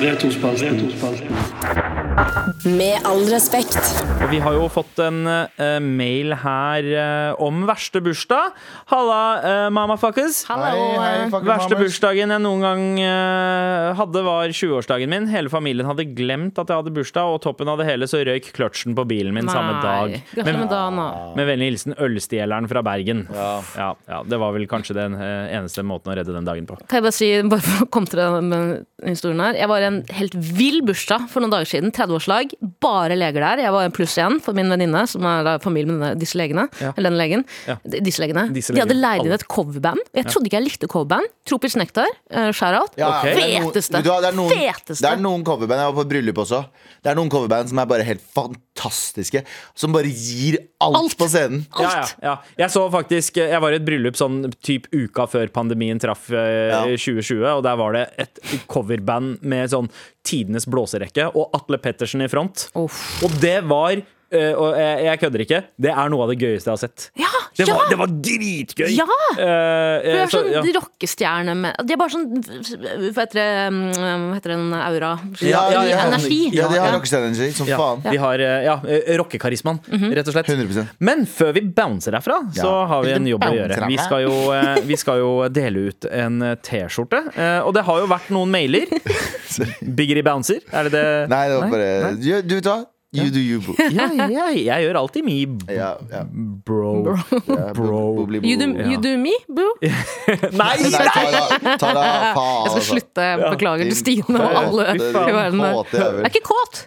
[0.00, 1.93] Retrospalten.
[2.64, 3.76] Med all respekt.
[4.22, 8.54] Og vi har jo fått en eh, mail her eh, om verste bursdag.
[8.88, 10.42] Halla, uh, mamafuckers.
[10.48, 11.82] Hei, hei, fucking Verste mamas.
[11.82, 15.28] bursdagen jeg noen gang eh, hadde, var 20-årsdagen min.
[15.32, 18.48] Hele familien hadde glemt at jeg hadde bursdag, og toppen av det hele så røyk
[18.56, 20.16] kløtsjen på bilen min samme dag.
[20.32, 21.08] Gratulerer med dagen, da.
[21.36, 23.24] Med vennlig hilsen ølstjeleren fra Bergen.
[23.34, 23.92] Ja.
[24.08, 26.78] Ja, Det var vel kanskje den eh, eneste måten å redde den dagen på.
[26.88, 29.88] Kan jeg bare si, bare for å komme til den historien her Jeg var i
[29.90, 31.92] en helt vill bursdag for noen dager siden.
[32.14, 32.54] 30-årslag.
[32.80, 33.62] Bare leger der.
[33.64, 36.38] Jeg var en pluss igjen for min venninne, som er da familie med denne, disse
[36.38, 36.68] legene.
[36.80, 36.92] Ja.
[36.96, 37.44] Eller den legen.
[37.68, 37.76] Ja.
[37.84, 38.46] Disse legene.
[38.54, 40.00] Disse De hadde leid inn et coverband.
[40.14, 41.30] Jeg trodde ikke jeg likte coverband.
[41.48, 42.08] Tropisk Nektar.
[42.30, 42.94] Uh, Shout-out.
[43.00, 43.34] Ja, okay.
[43.34, 44.02] Feteste.
[44.02, 46.64] det er noen- noen, noen coverband Jeg var på et bryllup også.
[47.02, 48.63] Det er noen coverband som er bare helt fantastiske.
[49.74, 51.16] Som bare gir alt, Alt.
[51.18, 51.64] på scenen.
[51.78, 52.34] Ja, ja, ja.
[52.64, 56.72] Jeg så faktisk Jeg var i et bryllup sånn typ uka før pandemien traff eh,
[56.72, 56.82] Ja.
[56.98, 59.88] 2020, og der var det et coverband med sånn
[60.24, 62.68] tidenes blåserekke og Atle Pettersen i front.
[62.78, 63.00] Uff.
[63.24, 64.04] Og det var eh,
[64.58, 65.60] Og jeg, jeg kødder ikke.
[65.86, 67.10] Det er noe av det gøyeste jeg har sett.
[67.20, 67.30] Ja!
[67.54, 67.74] Det ja!
[67.78, 68.88] var, det var dritgøy!
[68.96, 69.04] Ja!
[69.06, 70.62] Uh, Du eh, er så, sånn ja.
[70.74, 72.24] rockestjerne med De er bare sånn
[73.14, 73.46] Hva heter det?
[73.70, 75.10] mm, Hva heter den aura?
[75.42, 76.00] Ja, ja, ja.
[76.08, 76.40] Energi.
[76.54, 76.94] Ja, de har Ja.
[76.96, 78.02] rockestjerne-energi som Ja, faen.
[78.08, 79.78] de har eh, ja, eh, rockekarismaen,
[80.14, 80.50] rett og slett.
[80.50, 82.86] 100 Men før vi bouncer herfra, så Ja.
[82.90, 83.86] har vi en jobb å gjøre.
[83.88, 87.22] Vi skal jo, eh, vi skal jo dele ut en eh, T-skjorte.
[87.36, 88.86] eh, Og det har jo vært noen mailer.
[89.98, 91.06] Biggeri bouncer, er det det?
[91.30, 92.80] Nei, det var bare Du, du vet hva?
[93.14, 93.74] You do you, boo.
[93.94, 95.34] Ja, jeg, jeg gjør alltid me,
[95.70, 96.22] Ja, ja.
[96.66, 97.14] bro.
[97.14, 98.00] ja Bro.
[98.16, 99.68] bo- bo- bo- You do, you do me, boo?
[99.84, 100.74] Nei!
[100.82, 102.02] Nei, Tara, Tara,
[102.34, 102.34] faen.
[102.34, 102.82] Jeg skal altså.
[102.88, 103.28] slutte.
[103.44, 105.62] Beklager til Stine og alle i verden.
[105.94, 106.82] Jeg er ikke kåt!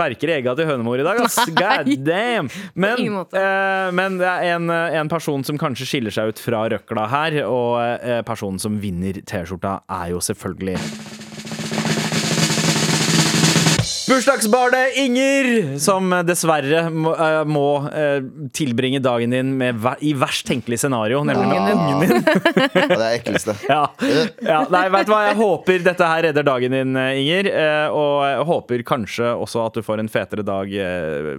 [0.00, 1.36] Verker egga til hønemor i dag, ass.
[1.60, 2.48] God damn!
[2.74, 6.64] Men, eh, men det er en, eh, en person som kanskje skiller seg ut fra
[6.72, 10.78] røkla her, og eh, personen som vinner T-skjorta, er jo selvfølgelig
[14.04, 15.46] Bursdagsbarnet Inger,
[15.80, 18.18] som dessverre må, eh, må eh,
[18.52, 22.26] tilbringe dagen din med, ver- i verst tenkelig scenario, nemlig med ungen din.
[22.74, 23.54] Ja, det er ekleste.
[23.70, 23.84] Ja.
[24.44, 24.58] ja.
[24.72, 27.48] Nei, vet du hva, jeg håper dette her redder dagen din, eh, Inger.
[27.94, 30.74] Og jeg håper kanskje også at du får en fetere dag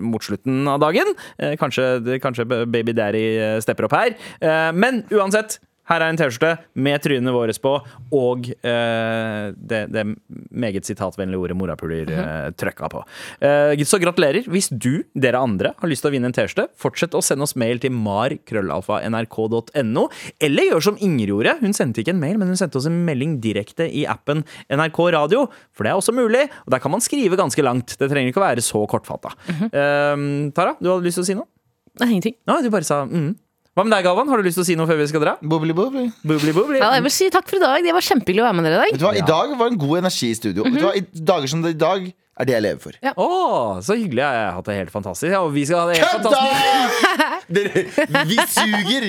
[0.01, 1.13] mot slutten av dagen.
[1.61, 3.25] Kanskje, kanskje baby daddy
[3.63, 4.17] stepper opp her.
[4.73, 5.59] Men uansett.
[5.89, 7.73] Her er en T-skjorte med trynene våre på
[8.15, 10.03] og eh, det, det
[10.51, 13.03] meget sitatvennlige ordet morapuler eh, trøkka på.
[13.45, 14.43] Eh, så gratulerer.
[14.51, 17.55] Hvis du, dere andre, har lyst til å vinne en T-skjorte, fortsett å sende oss
[17.59, 20.03] mail til mar.krøllalfa.nrk.no,
[20.49, 21.53] eller gjør som Inger gjorde.
[21.61, 24.39] Hun sendte ikke en mail, men hun sendte oss en melding direkte i appen
[24.73, 25.41] NRK Radio,
[25.75, 26.43] for det er også mulig.
[26.65, 27.89] Og der kan man skrive ganske langt.
[27.99, 29.29] Det trenger ikke å være så kortfatta.
[29.69, 30.15] Eh,
[30.55, 31.49] Tara, du hadde lyst til å si noe?
[32.01, 32.35] Nei, ingenting.
[32.49, 33.31] Nei, du bare sa mm.
[33.75, 34.29] Hva med deg, Galvan?
[34.31, 35.31] Har du lyst til å si noe før vi skal dra?
[35.43, 36.05] Bobli, bobli.
[36.23, 36.77] Bubli, bubli.
[36.79, 37.81] Ja, jeg vil si takk for i dag.
[37.83, 38.93] Det var kjempehyggelig å være med dere i dag.
[38.93, 40.63] Vet du hva, I dag var en god energi i studio.
[40.63, 42.95] Vet du hva, I dager som det i dag er det jeg lever for.
[43.19, 43.27] Å,
[43.83, 44.23] så hyggelig.
[44.23, 45.27] Jeg har hatt det helt fantastisk.
[45.35, 47.03] Ja, og vi skal ha det helt fantastisk.
[47.03, 47.27] Kødda!
[47.55, 47.83] Dere,
[48.31, 49.05] vi suger!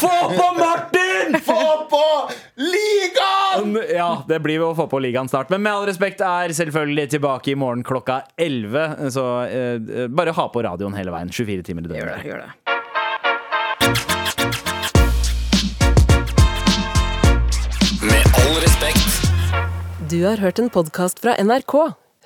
[0.00, 1.38] Få på Martin!
[1.46, 1.60] Få
[1.94, 2.02] på
[2.58, 3.78] ligaen!
[3.94, 5.50] Ja, det blir å få på ligaen snart.
[5.54, 9.10] Men med all respekt er selvfølgelig tilbake i morgen klokka 11.
[9.14, 11.30] Så eh, bare ha på radioen hele veien.
[11.34, 12.26] 24 timer i døgnet.
[12.26, 12.50] Gjør det.
[12.54, 12.63] Med
[20.14, 21.72] Du har hørt en podkast fra NRK.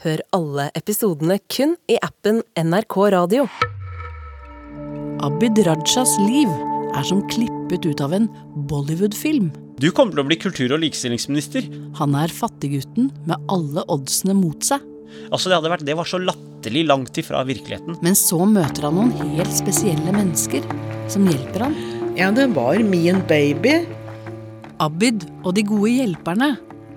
[0.02, 3.46] Hør alle episodene kun i appen NRK Radio.
[5.24, 6.52] Abid Rajas liv
[6.92, 8.28] er som klippet ut av en
[8.68, 9.48] Bollywood-film.
[9.80, 11.70] Du kommer til å bli kultur- og likestillingsminister.
[12.02, 14.84] Han er fattiggutten med alle oddsene mot seg.
[15.32, 18.02] Altså, det, hadde vært, det var så latterlig langt ifra virkeligheten.
[18.04, 20.68] Men så møter han noen helt spesielle mennesker
[21.08, 21.80] som hjelper han.
[22.20, 23.78] Ja, det var min baby.
[24.76, 26.58] Abid og de gode hjelperne